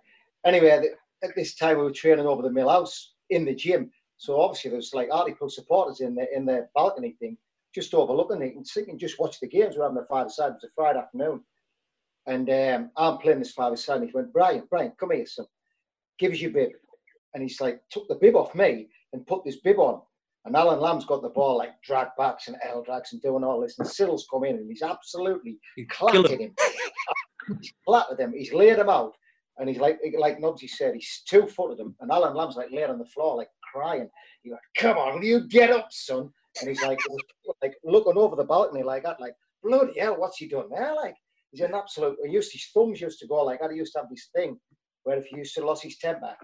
Anyway, 0.46 0.70
at 0.70 0.82
the- 0.82 0.96
at 1.28 1.36
this 1.36 1.56
time 1.56 1.78
we 1.78 1.84
were 1.84 1.92
training 1.92 2.28
over 2.28 2.42
the 2.44 2.52
mill 2.52 2.70
house 2.70 3.14
in 3.32 3.44
the 3.46 3.54
gym. 3.56 3.92
So 4.18 4.40
obviously 4.40 4.70
there's 4.72 4.94
like 4.94 5.10
Hartlepool 5.12 5.50
supporters 5.50 6.00
in 6.02 6.14
the 6.16 6.26
in 6.36 6.46
the 6.46 6.68
balcony 6.76 7.16
thing, 7.20 7.38
just 7.78 7.94
overlooking 7.94 8.42
it 8.42 8.56
and 8.56 8.66
sitting 8.66 8.98
just 8.98 9.20
watch 9.20 9.40
the 9.40 9.48
games. 9.48 9.76
We're 9.78 9.84
having 9.84 10.00
a 10.00 10.06
five 10.06 10.32
side. 10.32 10.50
It 10.50 10.54
was 10.54 10.64
a 10.64 10.74
Friday 10.76 10.98
afternoon, 10.98 11.42
and 12.26 12.50
um, 12.50 12.92
I'm 12.98 13.20
playing 13.20 13.38
this 13.40 13.52
five 13.52 13.78
side. 13.78 13.98
And 14.02 14.10
he 14.10 14.16
went, 14.16 14.34
Brian, 14.34 14.64
Brian, 14.70 14.94
come 15.00 15.12
here, 15.12 15.28
son. 15.28 15.46
Give 16.18 16.32
us 16.32 16.42
your 16.42 16.52
bib. 16.52 16.72
And 17.36 17.44
he's 17.44 17.62
like, 17.62 17.82
took 17.92 18.08
the 18.08 18.16
bib 18.16 18.36
off 18.36 18.56
me 18.56 18.88
and 19.14 19.28
put 19.28 19.46
this 19.46 19.58
bib 19.58 19.78
on. 19.78 20.02
And 20.46 20.56
Alan 20.56 20.80
Lamb's 20.80 21.06
got 21.06 21.22
the 21.22 21.30
ball 21.30 21.58
like 21.58 21.80
drag 21.84 22.08
backs 22.18 22.48
and 22.48 22.58
L 22.68 22.82
drags 22.82 23.14
and 23.14 23.22
doing 23.22 23.44
all 23.44 23.62
this. 23.62 23.78
And 23.78 23.88
Sill's 23.88 24.26
come 24.32 24.44
in 24.44 24.56
and 24.56 24.68
he's 24.68 24.82
absolutely 24.82 25.60
He 25.76 25.86
clattered 25.86 26.40
him. 26.40 26.56
he's 27.62 27.74
flattered 27.86 28.20
him. 28.20 28.34
He's 28.34 28.54
laid 28.54 28.80
him 28.80 28.90
out. 28.90 29.16
And 29.58 29.70
he's 29.70 29.78
like, 29.78 30.00
like 30.18 30.40
Nobsy 30.40 30.70
said, 30.70 30.96
he's 30.96 31.22
two 31.28 31.46
footed 31.46 31.80
him. 31.80 31.96
And 32.00 32.12
Alan 32.12 32.36
Lamb's 32.36 32.56
like 32.56 32.72
laid 32.72 32.90
on 32.90 32.98
the 32.98 33.06
floor, 33.06 33.38
like 33.38 33.50
crying. 33.72 34.10
He 34.42 34.50
went, 34.50 34.62
come 34.78 34.98
on, 34.98 35.16
will 35.16 35.26
you 35.26 35.48
get 35.48 35.70
up, 35.70 35.90
son? 35.92 36.32
And 36.60 36.70
he's 36.70 36.82
like, 36.82 37.00
like 37.62 37.76
looking 37.84 38.18
over 38.18 38.36
the 38.36 38.44
balcony 38.44 38.84
like 38.84 39.04
that, 39.04 39.20
like, 39.20 39.34
bloody 39.64 40.00
hell, 40.00 40.18
what's 40.18 40.38
he 40.38 40.48
doing 40.48 40.70
there? 40.70 40.94
Like, 40.96 41.16
he's 41.52 41.62
an 41.62 41.74
absolute, 41.74 42.18
he 42.26 42.32
used, 42.32 42.52
his 42.52 42.68
thumbs 42.74 43.02
used 43.02 43.20
to 43.20 43.28
go 43.28 43.44
like 43.44 43.60
that. 43.60 43.72
He 43.72 43.78
used 43.78 43.94
to 43.94 44.00
have 44.00 44.10
this 44.10 44.30
thing 44.36 44.60
where 45.04 45.18
if 45.18 45.26
he 45.26 45.38
used 45.38 45.56
to 45.56 45.66
lose 45.66 45.82
his 45.82 45.98
temper, 45.98 46.36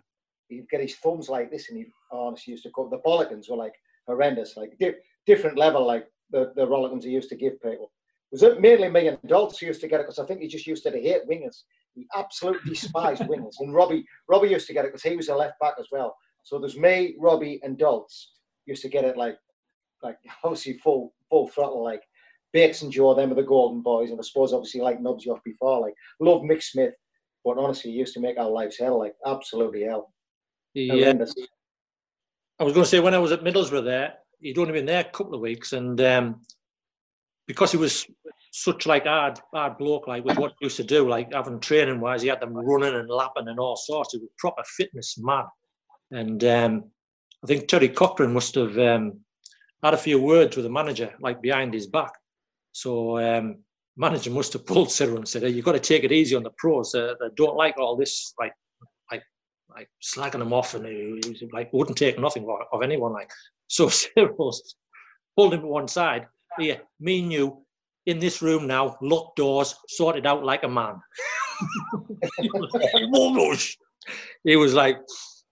he'd 0.48 0.70
get 0.70 0.82
his 0.82 0.96
thumbs 0.96 1.30
like 1.30 1.52
this 1.52 1.70
and 1.70 1.80
oh, 1.80 1.84
he 1.84 2.28
honestly 2.28 2.52
used 2.52 2.64
to 2.64 2.72
go, 2.72 2.90
the 2.90 2.98
bolligans 2.98 3.50
were 3.50 3.58
like 3.58 3.74
horrendous, 4.08 4.58
like 4.58 4.78
di- 4.80 4.96
different 5.26 5.58
level, 5.58 5.86
like 5.86 6.08
the, 6.32 6.52
the 6.56 6.68
rolligans 6.68 7.06
he 7.06 7.12
used 7.12 7.30
to 7.30 7.36
give 7.36 7.62
people. 7.62 7.92
Was 8.32 8.42
it 8.42 8.60
mainly 8.60 8.90
me 8.90 9.08
and 9.08 9.20
who 9.30 9.50
used 9.62 9.82
to 9.82 9.88
get 9.88 10.00
it 10.00 10.04
because 10.04 10.18
I 10.18 10.26
think 10.26 10.42
he 10.42 10.48
just 10.48 10.66
used 10.66 10.84
to 10.84 10.90
hate 10.90 11.30
wingers. 11.30 11.64
He 11.94 12.08
absolutely 12.16 12.72
despised 12.72 13.22
wingers. 13.22 13.54
And 13.60 13.74
Robbie, 13.74 14.06
Robbie 14.28 14.50
used 14.50 14.66
to 14.68 14.74
get 14.74 14.86
it 14.86 14.88
because 14.88 15.04
he 15.04 15.16
was 15.16 15.30
a 15.30 15.36
left 15.36 15.60
back 15.60 15.76
as 15.80 15.86
well. 15.92 16.16
So 16.42 16.58
there's 16.58 16.78
me, 16.78 17.16
Robbie, 17.20 17.60
and 17.64 17.78
Dolce 17.78 18.28
used 18.66 18.82
to 18.82 18.90
get 18.90 19.06
it 19.06 19.18
like, 19.18 19.38
like 20.04 20.18
obviously 20.44 20.74
full 20.74 21.14
full 21.30 21.48
throttle, 21.48 21.84
like 21.84 22.04
Bakes 22.52 22.84
and 22.84 22.92
Joe, 22.92 23.16
them 23.16 23.32
are 23.32 23.36
the 23.36 23.44
golden 23.44 23.82
boys, 23.82 24.12
and 24.12 24.20
I 24.20 24.24
suppose 24.24 24.54
obviously 24.54 24.82
like 24.82 25.00
Nobsy 25.00 25.28
off 25.28 25.44
before, 25.44 25.82
like 25.82 25.96
love 26.20 26.42
Mick 26.44 26.62
Smith, 26.62 26.94
but 27.44 27.58
honestly, 27.58 27.92
he 27.92 27.98
used 27.98 28.14
to 28.14 28.20
make 28.20 28.38
our 28.38 28.50
lives 28.50 28.78
hell, 28.78 29.00
like 29.00 29.16
absolutely 29.26 29.84
hell. 29.84 30.14
Yeah, 30.74 30.94
Horrendous. 30.94 31.34
I 32.60 32.64
was 32.64 32.74
going 32.74 32.84
to 32.84 32.90
say 32.90 33.00
when 33.00 33.16
I 33.16 33.20
was 33.20 33.32
at 33.32 33.44
Middlesbrough 33.44 33.84
there, 33.84 34.14
he'd 34.40 34.58
only 34.58 34.74
been 34.74 34.86
there 34.86 35.02
a 35.02 35.06
couple 35.06 35.34
of 35.34 35.42
weeks, 35.42 35.74
and 35.74 36.00
um, 36.02 36.42
because 37.48 37.72
he 37.72 37.78
was 37.78 38.08
such 38.52 38.86
like 38.86 39.06
hard, 39.06 39.40
hard 39.54 39.78
bloke, 39.78 40.08
like 40.08 40.24
with 40.24 40.38
what 40.38 40.54
he 40.60 40.66
used 40.66 40.78
to 40.78 40.84
do, 40.84 41.08
like 41.10 41.34
having 41.34 41.60
training 41.60 42.00
wise, 42.00 42.22
he 42.22 42.28
had 42.28 42.40
them 42.40 42.54
running 42.54 42.94
and 42.94 43.10
lapping 43.10 43.48
and 43.48 43.60
all 43.60 43.76
sorts. 43.76 44.14
He 44.14 44.20
was 44.20 44.30
proper 44.38 44.64
fitness 44.66 45.18
man, 45.18 45.46
and 46.12 46.44
um, 46.44 46.84
I 47.44 47.48
think 47.48 47.68
Terry 47.68 47.90
Cochrane 47.90 48.34
must 48.34 48.56
have 48.56 48.78
um, 48.78 49.20
had 49.84 49.94
a 49.94 49.98
few 49.98 50.20
words 50.20 50.56
with 50.56 50.64
the 50.64 50.72
manager, 50.72 51.14
like 51.20 51.42
behind 51.42 51.74
his 51.74 51.88
back. 51.88 52.14
So 52.72 53.20
um, 53.20 53.58
manager 53.98 54.32
must 54.32 54.54
have 54.54 54.66
pulled 54.66 54.92
Cyril 54.92 55.18
and 55.18 55.28
said, 55.28 55.44
hey, 55.44 55.50
"You've 55.50 55.66
got 55.66 55.74
to 55.74 55.80
take 55.80 56.04
it 56.04 56.12
easy 56.12 56.36
on 56.36 56.44
the 56.44 56.52
pros. 56.58 56.96
Uh, 56.96 57.16
they 57.20 57.28
don't 57.36 57.58
like 57.58 57.78
all 57.78 57.96
this, 57.96 58.34
like, 58.40 58.54
like, 59.12 59.24
like 59.70 59.90
slagging 60.02 60.40
them 60.40 60.54
off, 60.54 60.74
and 60.74 60.86
he 60.86 61.50
like 61.52 61.72
wouldn't 61.74 61.98
take 61.98 62.18
nothing 62.18 62.48
of, 62.72 62.82
anyone." 62.82 63.12
Like, 63.12 63.30
so 63.68 63.90
Cyril 63.90 64.54
pulled 65.36 65.54
him 65.54 65.62
to 65.62 65.68
one 65.68 65.88
side. 65.88 66.28
Yeah, 66.58 66.78
me 67.00 67.20
and 67.20 67.34
you 67.34 67.66
in 68.06 68.20
this 68.20 68.42
room 68.42 68.68
now, 68.68 68.98
locked 69.02 69.38
doors, 69.38 69.76
sorted 69.88 70.26
out 70.26 70.44
like 70.44 70.64
a 70.64 70.68
man. 70.68 70.96
was 72.38 73.78
he 74.44 74.56
was 74.56 74.74
like, 74.74 74.98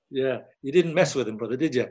"Yeah, 0.09 0.39
you 0.61 0.71
didn't 0.71 0.93
mess 0.93 1.15
with 1.15 1.27
him, 1.27 1.37
brother, 1.37 1.57
did 1.57 1.75
you?" 1.75 1.87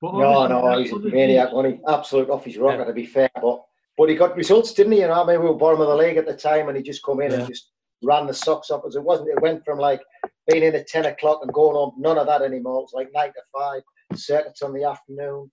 But 0.00 0.14
No, 0.14 0.46
no, 0.46 0.78
he's 0.78 0.92
a 0.92 0.98
maniac, 0.98 1.52
wasn't 1.52 1.76
he? 1.76 1.80
Absolute 1.86 2.30
off 2.30 2.44
his 2.44 2.56
rocker, 2.58 2.78
Yeah. 2.78 2.84
to 2.84 2.92
be 2.92 3.06
fair. 3.06 3.30
But 3.40 3.62
but 3.98 4.08
he 4.08 4.14
got 4.14 4.36
results, 4.36 4.72
didn't 4.72 4.92
he? 4.92 5.00
You 5.00 5.08
know, 5.08 5.22
I 5.22 5.26
mean, 5.26 5.40
we 5.42 5.46
were 5.48 5.54
bottom 5.54 5.80
of 5.82 5.88
the 5.88 5.96
league 5.96 6.16
at 6.16 6.26
the 6.26 6.34
time, 6.36 6.68
and 6.68 6.76
he 6.76 6.82
just 6.82 7.02
come 7.04 7.20
in 7.20 7.30
Yeah. 7.32 7.38
and 7.40 7.48
just 7.48 7.70
ran 8.02 8.26
the 8.26 8.32
socks 8.34 8.70
off 8.70 8.84
us. 8.84 8.96
It 8.96 9.02
wasn't. 9.02 9.28
It 9.28 9.42
went 9.42 9.64
from 9.64 9.78
like 9.78 10.00
being 10.48 10.62
in 10.62 10.74
at 10.74 10.86
ten 10.86 11.04
o'clock 11.06 11.40
and 11.42 11.52
going 11.52 11.76
on. 11.76 11.92
None 12.00 12.16
of 12.18 12.26
that 12.26 12.40
anymore. 12.42 12.82
It's 12.82 12.94
like 12.94 13.10
nine 13.12 13.32
to 13.32 13.42
five, 13.52 13.82
circuits 14.14 14.62
on 14.62 14.72
the 14.72 14.84
afternoon. 14.84 15.50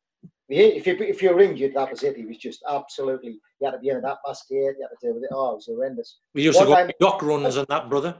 If 0.49 0.87
you 0.87 0.93
if 0.99 1.21
you 1.21 1.33
were 1.33 1.41
injured, 1.41 1.73
that 1.75 1.91
was 1.91 2.03
it. 2.03 2.15
He 2.15 2.25
was 2.25 2.37
just 2.37 2.63
absolutely. 2.69 3.39
You 3.59 3.65
had 3.65 3.71
to 3.71 3.79
be 3.79 3.89
in 3.89 3.97
at 3.97 4.03
that 4.03 4.19
past 4.25 4.49
eight. 4.51 4.55
You 4.55 4.87
had 4.89 4.97
to 4.97 5.05
deal 5.07 5.13
with 5.15 5.23
it. 5.23 5.29
Oh, 5.33 5.51
it 5.51 5.55
was 5.55 5.65
horrendous. 5.65 6.19
We 6.33 6.43
used 6.43 6.57
One 6.57 6.67
to 6.67 6.71
go 6.71 6.75
time- 6.75 6.91
dock 7.01 7.21
runs 7.21 7.57
and 7.57 7.67
that, 7.67 7.89
brother. 7.89 8.15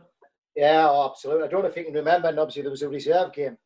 Yeah, 0.55 0.88
oh, 0.89 1.09
absolutely. 1.09 1.45
I 1.45 1.47
don't 1.47 1.61
know 1.61 1.69
if 1.69 1.78
you 1.78 1.86
can 1.86 1.93
remember, 1.93 2.28
and 2.28 2.38
obviously 2.39 2.63
there 2.63 2.71
was 2.71 2.82
a 2.82 2.89
reserve 2.89 3.32
game, 3.32 3.57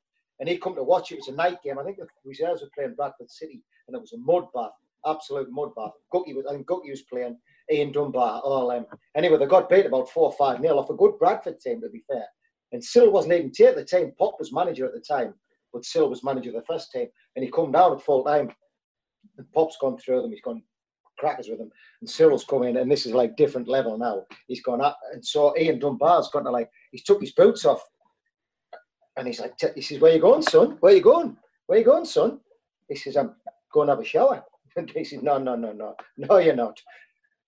and 0.41 0.49
he 0.49 0.57
come 0.57 0.75
to 0.75 0.83
watch 0.83 1.11
it. 1.11 1.17
Was 1.17 1.29
a 1.29 1.33
night 1.33 1.61
game. 1.63 1.79
I 1.79 1.83
think 1.83 1.97
the 1.97 2.07
reserves 2.25 2.61
were 2.61 2.69
playing 2.75 2.95
Bradford 2.95 3.29
City, 3.29 3.63
and 3.87 3.95
it 3.95 4.01
was 4.01 4.11
a 4.11 4.17
mud 4.17 4.47
bath, 4.53 4.71
absolute 5.05 5.47
mud 5.51 5.69
bath. 5.77 5.91
Gucky 6.11 6.33
was, 6.33 6.45
I 6.49 6.53
think 6.53 6.67
Gucky 6.67 6.89
was 6.89 7.03
playing 7.03 7.37
Ian 7.71 7.93
Dunbar. 7.93 8.41
All 8.41 8.67
them. 8.67 8.85
Anyway, 9.15 9.37
they 9.37 9.45
got 9.45 9.69
beat 9.69 9.85
about 9.85 10.09
four 10.09 10.25
or 10.25 10.33
five 10.33 10.59
nil 10.59 10.79
off 10.79 10.89
a 10.89 10.95
good 10.95 11.17
Bradford 11.19 11.59
team, 11.59 11.79
to 11.81 11.89
be 11.89 12.03
fair. 12.11 12.25
And 12.73 12.83
Sill 12.83 13.11
wasn't 13.11 13.35
even 13.35 13.51
taking 13.51 13.75
the 13.75 13.85
team. 13.85 14.11
Pop 14.17 14.35
was 14.39 14.51
manager 14.51 14.85
at 14.85 14.93
the 14.93 14.99
time, 14.99 15.33
but 15.71 15.85
Sill 15.85 16.09
was 16.09 16.23
manager 16.23 16.49
of 16.49 16.55
the 16.55 16.63
first 16.63 16.91
team, 16.91 17.07
and 17.35 17.45
he 17.45 17.51
come 17.51 17.71
down 17.71 17.93
at 17.93 18.01
full 18.01 18.23
time. 18.23 18.49
And 19.37 19.51
Pop's 19.53 19.77
gone 19.79 19.97
through 19.97 20.23
them. 20.23 20.31
He's 20.31 20.41
gone 20.41 20.63
crackers 21.21 21.47
with 21.47 21.59
them. 21.59 21.69
And 22.01 22.09
Cyril's 22.09 22.43
come 22.43 22.63
in, 22.63 22.77
and 22.77 22.91
this 22.91 23.05
is 23.05 23.13
like 23.13 23.37
different 23.37 23.67
level 23.67 23.97
now. 23.97 24.23
He's 24.47 24.63
gone 24.63 24.81
up, 24.81 24.97
and 25.13 25.23
so 25.23 25.55
Ian 25.57 25.77
Dunbar's 25.77 26.29
gone 26.29 26.45
to 26.45 26.51
like 26.51 26.69
he's 26.91 27.03
took 27.03 27.21
his 27.21 27.31
boots 27.33 27.63
off, 27.63 27.81
and 29.17 29.27
he's 29.27 29.39
like, 29.39 29.53
he 29.75 29.81
says, 29.81 29.99
"Where 29.99 30.13
you 30.13 30.21
going, 30.21 30.41
son? 30.41 30.77
Where 30.79 30.93
you 30.93 31.01
going? 31.01 31.37
Where 31.67 31.79
you 31.79 31.85
going, 31.85 32.05
son?" 32.05 32.39
He 32.87 32.95
says, 32.95 33.17
"I'm 33.17 33.35
going 33.73 33.87
to 33.87 33.93
have 33.93 33.99
a 33.99 34.05
shower." 34.05 34.43
And 34.77 34.89
he 34.89 35.03
says, 35.03 35.21
"No, 35.21 35.37
no, 35.37 35.57
no, 35.57 35.73
no, 35.73 35.95
no, 36.17 36.37
you're 36.37 36.55
not. 36.55 36.79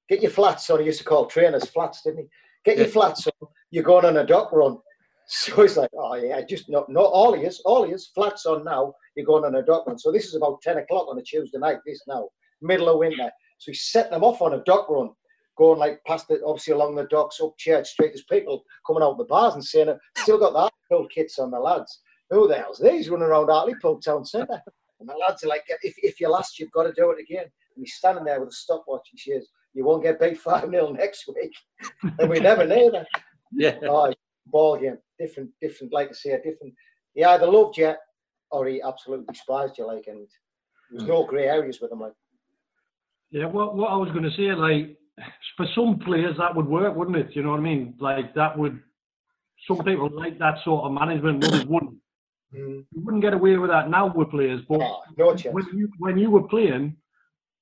Get 0.10 0.22
your 0.22 0.32
flats 0.32 0.70
on." 0.70 0.80
He 0.80 0.88
used 0.88 1.00
to 1.00 1.06
call 1.06 1.26
trainers 1.26 1.70
flats, 1.70 2.02
didn't 2.04 2.20
he? 2.20 2.28
Get 2.66 2.78
your 2.78 2.88
flats 2.88 3.28
on. 3.28 3.48
You're 3.72 3.86
going 3.86 4.06
on 4.06 4.18
a 4.18 4.26
dock 4.26 4.52
run. 4.52 4.78
So 5.26 5.62
he's 5.62 5.78
like, 5.78 5.90
"Oh 5.98 6.16
yeah, 6.16 6.42
just 6.42 6.70
not, 6.70 6.90
not 6.90 7.06
all 7.06 7.32
he 7.32 7.44
is, 7.44 7.62
all 7.64 7.86
he 7.86 7.94
is 7.94 8.12
flats 8.14 8.46
on 8.46 8.66
now. 8.66 8.94
You're 9.16 9.26
going 9.26 9.46
on 9.46 9.56
a 9.56 9.64
dock 9.64 9.88
run." 9.88 9.98
So 9.98 10.12
this 10.12 10.26
is 10.26 10.36
about 10.36 10.62
ten 10.62 10.78
o'clock 10.80 11.08
on 11.08 11.18
a 11.18 11.22
Tuesday 11.22 11.58
night. 11.60 11.78
This 11.86 12.02
now, 12.10 12.28
middle 12.62 12.90
of 12.90 13.00
winter. 13.00 13.32
So 13.58 13.72
he's 13.72 13.84
setting 13.84 14.12
them 14.12 14.26
off 14.26 14.42
on 14.42 14.56
a 14.56 14.64
dock 14.66 14.90
run 14.90 15.12
going 15.58 15.80
like 15.80 16.04
past 16.06 16.30
it, 16.30 16.42
obviously 16.46 16.74
along 16.74 16.96
the 16.96 17.06
docks 17.06 17.40
up 17.40 17.58
Church 17.58 17.88
Street. 17.88 18.10
There's 18.10 18.26
people 18.26 18.66
coming 18.86 19.02
out 19.02 19.12
of 19.12 19.18
the 19.18 19.24
bars 19.24 19.54
and 19.54 19.64
saying, 19.64 19.96
still 20.18 20.38
got 20.38 20.54
that 20.54 20.73
cool 20.94 21.08
kits 21.08 21.40
on 21.40 21.52
the 21.52 21.60
lads. 21.60 22.02
Who 22.30 22.48
the 22.48 22.56
hell's 22.56 22.80
these 22.80 23.10
running 23.10 23.28
around 23.28 23.50
Hartlepool 23.50 24.00
town 24.00 24.26
centre? 24.26 24.62
And 25.00 25.10
the 25.10 25.16
lads 25.16 25.44
are 25.44 25.48
like, 25.48 25.64
if, 25.82 25.96
if 25.98 26.20
you're 26.20 26.30
last, 26.30 26.60
you've 26.60 26.72
got 26.72 26.84
to 26.84 26.94
do 26.94 27.12
it 27.12 27.22
again. 27.22 27.44
And 27.44 27.84
he's 27.84 27.96
standing 27.96 28.24
there 28.24 28.40
with 28.40 28.50
a 28.50 28.54
stopwatch. 28.54 29.10
He 29.12 29.18
says, 29.18 29.48
you 29.74 29.84
won't 29.84 30.04
get 30.04 30.20
beat 30.20 30.40
5 30.40 30.70
0 30.70 30.92
next 30.92 31.28
week. 31.28 31.54
and 32.20 32.30
we 32.30 32.40
never 32.40 32.66
knew 32.66 32.92
that. 32.92 33.08
Yeah. 33.52 33.78
Oh, 33.84 34.14
ball 34.48 34.78
game. 34.78 34.98
Different, 35.20 35.50
different, 35.62 35.94
like 35.94 36.10
I 36.10 36.14
say, 36.14 36.38
different. 36.38 36.74
He 37.14 37.24
either 37.24 37.48
loved 37.48 37.78
you 37.78 37.94
or 38.52 38.68
he 38.68 38.82
absolutely 38.82 39.26
despised 39.32 39.78
you. 39.78 39.88
Like, 39.88 40.06
and 40.08 40.28
there 40.92 41.00
was 41.00 41.04
no 41.04 41.26
grey 41.26 41.48
areas 41.48 41.80
with 41.82 41.92
him. 41.92 42.00
Like, 42.00 42.14
Yeah, 43.32 43.46
what, 43.46 43.76
what 43.76 43.92
I 43.92 43.96
was 43.96 44.10
going 44.12 44.24
to 44.24 44.32
say, 44.32 44.54
like, 44.54 44.98
for 45.58 45.68
some 45.76 46.00
players 46.00 46.38
that 46.38 46.56
would 46.56 46.68
work, 46.68 46.96
wouldn't 46.96 47.18
it? 47.18 47.36
You 47.36 47.44
know 47.44 47.52
what 47.52 47.60
I 47.60 47.64
mean? 47.64 47.96
Like, 48.00 48.34
that 48.36 48.58
would, 48.58 48.80
some 49.68 49.84
people 49.84 50.10
like 50.12 50.38
that 50.40 50.56
sort 50.64 50.86
of 50.86 50.92
management, 50.92 51.44
others 51.46 51.66
wouldn't. 51.74 51.96
mm, 52.54 52.84
You 52.92 53.02
wouldn't 53.04 53.24
get 53.24 53.34
away 53.34 53.58
with 53.58 53.70
that 53.70 53.90
now 53.90 54.12
with 54.14 54.30
players, 54.30 54.62
but 54.68 54.82
oh, 54.82 55.02
no 55.18 55.36
when 55.52 55.66
you, 55.74 55.90
when 56.00 56.18
you 56.18 56.30
were 56.30 56.44
playing, 56.48 56.96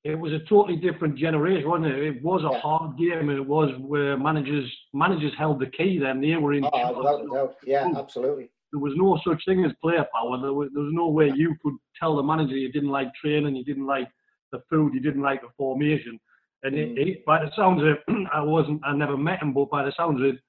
it 0.04 0.16
was 0.16 0.34
a 0.34 0.40
totally 0.50 0.78
different 0.78 1.16
generation, 1.16 1.70
wasn't 1.70 1.94
it? 1.94 2.00
It 2.04 2.24
was 2.24 2.44
a 2.44 2.60
hard 2.60 2.98
game, 2.98 3.30
and 3.30 3.38
it 3.38 3.46
was 3.46 3.70
where 3.80 4.18
managers 4.18 4.68
managers 4.94 5.32
held 5.38 5.60
the 5.60 5.68
key. 5.68 6.00
Then 6.00 6.22
they 6.22 6.36
were 6.38 6.54
in. 6.54 6.66
Oh, 6.66 6.72
charge. 6.72 6.98
without 6.98 7.50
a. 7.64 7.70
Yeah, 7.70 7.88
absolutely. 7.96 8.50
there 8.72 8.80
was 8.82 8.94
no 8.96 9.20
such 9.28 9.44
thing 9.46 9.64
as 9.64 9.72
player 9.82 10.06
power. 10.14 10.42
There 10.42 10.54
was, 10.54 10.70
there 10.74 10.84
was 10.84 10.94
no 10.94 11.08
way 11.10 11.32
you 11.36 11.56
could 11.64 11.76
tell 12.00 12.16
the 12.16 12.24
manager 12.24 12.56
you 12.58 12.72
didn't 12.72 12.90
like 12.90 13.14
training, 13.14 13.56
you 13.56 13.64
didn't 13.64 13.86
like 13.86 14.08
the 14.52 14.60
food, 14.72 14.94
you 14.96 15.02
didn't 15.02 15.22
like 15.22 15.42
the 15.42 15.50
formation. 15.56 16.20
And 16.64 16.76
it, 16.76 16.90
Mm. 16.96 17.08
it, 17.08 17.26
by 17.26 17.44
the 17.46 17.52
sounds 17.56 17.82
of 17.82 17.88
it, 17.90 18.00
I 18.34 18.42
wasn't, 18.42 18.82
I 18.84 18.96
never 18.96 19.18
met 19.18 19.42
him, 19.42 19.54
but 19.54 19.70
by 19.70 19.84
the 19.84 19.92
sounds 19.96 20.20
of 20.20 20.26
it, 20.28 20.40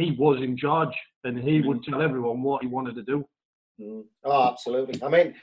he 0.00 0.16
was 0.18 0.40
in 0.42 0.56
charge, 0.56 0.94
and 1.24 1.38
he 1.38 1.60
would 1.60 1.82
tell 1.82 2.00
everyone 2.02 2.42
what 2.42 2.62
he 2.62 2.68
wanted 2.68 2.94
to 2.96 3.02
do. 3.02 3.24
Mm. 3.80 4.04
Oh, 4.24 4.48
absolutely. 4.50 5.02
I 5.02 5.08
mean, 5.08 5.34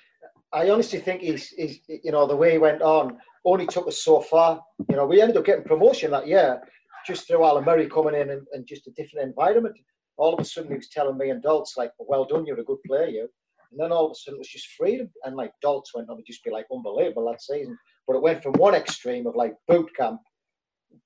I 0.54 0.70
honestly 0.70 1.00
think 1.00 1.22
he's, 1.22 1.50
he's, 1.50 1.80
you 1.88 2.12
know, 2.12 2.28
the 2.28 2.36
way 2.36 2.52
he 2.52 2.58
went 2.58 2.82
on 2.82 3.18
only 3.46 3.68
took 3.68 3.88
us 3.88 4.04
so 4.04 4.22
far. 4.22 4.62
You 4.90 4.96
know, 4.96 5.06
we 5.06 5.22
ended 5.22 5.38
up 5.38 5.46
getting 5.46 5.64
promotion 5.64 6.12
that 6.12 6.28
year 6.28 6.62
just 7.06 7.28
through 7.28 7.46
Alan 7.46 7.66
Murray 7.66 7.88
coming 7.88 8.16
in 8.16 8.30
and, 8.32 8.46
and 8.54 8.68
just 8.68 8.88
a 8.88 8.92
different 8.92 9.28
environment. 9.28 9.76
All 10.18 10.34
of 10.34 10.40
a 10.40 10.46
sudden, 10.46 10.72
he 10.72 10.78
was 10.78 10.90
telling 10.90 11.18
me 11.18 11.30
and 11.30 11.44
Dolts, 11.44 11.76
like, 11.78 11.92
well 12.00 12.26
done, 12.26 12.46
you're 12.46 12.60
a 12.60 12.64
good 12.64 12.82
player, 12.86 13.08
you. 13.08 13.30
And 13.72 13.80
then 13.80 13.92
all 13.92 14.06
of 14.06 14.12
a 14.12 14.16
sudden 14.16 14.38
it 14.38 14.40
was 14.40 14.48
just 14.48 14.68
freedom. 14.78 15.10
And 15.24 15.36
like 15.36 15.52
Dolts 15.62 15.94
went 15.94 16.10
on, 16.10 16.18
to 16.18 16.24
just 16.24 16.44
be 16.44 16.52
like 16.52 16.66
unbelievable 16.74 17.30
that 17.30 17.42
season. 17.42 17.78
But 18.08 18.16
it 18.16 18.22
went 18.22 18.42
from 18.42 18.54
one 18.54 18.76
extreme 18.76 19.28
of 19.28 19.36
like 19.36 19.56
boot 19.68 19.90
camp, 19.96 20.22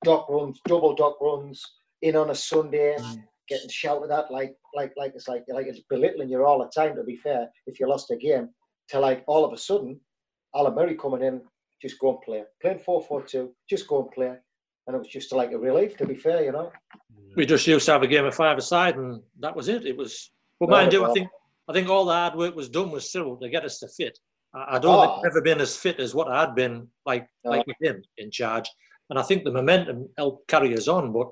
dock 0.03 0.29
runs, 0.29 0.59
double 0.65 0.95
dock 0.95 1.19
runs, 1.19 1.63
in 2.01 2.15
on 2.15 2.29
a 2.29 2.35
Sunday, 2.35 2.95
Mm. 2.99 3.23
Getting 3.51 3.69
shouted 3.69 4.11
at 4.11 4.31
like 4.31 4.53
like 4.79 4.93
like 5.01 5.11
it's 5.15 5.27
like 5.27 5.43
like 5.57 5.67
it's 5.67 5.81
belittling 5.89 6.29
you 6.29 6.43
all 6.45 6.59
the 6.59 6.71
time. 6.81 6.95
To 6.95 7.03
be 7.03 7.17
fair, 7.17 7.41
if 7.67 7.79
you 7.79 7.87
lost 7.87 8.09
a 8.11 8.15
game, 8.15 8.49
to 8.89 8.99
like 8.99 9.23
all 9.27 9.43
of 9.45 9.51
a 9.53 9.57
sudden, 9.57 9.99
Alan 10.55 10.73
Murray 10.75 10.95
coming 10.95 11.21
in, 11.29 11.41
just 11.81 11.99
go 11.99 12.09
and 12.11 12.21
play, 12.21 12.43
playing 12.61 12.79
four 12.79 13.01
four 13.01 13.21
two, 13.21 13.45
just 13.69 13.87
go 13.87 14.01
and 14.03 14.11
play, 14.11 14.33
and 14.87 14.95
it 14.95 14.99
was 14.99 15.07
just 15.17 15.31
like 15.33 15.51
a 15.51 15.59
relief. 15.59 15.97
To 15.97 16.05
be 16.05 16.15
fair, 16.15 16.43
you 16.45 16.53
know. 16.53 16.71
We 17.35 17.45
just 17.45 17.67
used 17.67 17.85
to 17.87 17.91
have 17.93 18.03
a 18.03 18.07
game 18.07 18.25
of 18.25 18.35
five 18.35 18.57
aside, 18.57 18.95
and 18.97 19.21
that 19.39 19.55
was 19.55 19.67
it. 19.67 19.85
It 19.85 19.97
was. 19.97 20.31
But 20.59 20.69
No, 20.69 20.75
mind 20.77 20.93
you, 20.93 21.05
I 21.05 21.11
think 21.13 21.27
I 21.69 21.73
think 21.73 21.89
all 21.89 22.05
the 22.05 22.13
hard 22.13 22.35
work 22.35 22.55
was 22.55 22.69
done 22.69 22.91
with 22.91 23.03
Cyril 23.03 23.37
to 23.37 23.49
get 23.49 23.65
us 23.65 23.79
to 23.79 23.87
fit. 23.89 24.17
I, 24.53 24.75
I 24.75 24.79
don't 24.79 24.99
think 25.01 25.11
Ah. 25.11 25.19
I've 25.19 25.31
ever 25.31 25.41
been 25.41 25.61
as 25.61 25.75
fit 25.75 25.99
as 25.99 26.15
what 26.15 26.29
I'd 26.29 26.55
been 26.55 26.87
like 27.05 27.27
No. 27.43 27.51
like 27.51 27.67
with 27.67 27.81
him 27.81 28.01
in 28.17 28.31
charge. 28.31 28.69
And 29.09 29.19
I 29.19 29.23
think 29.23 29.43
the 29.43 29.51
momentum 29.51 30.07
helped 30.17 30.47
carry 30.47 30.73
us 30.73 30.87
on. 30.87 31.11
But 31.11 31.27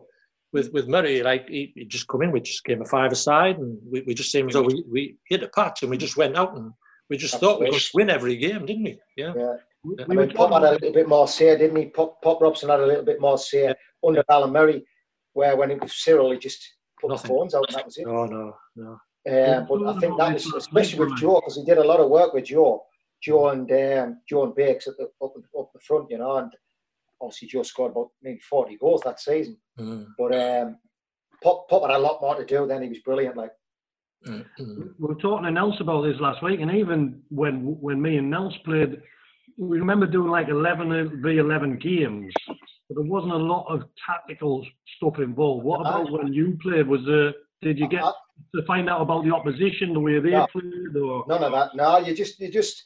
with 0.51 0.71
with 0.73 0.87
Murray, 0.87 1.21
like 1.21 1.47
he, 1.47 1.71
he 1.75 1.85
just 1.85 2.07
come 2.07 2.21
in, 2.21 2.31
we 2.31 2.41
just 2.41 2.63
came 2.63 2.81
a 2.81 2.85
five 2.85 3.11
aside, 3.11 3.57
and 3.57 3.77
we, 3.89 4.01
we 4.01 4.13
just 4.13 4.31
seemed 4.31 4.49
as 4.49 4.53
though 4.53 4.63
we, 4.63 4.83
we 4.89 5.17
hit 5.25 5.43
a 5.43 5.47
patch 5.49 5.81
and 5.81 5.91
we 5.91 5.97
just 5.97 6.17
went 6.17 6.35
out 6.35 6.55
and 6.55 6.71
we 7.09 7.17
just 7.17 7.39
thought 7.39 7.59
we 7.59 7.69
could 7.69 7.81
win 7.93 8.09
every 8.09 8.37
game, 8.37 8.65
didn't 8.65 8.83
we? 8.83 8.99
Yeah. 9.15 9.33
Yeah. 9.35 9.53
We, 9.83 9.95
I 9.99 10.05
we 10.07 10.15
mean, 10.17 10.31
Pop 10.31 10.51
had 10.51 10.63
a 10.63 10.71
little 10.73 10.93
bit 10.93 11.07
more 11.07 11.27
say, 11.27 11.57
didn't 11.57 11.77
he? 11.77 11.85
Pop, 11.85 12.21
Pop 12.21 12.41
Robson 12.41 12.69
had 12.69 12.81
a 12.81 12.85
little 12.85 13.05
bit 13.05 13.21
more 13.21 13.37
say 13.37 13.73
under 14.05 14.23
Alan 14.29 14.51
Murray, 14.51 14.83
where 15.33 15.55
when 15.55 15.71
it 15.71 15.81
was 15.81 15.95
Cyril, 15.95 16.31
he 16.31 16.37
just 16.37 16.67
put 16.99 17.09
Nothing. 17.09 17.29
the 17.29 17.35
phones 17.35 17.55
out 17.55 17.65
and 17.67 17.77
that 17.77 17.85
was 17.85 17.97
it. 17.97 18.05
No, 18.05 18.25
no, 18.25 18.55
no. 18.75 18.99
Uh, 19.29 19.61
but 19.61 19.95
I 19.95 19.99
think 19.99 20.17
that 20.17 20.33
was 20.33 20.53
especially 20.53 20.99
with 20.99 21.17
Joe 21.17 21.35
because 21.39 21.55
he 21.55 21.63
did 21.63 21.77
a 21.77 21.83
lot 21.83 21.99
of 21.99 22.09
work 22.09 22.33
with 22.33 22.45
Joe, 22.45 22.83
Joe 23.21 23.49
and 23.49 23.71
um, 23.71 24.21
Joe 24.27 24.43
and 24.45 24.55
Bakes 24.55 24.87
at 24.87 24.97
the, 24.97 25.05
up, 25.23 25.33
up 25.57 25.71
the 25.73 25.79
front, 25.79 26.09
you 26.09 26.17
know, 26.17 26.37
and 26.37 26.51
obviously 27.21 27.47
Joe 27.47 27.63
scored 27.63 27.91
about 27.91 28.09
maybe 28.21 28.39
forty 28.39 28.77
goals 28.77 29.01
that 29.05 29.19
season. 29.19 29.57
Mm, 29.79 30.07
But 30.17 30.33
um, 30.35 30.77
Pop, 31.43 31.69
Pop 31.69 31.83
had 31.89 31.95
a 31.95 31.99
lot 31.99 32.21
more 32.21 32.35
to 32.35 32.45
do. 32.45 32.67
Then 32.67 32.81
he 32.83 32.89
was 32.89 32.99
brilliant. 32.99 33.37
Like 33.37 33.51
mm, 34.27 34.45
mm. 34.59 34.93
we 34.99 35.07
were 35.07 35.15
talking 35.15 35.45
to 35.45 35.51
Nels 35.51 35.79
about 35.81 36.03
this 36.03 36.19
last 36.19 36.43
week, 36.43 36.59
and 36.61 36.71
even 36.71 37.21
when 37.29 37.77
when 37.79 38.01
me 38.01 38.17
and 38.17 38.29
Nels 38.29 38.57
played, 38.65 39.01
we 39.57 39.79
remember 39.79 40.05
doing 40.07 40.29
like 40.31 40.49
11 40.49 41.21
v 41.21 41.37
11 41.37 41.77
games, 41.79 42.33
but 42.47 42.57
there 42.95 43.03
wasn't 43.03 43.33
a 43.33 43.37
lot 43.37 43.65
of 43.69 43.83
tactical 44.05 44.65
stuff 44.97 45.19
involved. 45.19 45.65
What 45.65 45.81
about 45.81 46.11
when 46.11 46.33
you 46.33 46.57
played? 46.61 46.87
Was 46.87 47.01
there, 47.05 47.33
did 47.61 47.77
you 47.79 47.87
get 47.87 48.03
Uh, 48.03 48.13
to 48.55 48.63
find 48.65 48.89
out 48.89 49.01
about 49.01 49.25
the 49.25 49.33
opposition, 49.33 49.93
the 49.93 49.99
way 49.99 50.19
they 50.19 50.31
No. 50.31 50.47
played, 50.51 50.95
or 50.95 51.25
none 51.27 51.43
of 51.43 51.51
that. 51.51 51.75
No, 51.75 51.97
you 51.99 52.15
just 52.15 52.39
you 52.39 52.49
just. 52.49 52.83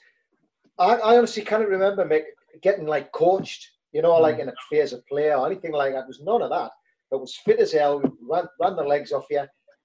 I, 0.80 0.96
I 0.96 1.18
honestly 1.20 1.44
can't 1.44 1.68
remember 1.70 2.04
make, 2.04 2.24
getting 2.62 2.88
like 2.88 3.12
coached, 3.12 3.70
you 3.94 4.02
know, 4.02 4.18
like 4.18 4.38
mm. 4.38 4.42
in 4.42 4.50
a 4.50 4.54
phase 4.70 4.94
of 4.94 5.06
play 5.08 5.34
or 5.34 5.46
anything 5.46 5.72
like 5.72 5.94
that. 5.94 6.02
There 6.02 6.08
was 6.08 6.22
none 6.22 6.42
of 6.42 6.50
that. 6.50 6.72
It 7.12 7.20
was 7.20 7.38
fit 7.46 7.60
as 7.60 7.72
hell, 7.72 8.02
ran, 8.28 8.46
ran 8.60 8.76
the 8.76 8.84
legs 8.84 9.12
off 9.12 9.26
you, 9.30 9.44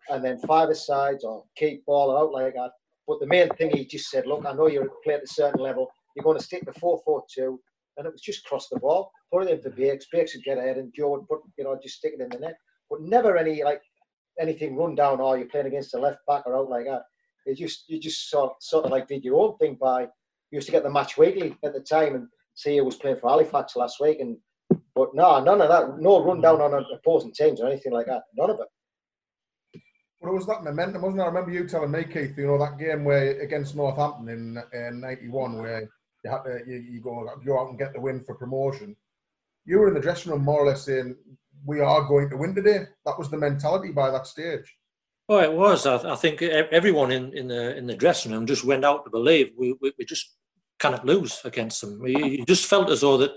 and 0.09 0.25
then 0.25 0.39
five 0.41 0.75
sides 0.77 1.25
or 1.25 1.45
keep 1.57 1.85
ball 1.85 2.17
out 2.17 2.33
like 2.33 2.55
that. 2.55 2.71
But 3.07 3.21
the 3.21 3.27
main 3.27 3.49
thing 3.51 3.71
he 3.71 3.85
just 3.85 4.11
said, 4.11 4.27
look, 4.27 4.45
I 4.47 4.53
know 4.53 4.67
you're 4.67 4.89
playing 5.05 5.19
at 5.19 5.25
a 5.25 5.33
certain 5.33 5.61
level. 5.61 5.89
You're 6.17 6.25
going 6.25 6.39
to 6.39 6.45
stick 6.45 6.65
four 6.81 7.25
two, 7.33 7.61
and 7.97 8.07
it 8.07 8.13
was 8.13 8.23
just 8.23 8.45
cross 8.45 8.69
the 8.69 8.81
ball, 8.81 9.11
put 9.33 9.47
it 9.47 9.51
in 9.51 9.61
for 9.61 9.71
Bakes. 9.71 10.07
Bakes 10.11 10.35
would 10.35 10.45
get 10.45 10.59
ahead, 10.59 10.79
and 10.79 10.93
Joe 10.95 11.11
would 11.11 11.29
put, 11.29 11.41
you 11.57 11.65
know, 11.65 11.79
just 11.83 11.99
stick 11.99 12.15
it 12.19 12.23
in 12.23 12.31
the 12.31 12.39
net. 12.39 12.57
But 12.91 13.03
never 13.03 13.37
any 13.37 13.63
like 13.63 13.83
anything 14.41 14.77
run 14.77 14.95
down 14.95 15.21
or 15.21 15.37
you're 15.37 15.49
playing 15.49 15.67
against 15.67 15.93
the 15.93 15.99
left 15.99 16.21
back 16.27 16.47
or 16.47 16.57
out 16.57 16.71
like 16.71 16.87
that. 16.87 17.03
You 17.47 17.55
just 17.55 17.85
you 17.89 17.99
just 17.99 18.31
sort 18.31 18.63
sort 18.63 18.85
of 18.85 18.91
like 18.91 19.09
did 19.09 19.25
your 19.25 19.41
own 19.41 19.57
thing 19.59 19.77
by 19.81 20.03
you 20.03 20.57
used 20.57 20.67
to 20.67 20.73
get 20.73 20.83
the 20.83 20.91
match 20.91 21.17
weekly 21.19 21.57
at 21.65 21.75
the 21.75 21.81
time 21.81 22.15
and 22.15 22.29
see 22.59 22.77
who 22.77 22.85
was 22.85 22.97
playing 22.97 23.19
for 23.19 23.31
Halifax 23.31 23.77
last 23.77 24.01
week 24.01 24.19
and 24.21 24.37
but 24.95 25.15
no 25.15 25.43
none 25.43 25.61
of 25.61 25.69
that 25.69 26.01
no 26.01 26.25
rundown 26.25 26.61
on 26.61 26.85
opposing 26.93 27.33
teams 27.33 27.61
or 27.61 27.69
anything 27.69 27.93
like 27.93 28.07
that 28.07 28.25
none 28.37 28.51
of 28.51 28.59
it. 28.59 28.67
But 30.21 30.31
it 30.31 30.35
was 30.35 30.47
that 30.47 30.65
momentum, 30.65 31.03
wasn't 31.03 31.21
it? 31.21 31.25
I 31.25 31.29
remember 31.29 31.53
you 31.53 31.69
telling 31.69 31.93
me, 31.93 32.03
Keith, 32.03 32.37
you 32.37 32.49
know, 32.49 32.59
that 32.59 32.77
game 32.77 33.05
where 33.05 33.41
against 33.41 33.77
Northampton 33.77 34.29
in 34.29 34.59
in 34.73 35.01
'91, 35.01 35.59
where 35.59 35.89
you 36.25 36.31
had 36.31 36.43
to 36.43 36.61
you, 36.67 36.79
you 36.79 37.01
go 37.01 37.25
go 37.47 37.61
out 37.61 37.69
and 37.69 37.79
get 37.79 37.93
the 37.93 38.01
win 38.01 38.25
for 38.25 38.35
promotion. 38.35 38.97
You 39.65 39.79
were 39.79 39.89
in 39.89 39.95
the 39.95 40.01
dressing 40.01 40.33
room 40.33 40.43
more 40.43 40.63
or 40.65 40.67
less 40.67 40.83
saying, 40.87 41.15
"We 41.65 41.79
are 41.81 42.09
going 42.09 42.31
to 42.31 42.37
win 42.37 42.53
today." 42.53 42.87
That 43.07 43.19
was 43.19 43.31
the 43.31 43.37
mentality 43.37 43.93
by 43.93 44.11
that 44.11 44.27
stage. 44.27 44.77
Oh, 45.29 45.39
it 45.39 45.53
was. 45.53 45.87
I, 45.87 46.13
I 46.13 46.17
think 46.17 46.43
e- 46.43 46.51
everyone 46.51 47.13
in, 47.13 47.33
in 47.39 47.47
the 47.47 47.77
in 47.77 47.87
the 47.87 47.95
dressing 47.95 48.33
room 48.33 48.47
just 48.47 48.65
went 48.65 48.85
out 48.85 49.05
to 49.05 49.11
believe 49.11 49.53
we, 49.57 49.77
we, 49.81 49.93
we 49.97 50.05
just 50.05 50.35
cannot 50.79 51.07
lose 51.07 51.41
against 51.45 51.81
them. 51.81 52.05
You, 52.07 52.45
just 52.45 52.67
felt 52.67 52.91
as 52.91 53.01
though 53.01 53.17
that 53.19 53.33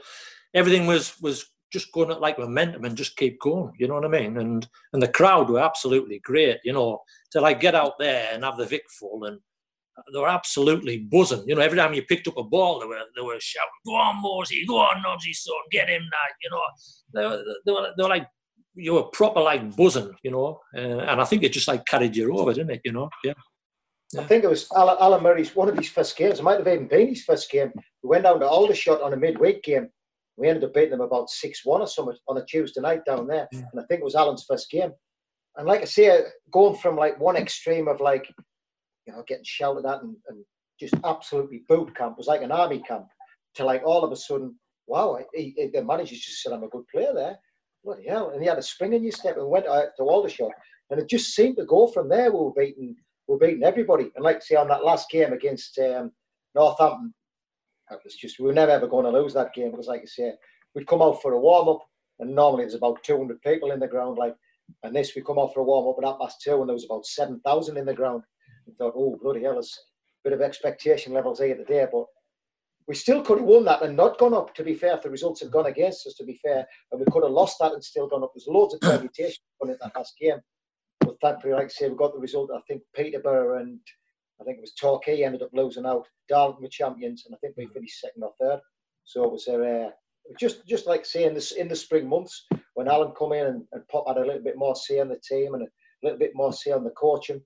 everything 0.53 0.87
was 0.87 1.19
was 1.21 1.45
just 1.71 1.91
going 1.93 2.11
at 2.11 2.21
like 2.21 2.37
momentum 2.37 2.83
and 2.83 2.97
just 2.97 3.15
keep 3.17 3.39
going. 3.39 3.73
You 3.77 3.87
know 3.87 3.95
what 3.95 4.05
I 4.05 4.09
mean? 4.09 4.37
And 4.37 4.67
and 4.93 5.01
the 5.01 5.07
crowd 5.07 5.49
were 5.49 5.59
absolutely 5.59 6.19
great. 6.19 6.59
You 6.63 6.73
know, 6.73 6.99
to 7.31 7.41
like 7.41 7.59
get 7.59 7.75
out 7.75 7.93
there 7.99 8.29
and 8.33 8.43
have 8.43 8.57
the 8.57 8.65
Vic 8.65 8.83
full 8.99 9.25
and 9.25 9.39
they 10.13 10.19
were 10.19 10.27
absolutely 10.27 10.99
buzzing. 10.99 11.43
You 11.47 11.55
know, 11.55 11.61
every 11.61 11.77
time 11.77 11.93
you 11.93 12.03
picked 12.03 12.27
up 12.27 12.37
a 12.37 12.43
ball, 12.43 12.79
they 12.79 12.85
were 12.85 13.01
they 13.15 13.21
were 13.21 13.39
shouting, 13.39 13.69
"Go 13.85 13.95
on, 13.95 14.21
Mosey! 14.21 14.65
Go 14.65 14.77
on, 14.77 15.03
Nobsy, 15.03 15.33
son! 15.33 15.53
Get 15.71 15.89
him 15.89 16.01
now!" 16.01 16.17
You 16.41 16.49
know, 16.49 16.61
they 17.13 17.27
were, 17.27 17.43
they 17.65 17.71
were, 17.71 17.93
they 17.97 18.03
were 18.03 18.09
like 18.09 18.27
you 18.75 18.93
were 18.93 19.03
proper 19.03 19.41
like 19.41 19.75
buzzing, 19.75 20.13
you 20.23 20.31
know, 20.31 20.59
uh, 20.75 20.79
and 20.79 21.21
I 21.21 21.25
think 21.25 21.43
it 21.43 21.51
just 21.51 21.67
like 21.67 21.85
carried 21.85 22.15
you 22.15 22.37
over, 22.37 22.53
didn't 22.53 22.71
it? 22.71 22.81
You 22.85 22.93
know, 22.93 23.09
yeah. 23.23 23.33
I 24.17 24.23
think 24.25 24.43
it 24.43 24.49
was 24.49 24.67
Alan, 24.75 24.97
Alan 24.99 25.23
Murray's 25.23 25.55
one 25.55 25.69
of 25.69 25.77
his 25.77 25.89
first 25.89 26.17
games. 26.17 26.39
It 26.39 26.43
might 26.43 26.57
have 26.57 26.67
even 26.67 26.87
been 26.87 27.07
his 27.09 27.23
first 27.23 27.49
game. 27.49 27.71
We 28.03 28.09
went 28.09 28.23
down 28.23 28.39
to 28.39 28.47
Aldershot 28.47 29.01
on 29.01 29.13
a 29.13 29.17
midweek 29.17 29.63
game. 29.63 29.89
We 30.37 30.47
ended 30.49 30.63
up 30.63 30.73
beating 30.73 30.91
them 30.91 31.01
about 31.01 31.29
six 31.29 31.63
one 31.65 31.81
or 31.81 31.87
something 31.87 32.15
on 32.27 32.37
a 32.37 32.45
Tuesday 32.45 32.81
night 32.81 33.05
down 33.05 33.27
there, 33.27 33.47
Yeah. 33.51 33.61
and 33.71 33.81
I 33.81 33.85
think 33.85 34.01
it 34.01 34.03
was 34.05 34.15
Alan's 34.15 34.45
first 34.47 34.69
game. 34.69 34.91
And 35.57 35.67
like 35.67 35.81
I 35.81 35.85
say, 35.85 36.23
going 36.51 36.77
from 36.77 36.95
like 36.95 37.19
one 37.19 37.35
extreme 37.35 37.87
of 37.87 37.99
like, 37.99 38.27
you 39.05 39.13
know, 39.13 39.23
getting 39.27 39.43
shouted 39.45 39.85
at 39.85 40.01
and, 40.01 40.15
and 40.29 40.43
just 40.79 40.95
absolutely 41.03 41.63
boot 41.67 41.95
camp 41.95 42.17
was 42.17 42.27
like 42.27 42.41
an 42.41 42.51
army 42.51 42.79
camp 42.79 43.05
to 43.55 43.65
like 43.65 43.83
all 43.85 44.03
of 44.03 44.11
a 44.11 44.15
sudden, 44.15 44.55
wow, 44.87 45.19
he, 45.33 45.53
he, 45.57 45.67
the 45.67 45.83
manager 45.83 46.15
just 46.15 46.41
said 46.41 46.53
I'm 46.53 46.63
a 46.63 46.69
good 46.69 46.87
player 46.87 47.13
there. 47.13 47.37
Bloody 47.83 48.07
hell! 48.07 48.29
And 48.29 48.41
he 48.41 48.47
had 48.47 48.57
a 48.59 48.63
spring 48.63 48.93
in 48.93 49.03
your 49.03 49.11
step 49.11 49.37
and 49.37 49.47
went 49.49 49.67
out 49.67 49.89
to 49.97 50.03
Aldershot, 50.03 50.51
and 50.89 50.99
it 50.99 51.09
just 51.09 51.33
seemed 51.35 51.57
to 51.57 51.65
go 51.65 51.87
from 51.87 52.09
there. 52.09 52.31
We 52.31 52.39
were 52.39 52.53
beating, 52.53 52.95
were 53.31 53.39
beating 53.39 53.63
everybody. 53.63 54.11
And 54.15 54.23
like 54.23 54.41
say 54.41 54.55
on 54.55 54.67
that 54.67 54.83
last 54.83 55.09
game 55.09 55.33
against 55.33 55.77
um, 55.79 56.11
Northampton, 56.55 57.13
it 57.91 57.99
was 58.03 58.15
just 58.15 58.39
we 58.39 58.45
were 58.45 58.53
never 58.53 58.71
ever 58.71 58.87
going 58.87 59.05
to 59.05 59.11
lose 59.11 59.33
that 59.33 59.53
game 59.53 59.71
because, 59.71 59.87
like 59.87 60.01
I 60.01 60.05
say, 60.05 60.33
we'd 60.75 60.87
come 60.87 61.01
out 61.01 61.21
for 61.21 61.33
a 61.33 61.39
warm 61.39 61.69
up, 61.69 61.81
and 62.19 62.33
normally 62.33 62.63
there's 62.63 62.75
about 62.75 63.03
200 63.03 63.41
people 63.41 63.71
in 63.71 63.79
the 63.79 63.87
ground. 63.87 64.17
Like, 64.17 64.35
and 64.83 64.95
this 64.95 65.13
we 65.15 65.21
come 65.21 65.39
out 65.39 65.53
for 65.53 65.59
a 65.59 65.63
warm 65.63 65.89
up 65.89 66.01
at 66.01 66.07
half 66.07 66.19
past 66.19 66.41
two, 66.41 66.59
and 66.59 66.69
there 66.69 66.73
was 66.73 66.85
about 66.85 67.05
7,000 67.05 67.77
in 67.77 67.85
the 67.85 67.93
ground. 67.93 68.23
We 68.65 68.73
thought, 68.73 68.93
oh 68.95 69.17
bloody 69.21 69.43
hell, 69.43 69.53
there's 69.53 69.77
a 70.25 70.29
bit 70.29 70.33
of 70.33 70.41
expectation 70.41 71.13
levels 71.13 71.39
here 71.39 71.55
today, 71.55 71.87
but 71.91 72.05
we 72.87 72.95
still 72.95 73.21
could 73.21 73.39
have 73.39 73.47
won 73.47 73.65
that 73.65 73.83
and 73.83 73.95
not 73.95 74.17
gone 74.17 74.33
up. 74.33 74.53
To 74.55 74.63
be 74.63 74.75
fair, 74.75 74.95
if 74.95 75.01
the 75.01 75.09
results 75.09 75.41
had 75.41 75.51
gone 75.51 75.67
against 75.67 76.07
us, 76.07 76.13
to 76.15 76.23
be 76.23 76.39
fair, 76.43 76.65
and 76.91 76.99
we 76.99 77.05
could 77.11 77.23
have 77.23 77.31
lost 77.31 77.57
that 77.59 77.73
and 77.73 77.83
still 77.83 78.07
gone 78.07 78.23
up. 78.23 78.31
There's 78.33 78.47
loads 78.47 78.73
of 78.73 78.81
permutations 78.81 79.39
on 79.61 79.69
it 79.69 79.77
that 79.81 79.95
last 79.95 80.13
game, 80.19 80.39
but 81.01 81.19
thankfully, 81.21 81.53
like 81.53 81.65
I 81.65 81.69
say, 81.69 81.89
we 81.89 81.95
got 81.95 82.13
the 82.13 82.19
result. 82.19 82.51
I 82.55 82.61
think 82.67 82.83
Peterborough 82.95 83.59
and 83.59 83.79
I 84.39 84.43
think 84.43 84.57
it 84.57 84.61
was 84.61 84.73
Torquay 84.73 85.23
ended 85.23 85.43
up 85.43 85.49
losing 85.53 85.85
out. 85.85 86.07
Darlington 86.27 86.63
were 86.63 86.69
champions, 86.69 87.23
and 87.25 87.35
I 87.35 87.37
think 87.37 87.55
we 87.57 87.67
finished 87.67 87.99
second 87.99 88.23
or 88.23 88.33
third. 88.39 88.59
So 89.03 89.23
it 89.23 89.31
was 89.31 89.47
a 89.47 89.87
uh, 89.87 89.89
just 90.39 90.65
just 90.67 90.87
like 90.87 91.05
saying 91.05 91.33
this 91.33 91.51
in 91.51 91.67
the 91.67 91.75
spring 91.75 92.07
months 92.07 92.47
when 92.73 92.87
Alan 92.87 93.13
come 93.17 93.33
in 93.33 93.45
and, 93.45 93.63
and 93.71 93.87
Pop 93.89 94.07
had 94.07 94.17
a 94.17 94.25
little 94.25 94.41
bit 94.41 94.57
more 94.57 94.75
say 94.75 94.99
on 94.99 95.09
the 95.09 95.19
team 95.27 95.53
and 95.53 95.63
a 95.63 95.67
little 96.03 96.17
bit 96.17 96.31
more 96.33 96.53
say 96.53 96.71
on 96.71 96.83
the 96.83 96.91
coaching, 96.91 97.41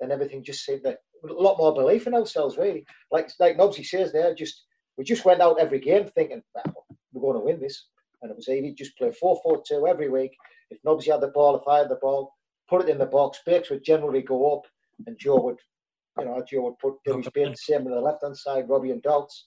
then 0.00 0.10
everything 0.10 0.44
just 0.44 0.64
seemed 0.64 0.84
to, 0.84 0.90
a 0.92 1.32
lot 1.32 1.58
more 1.58 1.74
belief 1.74 2.06
in 2.06 2.14
ourselves 2.14 2.56
really. 2.56 2.84
Like 3.10 3.30
like 3.40 3.58
Nobsy 3.58 3.84
says 3.84 4.12
there, 4.12 4.34
just 4.34 4.64
we 4.96 5.04
just 5.04 5.24
went 5.24 5.40
out 5.40 5.60
every 5.60 5.80
game 5.80 6.06
thinking 6.06 6.42
well, 6.54 6.86
we're 7.12 7.22
going 7.22 7.40
to 7.40 7.44
win 7.44 7.60
this, 7.60 7.86
and 8.22 8.30
it 8.30 8.36
was 8.36 8.48
easy. 8.48 8.72
Just 8.72 8.96
play 8.96 9.10
four 9.12 9.40
four 9.42 9.62
two 9.66 9.86
every 9.86 10.08
week. 10.08 10.32
If 10.70 10.78
Nobsy 10.86 11.12
had 11.12 11.20
the 11.20 11.28
ball, 11.28 11.56
if 11.56 11.66
I 11.66 11.78
had 11.78 11.88
the 11.88 11.98
ball, 12.00 12.32
put 12.68 12.82
it 12.82 12.88
in 12.88 12.98
the 12.98 13.06
box. 13.06 13.40
Bakes 13.44 13.70
would 13.70 13.84
generally 13.84 14.22
go 14.22 14.56
up, 14.56 14.66
and 15.06 15.18
Joe 15.18 15.40
would, 15.40 15.58
you 16.18 16.24
know, 16.24 16.42
Joe 16.48 16.62
would 16.62 16.78
put 16.78 17.24
Spain 17.24 17.50
the 17.50 17.56
same 17.56 17.86
on 17.86 17.92
the 17.92 18.00
left 18.00 18.22
hand 18.22 18.36
side, 18.36 18.68
Robbie 18.68 18.90
and 18.90 19.02
Dalts. 19.02 19.46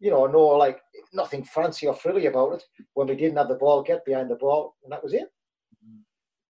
You 0.00 0.10
know, 0.10 0.26
no 0.26 0.40
like 0.40 0.80
nothing 1.12 1.44
fancy 1.44 1.86
or 1.86 1.94
frilly 1.94 2.26
about 2.26 2.54
it. 2.54 2.64
When 2.94 3.06
we 3.06 3.14
didn't 3.14 3.36
have 3.36 3.48
the 3.48 3.54
ball, 3.54 3.82
get 3.82 4.04
behind 4.04 4.30
the 4.30 4.36
ball, 4.36 4.74
and 4.82 4.92
that 4.92 5.02
was 5.02 5.14
it. 5.14 5.28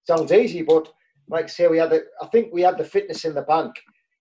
Sounds 0.04 0.32
easy, 0.32 0.62
but 0.62 0.92
like 1.28 1.44
I 1.44 1.48
say, 1.48 1.68
we 1.68 1.78
had 1.78 1.90
the 1.90 2.04
I 2.20 2.26
think 2.26 2.52
we 2.52 2.62
had 2.62 2.78
the 2.78 2.84
fitness 2.84 3.24
in 3.24 3.34
the 3.34 3.42
bank 3.42 3.74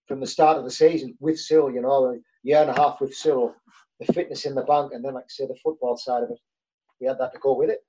from 0.08 0.20
the 0.20 0.28
start 0.28 0.58
of 0.58 0.66
the 0.66 0.72
season 0.72 1.16
with 1.20 1.40
Cyril, 1.40 1.72
you 1.72 1.82
know, 1.82 2.06
a 2.06 2.18
year 2.44 2.62
and 2.62 2.70
a 2.70 2.74
half 2.74 3.00
with 3.00 3.16
Cyril, 3.16 3.56
the 4.00 4.14
fitness 4.14 4.46
in 4.46 4.56
the 4.56 4.64
bank, 4.64 4.92
and 4.94 5.04
then 5.04 5.14
like 5.14 5.24
I 5.24 5.30
say, 5.30 5.48
the 5.48 5.56
football 5.64 5.96
side 5.98 6.24
of 6.24 6.30
it, 6.30 6.40
we 7.00 7.08
had 7.08 7.18
that 7.20 7.34
to 7.34 7.40
go 7.40 7.56
with 7.56 7.70
it. 7.70 7.80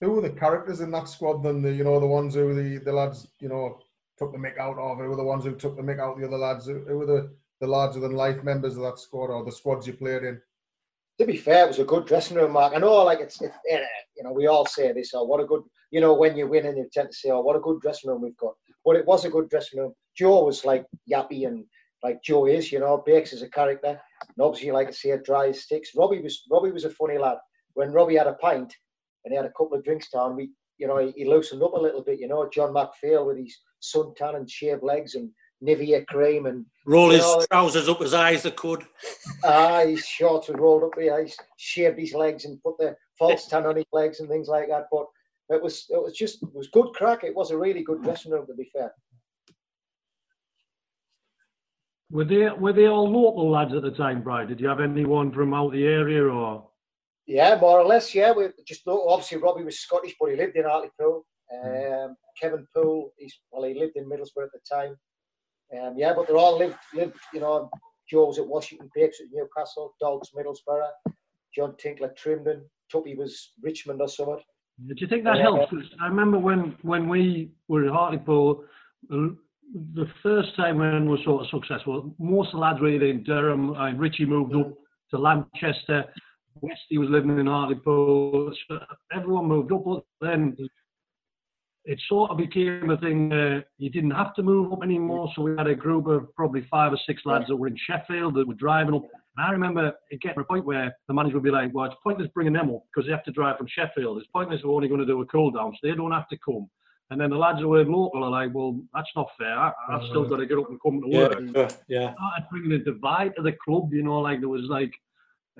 Who 0.00 0.12
were 0.12 0.22
the 0.22 0.30
characters 0.30 0.80
in 0.80 0.90
that 0.92 1.08
squad? 1.08 1.42
than 1.42 1.62
the 1.62 1.72
you 1.72 1.84
know 1.84 2.00
the 2.00 2.06
ones 2.06 2.34
who 2.34 2.54
the 2.54 2.82
the 2.84 2.92
lads 2.92 3.28
you 3.40 3.48
know 3.48 3.78
took 4.18 4.32
the 4.32 4.38
mick 4.38 4.58
out 4.58 4.78
of. 4.78 4.98
Who 4.98 5.08
were 5.08 5.16
the 5.16 5.22
ones 5.22 5.44
who 5.44 5.54
took 5.54 5.76
the 5.76 5.82
mick 5.82 5.98
out 5.98 6.14
of 6.14 6.20
the 6.20 6.26
other 6.26 6.38
lads? 6.38 6.66
Who, 6.66 6.80
who 6.86 6.98
were 6.98 7.06
the 7.06 7.30
the 7.60 7.66
larger 7.66 8.00
than 8.00 8.12
life 8.12 8.42
members 8.42 8.76
of 8.76 8.82
that 8.82 8.98
squad 8.98 9.30
or 9.30 9.44
the 9.44 9.52
squads 9.52 9.86
you 9.86 9.92
played 9.92 10.24
in? 10.24 10.40
To 11.18 11.26
be 11.26 11.36
fair, 11.36 11.64
it 11.64 11.68
was 11.68 11.78
a 11.78 11.84
good 11.84 12.06
dressing 12.06 12.38
room, 12.38 12.52
Mark. 12.52 12.72
I 12.74 12.78
know, 12.78 13.04
like 13.04 13.20
it's, 13.20 13.42
it's 13.42 13.54
eh, 13.70 13.84
you 14.16 14.24
know, 14.24 14.32
we 14.32 14.46
all 14.46 14.64
say 14.64 14.90
this. 14.92 15.12
Oh, 15.12 15.24
what 15.24 15.40
a 15.40 15.44
good, 15.44 15.62
you 15.90 16.00
know, 16.00 16.14
when 16.14 16.34
you 16.34 16.46
win 16.46 16.64
and 16.64 16.78
you 16.78 16.88
tend 16.90 17.10
to 17.10 17.14
say, 17.14 17.28
oh, 17.28 17.42
what 17.42 17.56
a 17.56 17.60
good 17.60 17.78
dressing 17.82 18.08
room 18.08 18.22
we've 18.22 18.36
got. 18.38 18.54
But 18.82 18.96
it 18.96 19.04
was 19.04 19.26
a 19.26 19.30
good 19.30 19.50
dressing 19.50 19.80
room. 19.80 19.92
Joe 20.16 20.44
was 20.44 20.64
like 20.64 20.86
yappy 21.10 21.46
and 21.46 21.66
like 22.02 22.22
Joe 22.22 22.46
is, 22.46 22.72
you 22.72 22.80
know, 22.80 23.02
Bakes 23.04 23.34
is 23.34 23.42
a 23.42 23.50
character. 23.50 23.88
And 23.88 24.40
obviously, 24.40 24.70
like 24.70 24.88
I 24.88 24.92
say, 24.92 25.14
dry 25.22 25.48
as 25.48 25.62
sticks. 25.62 25.90
Robbie 25.94 26.22
was 26.22 26.46
Robbie 26.50 26.72
was 26.72 26.84
a 26.86 26.90
funny 26.90 27.18
lad. 27.18 27.36
When 27.74 27.92
Robbie 27.92 28.16
had 28.16 28.26
a 28.26 28.34
pint 28.34 28.74
and 29.24 29.32
he 29.32 29.36
had 29.36 29.46
a 29.46 29.52
couple 29.56 29.74
of 29.74 29.84
drinks 29.84 30.10
down, 30.10 30.36
we, 30.36 30.50
you 30.78 30.86
know, 30.86 30.98
he, 30.98 31.12
he 31.16 31.24
loosened 31.24 31.62
up 31.62 31.74
a 31.74 31.80
little 31.80 32.02
bit. 32.02 32.18
You 32.18 32.28
know, 32.28 32.48
John 32.52 32.72
McPhail 32.72 33.26
with 33.26 33.38
his 33.38 33.56
suntan 33.82 34.36
and 34.36 34.50
shaved 34.50 34.82
legs 34.82 35.14
and 35.14 35.30
Nivea 35.62 36.06
cream 36.06 36.46
and 36.46 36.64
Roll 36.86 37.10
his 37.10 37.20
know, 37.20 37.44
trousers 37.50 37.88
up 37.88 38.00
as 38.00 38.12
high 38.12 38.34
as 38.34 38.42
they 38.42 38.50
could. 38.50 38.84
Ah, 39.44 39.80
his 39.84 40.04
shorts 40.04 40.48
were 40.48 40.56
rolled 40.56 40.84
up. 40.84 40.98
He 40.98 41.04
he 41.04 41.32
shaved 41.58 41.98
his 41.98 42.14
legs 42.14 42.46
and 42.46 42.62
put 42.62 42.78
the 42.78 42.96
false 43.18 43.46
tan 43.46 43.66
on 43.66 43.76
his 43.76 43.84
legs 43.92 44.20
and 44.20 44.28
things 44.28 44.48
like 44.48 44.68
that. 44.68 44.86
But 44.90 45.06
it 45.50 45.62
was 45.62 45.86
it 45.90 46.02
was 46.02 46.16
just 46.16 46.42
it 46.42 46.54
was 46.54 46.68
good 46.68 46.92
crack. 46.94 47.24
It 47.24 47.36
was 47.36 47.50
a 47.50 47.58
really 47.58 47.82
good 47.82 48.02
dressing 48.02 48.32
room 48.32 48.46
to 48.46 48.54
be 48.54 48.70
fair. 48.72 48.92
Were 52.10 52.24
they 52.24 52.48
were 52.48 52.72
they 52.72 52.86
all 52.86 53.08
local 53.10 53.50
lads 53.50 53.74
at 53.74 53.82
the 53.82 53.90
time, 53.90 54.22
Brian? 54.22 54.48
Did 54.48 54.60
you 54.60 54.68
have 54.68 54.80
anyone 54.80 55.30
from 55.30 55.52
out 55.52 55.72
the 55.72 55.86
area 55.86 56.24
or? 56.24 56.69
Yeah, 57.30 57.58
more 57.60 57.78
or 57.80 57.86
less. 57.86 58.12
Yeah, 58.12 58.32
we 58.32 58.48
just 58.66 58.84
know- 58.86 59.06
obviously 59.08 59.38
Robbie 59.38 59.62
was 59.64 59.78
Scottish, 59.78 60.16
but 60.18 60.30
he 60.30 60.36
lived 60.36 60.56
in 60.56 60.64
Hartlepool. 60.64 61.24
Um, 61.64 62.16
Kevin 62.40 62.66
Poole, 62.74 63.12
he's 63.18 63.34
well, 63.50 63.62
he 63.64 63.74
lived 63.74 63.96
in 63.96 64.08
Middlesbrough 64.08 64.46
at 64.48 64.52
the 64.52 64.60
time. 64.76 64.96
Um, 65.76 65.94
yeah, 65.96 66.12
but 66.14 66.26
they 66.26 66.34
all 66.34 66.58
lived 66.58 66.76
lived. 66.92 67.16
You 67.32 67.40
know, 67.40 67.70
Joe 68.10 68.26
was 68.26 68.38
at 68.40 68.46
Washington, 68.46 68.90
Bakes 68.96 69.20
at 69.20 69.26
Newcastle, 69.32 69.94
Dogs 70.00 70.30
Middlesbrough, 70.36 70.88
John 71.54 71.76
Tinkler 71.76 72.12
Trimdon, 72.20 72.62
Tuppy 72.90 73.14
was 73.16 73.52
Richmond 73.62 74.00
or 74.00 74.08
something. 74.08 74.42
Do 74.88 74.94
you 74.96 75.06
think 75.06 75.22
that 75.24 75.36
Yeah. 75.36 75.42
helps? 75.42 75.72
I 76.00 76.06
remember 76.08 76.38
when 76.38 76.76
when 76.82 77.08
we 77.08 77.52
were 77.68 77.84
at 77.84 77.92
Hartlepool, 77.92 78.64
the 79.08 80.06
first 80.22 80.56
time 80.56 80.78
when 80.78 81.04
we 81.04 81.10
were 81.16 81.22
sort 81.22 81.44
of 81.44 81.50
successful, 81.50 82.12
most 82.18 82.48
of 82.48 82.52
the 82.54 82.58
lads 82.58 82.80
were 82.80 82.88
either 82.88 83.06
in 83.06 83.22
Durham. 83.22 83.74
And 83.76 84.00
Richie 84.00 84.26
moved 84.26 84.54
up 84.56 84.72
to 85.10 85.18
Lanchester. 85.18 86.12
Westy 86.60 86.98
was 86.98 87.08
living 87.08 87.38
in 87.38 87.46
Hartlepool. 87.46 88.52
So 88.68 88.78
everyone 89.12 89.46
moved 89.46 89.72
up, 89.72 89.84
but 89.84 90.04
then 90.20 90.56
it 91.84 92.00
sort 92.08 92.30
of 92.30 92.36
became 92.36 92.90
a 92.90 92.96
thing. 92.98 93.32
Uh, 93.32 93.60
you 93.78 93.90
didn't 93.90 94.10
have 94.10 94.34
to 94.34 94.42
move 94.42 94.72
up 94.72 94.82
anymore. 94.82 95.30
So 95.34 95.42
we 95.42 95.56
had 95.56 95.66
a 95.66 95.74
group 95.74 96.06
of 96.06 96.34
probably 96.34 96.66
five 96.70 96.92
or 96.92 96.98
six 97.06 97.22
lads 97.24 97.46
that 97.48 97.56
were 97.56 97.68
in 97.68 97.76
Sheffield 97.88 98.34
that 98.34 98.46
were 98.46 98.54
driving 98.54 98.94
up. 98.94 99.02
And 99.36 99.46
I 99.46 99.50
remember 99.50 99.92
it 100.10 100.20
getting 100.20 100.36
to 100.36 100.40
a 100.42 100.44
point 100.44 100.66
where 100.66 100.94
the 101.08 101.14
manager 101.14 101.34
would 101.34 101.44
be 101.44 101.50
like, 101.50 101.72
"Well, 101.72 101.86
it's 101.86 101.94
pointless 102.02 102.28
bringing 102.34 102.52
them 102.52 102.70
up 102.70 102.82
because 102.92 103.06
they 103.06 103.12
have 103.12 103.24
to 103.24 103.32
drive 103.32 103.56
from 103.56 103.68
Sheffield. 103.68 104.18
It's 104.18 104.26
pointless. 104.28 104.60
We're 104.62 104.74
only 104.74 104.88
going 104.88 105.00
to 105.00 105.06
do 105.06 105.20
a 105.20 105.26
cool 105.26 105.50
down, 105.50 105.72
so 105.72 105.78
they 105.88 105.94
don't 105.94 106.12
have 106.12 106.28
to 106.28 106.38
come." 106.44 106.68
And 107.10 107.20
then 107.20 107.30
the 107.30 107.36
lads 107.36 107.58
who 107.58 107.68
were 107.68 107.84
local 107.84 108.22
are 108.22 108.30
like, 108.30 108.54
"Well, 108.54 108.80
that's 108.94 109.10
not 109.16 109.28
fair. 109.38 109.56
I, 109.58 109.72
I've 109.88 110.04
still 110.10 110.28
got 110.28 110.36
to 110.36 110.46
get 110.46 110.58
up 110.58 110.68
and 110.68 110.80
come 110.80 111.00
to 111.00 111.08
work." 111.08 111.40
Yeah, 111.40 111.68
yeah. 111.88 112.14
Started 112.14 112.46
bringing 112.50 112.72
a 112.72 112.78
divide 112.78 113.34
to 113.36 113.42
the 113.42 113.52
club. 113.64 113.92
You 113.92 114.02
know, 114.02 114.20
like 114.20 114.40
there 114.40 114.48
was 114.48 114.66
like 114.68 114.92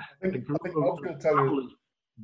I 0.01 0.27
a 0.27 0.31
think, 0.31 0.45
I 0.51 0.57
think 0.63 0.77
of 0.77 0.83
Nobs 0.83 1.03
will 1.03 1.19
tell 1.19 1.33
you. 1.33 1.45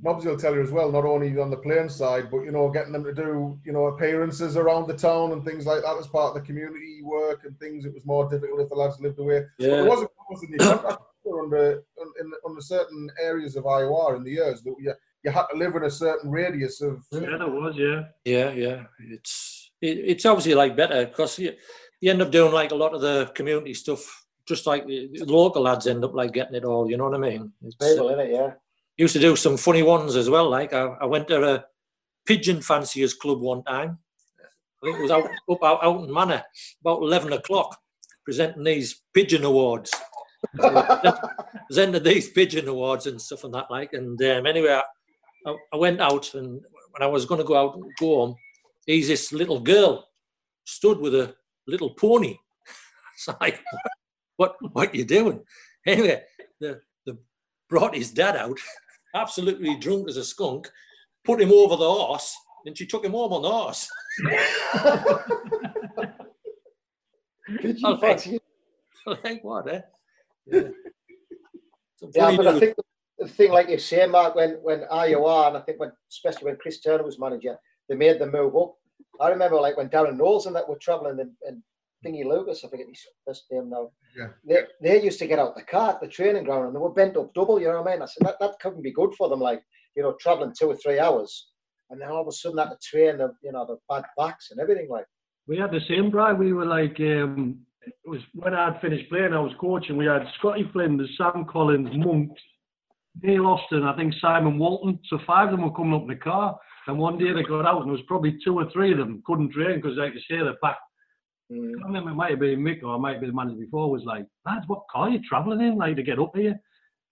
travellers. 0.03 0.25
Will 0.25 0.37
tell 0.37 0.55
you 0.55 0.63
as 0.63 0.71
well, 0.71 0.93
not 0.93 1.07
only 1.07 1.39
on 1.39 1.51
the 1.51 1.57
playing 1.57 1.89
side, 1.89 2.31
but 2.31 2.41
you 2.41 2.51
know, 2.51 2.69
getting 2.69 2.93
them 2.93 3.05
to 3.05 3.15
do 3.15 3.59
you 3.65 3.73
know 3.73 3.87
appearances 3.87 4.57
around 4.57 4.89
the 4.89 4.95
town 4.95 5.33
and 5.33 5.43
things 5.45 5.65
like 5.65 5.83
that 5.83 5.97
as 5.99 6.07
part 6.07 6.29
of 6.29 6.35
the 6.35 6.47
community 6.47 7.01
work 7.03 7.45
and 7.45 7.59
things. 7.59 7.87
It 7.87 7.95
was 7.95 8.05
more 8.05 8.29
difficult 8.29 8.61
if 8.61 8.69
the 8.69 8.75
lads 8.75 9.01
lived 9.01 9.19
away. 9.19 9.45
But 9.59 9.67
there 9.67 9.85
was 9.85 10.03
a 10.03 10.09
clause 10.09 10.43
in 10.43 10.51
your 10.51 10.59
contract 10.59 11.03
under 11.27 11.83
un- 12.01 12.13
in, 12.21 12.33
under 12.47 12.61
certain 12.61 13.11
areas 13.21 13.57
of 13.57 13.65
IOR 13.65 14.17
in 14.17 14.25
the 14.25 14.33
years 14.33 14.63
that 14.63 14.75
you, 14.79 14.93
you 15.25 15.31
had 15.31 15.47
to 15.47 15.57
live 15.57 15.75
in 15.77 15.85
a 15.85 15.91
certain 15.91 16.31
radius 16.31 16.81
of. 16.83 17.05
Yeah, 17.13 17.39
there 17.39 17.49
was. 17.49 17.75
Yeah. 17.77 18.03
Yeah, 18.25 18.51
yeah. 18.51 18.85
It's 19.01 19.71
it, 19.81 19.99
it's 19.99 20.27
obviously 20.27 20.55
like 20.55 20.77
better 20.77 21.07
because 21.07 21.39
you, 21.39 21.53
you 22.01 22.11
end 22.11 22.23
up 22.23 22.31
doing 22.31 22.53
like 22.53 22.71
a 22.71 22.77
lot 22.77 22.95
of 22.95 23.01
the 23.01 23.31
community 23.35 23.75
stuff, 23.75 24.26
just 24.47 24.67
like 24.67 24.87
the, 24.87 25.11
local 25.27 25.63
lads 25.63 25.87
end 25.87 26.05
up 26.05 26.15
like 26.15 26.33
getting 26.33 26.55
it 26.55 26.65
all. 26.65 26.91
You 26.91 26.97
know 26.97 27.09
what 27.09 27.15
I 27.15 27.19
mean? 27.19 27.53
It's, 27.63 27.75
Babel, 27.77 28.11
innit? 28.11 28.33
Yeah. 28.33 28.53
used 28.97 29.15
to 29.15 29.21
do 29.21 29.37
some 29.37 29.57
funny 29.57 29.83
ones 29.83 30.17
as 30.17 30.31
well. 30.31 30.49
Like 30.49 30.73
I, 30.73 30.85
I 31.01 31.05
went 31.07 31.29
to 31.29 31.45
a 31.45 31.65
pigeon 32.27 32.61
fanciers 32.61 33.15
club 33.15 33.41
one 33.41 33.63
time. 33.65 33.99
I 34.83 34.87
think 34.87 34.99
it 34.99 35.03
was 35.03 35.11
out 35.11 35.29
up 35.51 35.65
out, 35.65 35.85
out 35.85 36.05
in 36.05 36.13
Manor 36.13 36.43
about 36.81 37.03
eleven 37.03 37.33
o'clock, 37.33 37.77
presenting 38.25 38.65
these 38.65 39.03
pigeon 39.13 39.45
awards. 39.45 39.93
presented 41.67 42.05
these 42.05 42.29
pigeon 42.31 42.69
awards 42.69 43.07
and 43.07 43.21
stuff 43.21 43.45
and 43.45 43.55
that 43.55 43.71
like. 43.71 43.93
And 43.95 44.21
um, 44.23 44.47
anyway, 44.47 44.81
I, 45.47 45.57
I 45.73 45.77
went 45.77 46.01
out 46.01 46.35
and 46.35 46.61
when 46.93 47.03
I 47.03 47.07
was 47.07 47.27
going 47.27 47.39
to 47.39 47.47
go 47.47 47.57
out 47.57 47.75
and 47.75 47.85
go 47.99 48.17
home, 48.17 48.37
he's 48.87 49.09
this 49.09 49.33
little 49.33 49.61
girl 49.61 50.09
stood 50.65 50.99
with 50.99 51.15
a 51.15 51.35
little 51.67 51.91
pony. 51.91 52.37
It's 53.15 53.29
like, 53.41 53.65
what 54.37 54.57
what 54.73 54.95
you 54.95 55.05
doing? 55.05 55.43
Anyway, 55.89 56.21
the 56.59 56.81
the 57.05 57.17
brought 57.69 57.95
his 57.95 58.11
dad 58.11 58.35
out, 58.35 58.59
absolutely 59.15 59.77
drunk 59.77 60.09
as 60.09 60.17
a 60.17 60.25
skunk, 60.25 60.69
put 61.25 61.41
him 61.41 61.53
over 61.53 61.77
the 61.77 61.89
horse, 61.89 62.35
and 62.65 62.77
she 62.77 62.87
took 62.87 63.05
him 63.05 63.13
home 63.13 63.33
on 63.33 63.43
the 63.43 63.49
horse. 63.49 63.89
Oh, 67.49 67.93
you 67.93 67.99
fancy? 67.99 68.41
like 69.07 69.45
what, 69.45 69.69
eh? 69.73 69.81
Yeah. 70.47 70.63
Yeah, 72.13 72.37
but 72.37 72.47
I 72.47 72.59
think 72.59 72.77
the, 73.19 73.29
thing, 73.29 73.53
like 73.53 73.69
you 73.69 73.79
say, 73.79 74.07
Mark, 74.07 74.35
when 74.35 74.59
when 74.63 74.81
IOR 74.93 75.49
and 75.49 75.57
I 75.57 75.61
think 75.61 75.81
when 75.81 75.93
especially 76.11 76.47
when 76.47 76.57
Chris 76.57 76.81
Turner 76.81 77.05
was 77.05 77.19
manager, 77.19 77.57
they 77.89 77.95
made 77.95 78.19
the 78.19 78.27
move 78.27 78.57
up. 78.57 78.75
I 79.21 79.29
remember 79.29 79.61
like 79.61 79.77
when 79.77 79.89
Darren 79.89 80.17
Knowles 80.17 80.47
and 80.47 80.57
that 80.57 80.69
were 80.69 80.77
travelling 80.77 81.21
and, 81.21 81.31
and 81.47 81.63
Thingy 82.05 82.25
Lucas, 82.25 82.63
I 82.65 82.69
forget 82.69 82.87
his 82.89 83.03
first 83.27 83.45
name 83.51 83.71
now. 83.71 83.91
Yeah. 84.17 84.29
They, 84.47 84.63
they 84.83 85.05
used 85.05 85.19
to 85.21 85.27
get 85.27 85.39
out 85.39 85.57
the 85.57 85.63
car 85.63 85.91
at 85.91 86.01
the 86.01 86.09
training 86.09 86.45
ground 86.45 86.67
and 86.67 86.75
they 86.75 86.81
were 86.81 86.93
bent 86.93 87.17
up 87.17 87.33
double, 87.35 87.61
you 87.61 87.69
know 87.69 87.83
what 87.83 87.89
I 87.89 87.93
mean? 87.93 88.03
I 88.03 88.07
said 88.07 88.27
that, 88.27 88.37
that 88.41 88.59
couldn't 88.61 88.83
be 88.83 88.93
good 88.93 89.15
for 89.17 89.29
them, 89.29 89.41
like, 89.41 89.63
you 89.97 90.03
know, 90.03 90.15
travelling 90.21 90.55
two 90.59 90.69
or 90.69 90.77
three 90.77 90.99
hours. 90.99 91.49
And 91.91 92.01
then 92.01 92.11
all 92.11 92.23
of 92.23 92.29
a 92.29 92.33
sudden 92.33 92.57
that 92.57 92.71
to 92.71 92.77
train 92.83 93.19
the 93.19 93.33
you 93.43 93.53
know, 93.53 93.65
the 93.67 93.79
bad 93.89 94.05
backs 94.17 94.51
and 94.51 94.61
everything 94.61 94.89
like 94.91 95.07
We 95.47 95.57
had 95.57 95.71
the 95.71 95.81
same, 95.89 96.11
Brian. 96.11 96.39
We 96.39 96.53
were 96.53 96.67
like, 96.67 96.99
um, 97.01 97.61
it 97.87 97.95
was 98.05 98.21
when 98.35 98.55
I'd 98.55 98.81
finished 98.81 99.09
playing, 99.09 99.33
I 99.33 99.41
was 99.41 99.53
coaching. 99.61 99.97
We 99.97 100.07
had 100.07 100.27
Scotty 100.39 100.69
Flynn, 100.73 100.97
Flinders, 100.97 101.17
Sam 101.17 101.45
Collins, 101.45 101.91
Monks, 101.95 102.43
Neil 103.23 103.47
Austin, 103.47 103.85
I 103.85 103.97
think 103.97 104.13
Simon 104.21 104.59
Walton. 104.59 104.99
So 105.09 105.19
five 105.27 105.49
of 105.49 105.53
them 105.53 105.63
were 105.63 105.75
coming 105.75 105.95
up 105.95 106.03
in 106.03 106.09
the 106.09 106.17
car. 106.17 106.59
And 106.89 106.99
one 106.99 107.19
day 107.19 107.33
they 107.33 107.43
got 107.43 107.67
out, 107.67 107.79
and 107.79 107.87
there 107.87 107.97
was 107.97 108.07
probably 108.07 108.39
two 108.45 108.55
or 108.55 108.71
three 108.71 108.93
of 108.93 108.99
them 108.99 109.23
couldn't 109.27 109.53
train 109.53 109.81
because, 109.81 109.97
like 109.97 110.15
you 110.15 110.21
say, 110.21 110.43
they're 110.43 110.55
back. 110.63 110.79
Mm. 111.53 111.73
I 111.83 111.87
remember 111.87 112.11
it 112.11 112.15
might 112.15 112.31
have 112.31 112.41
been 112.41 112.61
Mick 112.61 112.83
or 112.83 112.95
it 112.95 112.99
might 112.99 113.13
have 113.13 113.21
been 113.21 113.31
the 113.31 113.37
manager 113.37 113.59
before 113.61 113.91
was 113.91 114.05
like, 114.05 114.27
lads, 114.45 114.65
what 114.67 114.83
car 114.91 115.09
are 115.09 115.11
you 115.11 115.21
travelling 115.29 115.61
in, 115.61 115.77
like, 115.77 115.97
to 115.97 116.03
get 116.03 116.19
up 116.19 116.33
here? 116.35 116.59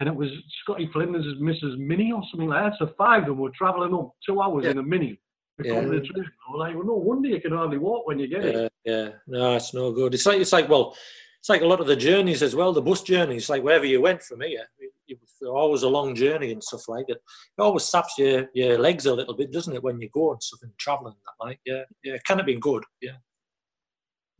And 0.00 0.08
it 0.08 0.14
was 0.14 0.30
Scotty 0.62 0.88
Flinders' 0.92 1.40
Mrs. 1.40 1.78
Mini 1.78 2.12
or 2.12 2.22
something 2.30 2.48
like 2.48 2.72
that. 2.72 2.78
So 2.78 2.92
five 2.98 3.22
of 3.22 3.28
them 3.28 3.38
were 3.38 3.50
travelling 3.56 3.94
up 3.94 4.12
two 4.26 4.40
hours 4.40 4.64
Yeah. 4.64 4.72
in 4.72 4.78
a 4.78 4.82
Mini. 4.82 5.20
to 5.58 5.62
the 5.62 5.70
training. 5.70 6.30
I 6.48 6.50
was 6.50 6.58
like, 6.58 6.74
well, 6.74 6.84
no 6.84 6.94
wonder 6.94 7.28
you 7.28 7.40
can 7.40 7.52
hardly 7.52 7.78
walk 7.78 8.08
when 8.08 8.18
you 8.18 8.26
get 8.26 8.44
it. 8.44 8.72
Yeah, 8.84 8.92
yeah. 8.92 9.10
No, 9.28 9.54
it's 9.54 9.72
no 9.72 9.92
good. 9.92 10.12
It's 10.12 10.26
like 10.26 10.40
it's 10.40 10.52
like 10.52 10.68
well, 10.68 10.96
it's 11.38 11.48
like 11.48 11.62
a 11.62 11.66
lot 11.66 11.80
of 11.80 11.86
the 11.86 11.94
journeys 11.94 12.42
as 12.42 12.56
well. 12.56 12.72
The 12.72 12.82
bus 12.82 13.02
journeys, 13.02 13.48
like 13.48 13.62
wherever 13.62 13.84
you 13.84 14.00
went 14.00 14.20
from 14.20 14.40
here, 14.40 14.66
it, 14.80 14.90
it 15.06 15.18
was 15.20 15.48
always 15.48 15.82
a 15.84 15.88
long 15.88 16.16
journey 16.16 16.50
and 16.50 16.62
stuff 16.62 16.88
like 16.88 17.04
it. 17.08 17.18
It 17.56 17.62
always 17.62 17.84
saps 17.84 18.18
your 18.18 18.48
your 18.52 18.78
legs 18.78 19.06
a 19.06 19.14
little 19.14 19.34
bit, 19.36 19.52
doesn't 19.52 19.74
it, 19.74 19.82
when 19.84 20.00
you 20.00 20.08
go 20.12 20.32
and 20.32 20.42
stuff 20.42 20.58
and 20.64 20.72
traveling 20.76 21.14
that 21.24 21.44
like 21.46 21.60
yeah, 21.64 21.82
yeah. 22.02 22.14
It 22.14 22.24
can 22.24 22.38
have 22.38 22.46
been 22.46 22.58
good, 22.60 22.82
yeah. 23.00 23.18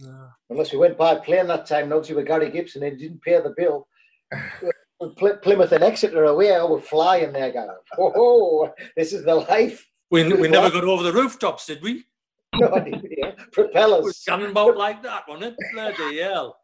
No. 0.01 0.29
Unless 0.51 0.73
we 0.73 0.79
went 0.79 0.99
by 0.99 1.15
plane 1.17 1.47
that 1.49 1.67
time, 1.67 1.93
obviously 1.93 2.17
with 2.17 2.27
Garry 2.27 2.51
Gibson, 2.51 2.83
and 2.83 2.99
he 2.99 3.09
didn't 3.09 3.23
pay 3.23 3.41
the 3.41 3.55
bill. 3.57 3.87
Pl- 5.17 5.37
Plymouth 5.43 5.73
and 5.73 5.85
Exeter 5.85 6.25
away, 6.25 6.55
I 6.55 6.63
was 6.63 6.85
flying 6.85 7.33
there, 7.33 7.53
going, 7.53 7.69
oh, 7.99 8.73
this 8.97 9.13
is 9.13 9.25
the 9.25 9.35
life. 9.35 9.87
We, 10.11 10.33
we 10.33 10.49
never 10.49 10.71
got 10.71 10.85
over 10.85 11.03
the 11.03 11.13
rooftops, 11.13 11.67
did 11.67 11.83
we? 11.83 12.05
No, 12.61 12.73
I 12.73 12.81
didn't, 12.85 13.07
yeah. 13.11 13.31
It 13.31 13.37
was 13.37 13.47
Propellers. 13.53 14.25
cannon 14.29 14.51
about 14.53 14.77
like 14.77 15.03
that, 15.03 15.25
wasn't 15.27 15.57
it? 15.59 15.73
Bloody 15.73 16.21
hell. 16.21 16.57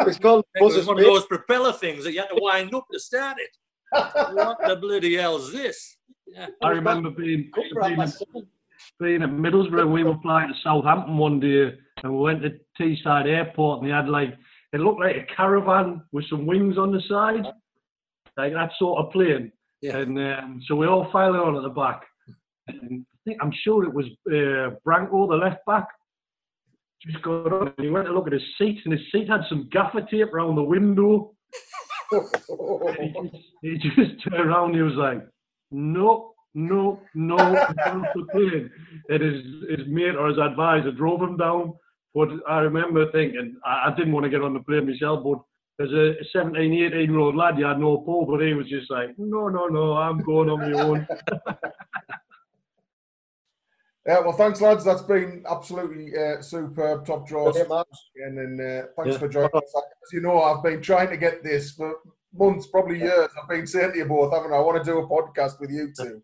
It 0.00 0.06
was 0.06 0.16
called 0.16 0.44
It 0.54 0.62
was 0.62 0.86
one 0.86 0.96
of 0.96 1.04
those 1.04 1.26
propeller 1.26 1.72
things 1.72 2.04
that 2.04 2.12
you 2.12 2.20
had 2.20 2.28
to 2.28 2.38
wind 2.40 2.72
up 2.72 2.86
to 2.92 3.00
start 3.00 3.38
it. 3.40 3.50
What 4.34 4.58
the 4.64 4.76
bloody 4.76 5.16
hell's 5.16 5.52
this? 5.52 5.96
Yeah. 6.28 6.46
I 6.62 6.68
remember 6.68 7.10
being, 7.10 7.50
being, 7.52 7.96
my 7.96 8.04
at, 8.04 8.10
son. 8.10 8.46
Being 9.00 9.22
at 9.22 9.30
Middlesbrough. 9.30 9.92
We 9.92 10.04
were 10.04 10.18
flying 10.22 10.48
to 10.48 10.54
Southampton 10.62 11.18
one 11.18 11.40
day, 11.40 11.72
and 12.02 12.12
we 12.14 12.20
went 12.20 12.42
to 12.42 12.50
Teesside 12.80 13.26
Airport, 13.26 13.80
and 13.80 13.90
they 13.90 13.94
had 13.94 14.08
like 14.08 14.34
it 14.72 14.80
looked 14.80 15.00
like 15.00 15.16
a 15.16 15.34
caravan 15.34 16.02
with 16.12 16.28
some 16.28 16.46
wings 16.46 16.76
on 16.78 16.92
the 16.92 17.00
side, 17.08 17.44
like 18.36 18.52
that 18.52 18.70
sort 18.78 19.04
of 19.04 19.12
plane. 19.12 19.52
Yeah. 19.80 19.98
And 19.98 20.18
um, 20.18 20.62
so 20.66 20.74
we 20.74 20.86
all 20.86 21.10
filed 21.12 21.36
on 21.36 21.56
at 21.56 21.62
the 21.62 21.68
back. 21.68 22.02
And 22.66 23.04
I 23.14 23.18
think 23.24 23.38
I'm 23.40 23.52
sure 23.62 23.84
it 23.84 23.94
was 23.94 24.06
uh, 24.26 24.76
Branco, 24.84 25.28
the 25.28 25.36
left 25.36 25.64
back, 25.66 25.86
just 27.06 27.22
got 27.22 27.52
on 27.52 27.68
and 27.76 27.84
he 27.84 27.90
went 27.90 28.06
to 28.06 28.12
look 28.12 28.26
at 28.26 28.32
his 28.32 28.42
seat, 28.58 28.80
and 28.84 28.92
his 28.92 29.02
seat 29.12 29.28
had 29.28 29.42
some 29.48 29.68
gaffer 29.70 30.00
tape 30.10 30.32
around 30.32 30.56
the 30.56 30.62
window. 30.62 31.34
he, 32.10 33.12
just, 33.12 33.44
he 33.62 33.78
just 33.78 34.24
turned 34.24 34.48
around 34.48 34.70
and 34.70 34.76
he 34.76 34.82
was 34.82 34.94
like, 34.94 35.26
no, 35.70 36.33
no, 36.54 37.00
no, 37.14 37.36
not 37.36 38.14
the 38.14 38.26
plane. 38.30 38.70
And 39.08 39.22
his, 39.22 39.44
his 39.78 39.86
mate 39.88 40.14
or 40.16 40.28
his 40.28 40.38
advisor 40.38 40.92
drove 40.92 41.20
him 41.22 41.36
down. 41.36 41.74
But 42.14 42.28
I 42.48 42.58
remember 42.60 43.10
thinking, 43.10 43.56
I, 43.64 43.88
I 43.90 43.94
didn't 43.96 44.12
want 44.12 44.24
to 44.24 44.30
get 44.30 44.42
on 44.42 44.54
the 44.54 44.60
plane 44.60 44.86
myself, 44.88 45.24
but 45.24 45.40
as 45.84 45.90
a 45.92 46.14
17, 46.32 46.72
18 46.72 47.10
year 47.10 47.18
old 47.18 47.34
lad, 47.34 47.58
you 47.58 47.64
had 47.64 47.80
no 47.80 47.98
pull, 47.98 48.24
but 48.26 48.40
he 48.40 48.54
was 48.54 48.68
just 48.68 48.88
like, 48.90 49.10
no, 49.18 49.48
no, 49.48 49.66
no, 49.66 49.94
I'm 49.94 50.18
going 50.22 50.48
on 50.48 50.60
my 50.60 50.80
own. 50.80 51.06
Yeah, 54.06 54.20
well, 54.20 54.32
thanks, 54.32 54.60
lads. 54.60 54.84
That's 54.84 55.00
been 55.00 55.44
absolutely 55.50 56.12
uh, 56.14 56.42
superb, 56.42 57.06
top 57.06 57.26
draws. 57.26 57.56
Yeah, 57.56 57.64
Mark. 57.64 57.88
And 58.16 58.36
then 58.36 58.60
uh, 58.60 58.86
thanks 58.96 59.14
Yeah. 59.14 59.18
for 59.18 59.28
joining 59.28 59.50
us. 59.54 59.72
As 59.74 60.12
you 60.12 60.20
know, 60.20 60.42
I've 60.42 60.62
been 60.62 60.82
trying 60.82 61.08
to 61.08 61.16
get 61.16 61.42
this 61.42 61.70
for 61.70 61.94
months, 62.34 62.66
probably 62.66 62.98
years. 62.98 63.30
I've 63.42 63.48
been 63.48 63.66
saying 63.66 63.92
to 63.92 63.98
you 63.98 64.04
both, 64.04 64.34
haven't 64.34 64.52
I? 64.52 64.56
I 64.56 64.60
want 64.60 64.76
to 64.76 64.84
do 64.84 64.98
a 64.98 65.08
podcast 65.08 65.58
with 65.58 65.70
you 65.70 65.90
two. 65.98 66.22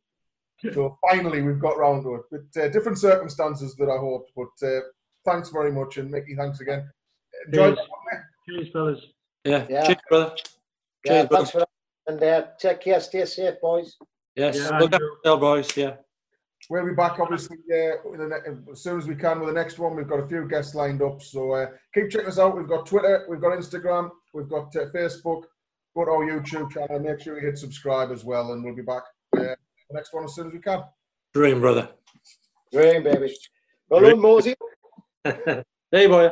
So 0.72 0.98
finally, 1.10 1.42
we've 1.42 1.58
got 1.60 1.78
round 1.78 2.04
to 2.04 2.16
it. 2.16 2.22
But 2.30 2.62
uh, 2.62 2.68
different 2.68 2.98
circumstances 2.98 3.74
that 3.76 3.88
I 3.88 3.96
hoped. 3.98 4.32
But 4.36 4.66
uh, 4.66 4.80
thanks 5.24 5.50
very 5.50 5.72
much, 5.72 5.96
and 5.96 6.10
Mickey, 6.10 6.34
thanks 6.36 6.60
again. 6.60 6.88
Enjoy. 7.46 7.74
Cheers. 7.74 7.78
Cheers, 8.48 8.68
fellas. 8.72 9.00
Yeah. 9.44 9.66
Yeah. 9.68 9.86
Cheers, 9.86 9.98
brother. 10.08 10.34
Yeah, 11.04 11.12
Cheers, 11.12 11.28
brother. 11.28 11.46
for 11.46 11.58
that. 11.60 11.68
And 12.06 12.22
uh, 12.22 12.46
take 12.58 12.80
care, 12.80 13.00
stay 13.00 13.24
safe, 13.24 13.54
boys. 13.62 13.96
Yes. 14.36 14.56
Yeah, 14.56 14.78
Look 14.78 14.92
Andrew. 14.92 14.94
after 14.94 15.04
yourself, 15.24 15.40
boys. 15.40 15.76
Yeah. 15.76 15.94
We'll 16.68 16.86
be 16.86 16.94
back, 16.94 17.18
obviously, 17.18 17.56
uh, 17.72 17.96
with 18.04 18.20
the 18.20 18.28
ne- 18.28 18.70
as 18.72 18.82
soon 18.82 18.98
as 18.98 19.06
we 19.08 19.14
can 19.16 19.40
with 19.40 19.48
the 19.48 19.54
next 19.54 19.78
one. 19.78 19.96
We've 19.96 20.06
got 20.06 20.20
a 20.20 20.28
few 20.28 20.46
guests 20.46 20.74
lined 20.74 21.02
up. 21.02 21.22
So 21.22 21.52
uh, 21.52 21.66
keep 21.94 22.10
checking 22.10 22.28
us 22.28 22.38
out. 22.38 22.56
We've 22.56 22.68
got 22.68 22.86
Twitter, 22.86 23.26
we've 23.28 23.40
got 23.40 23.58
Instagram, 23.58 24.10
we've 24.34 24.48
got 24.48 24.74
uh, 24.76 24.86
Facebook. 24.94 25.44
Go 25.96 26.04
to 26.04 26.10
our 26.12 26.24
YouTube 26.24 26.70
channel. 26.70 27.00
Make 27.00 27.20
sure 27.20 27.40
you 27.40 27.46
hit 27.46 27.58
subscribe 27.58 28.12
as 28.12 28.24
well, 28.24 28.52
and 28.52 28.62
we'll 28.64 28.76
be 28.76 28.82
back 28.82 29.02
uh, 29.36 29.54
the 29.90 29.96
next 29.96 30.12
one 30.12 30.24
as 30.24 30.34
soon 30.34 30.48
as 30.48 30.52
we 30.52 30.58
can. 30.60 30.82
Dream, 31.34 31.60
brother. 31.60 31.88
Dream, 32.72 33.02
baby. 33.02 33.34
Well 33.88 34.00
done, 34.00 34.20
Mosey. 34.20 34.54
Hey, 35.92 36.06
boy. 36.06 36.30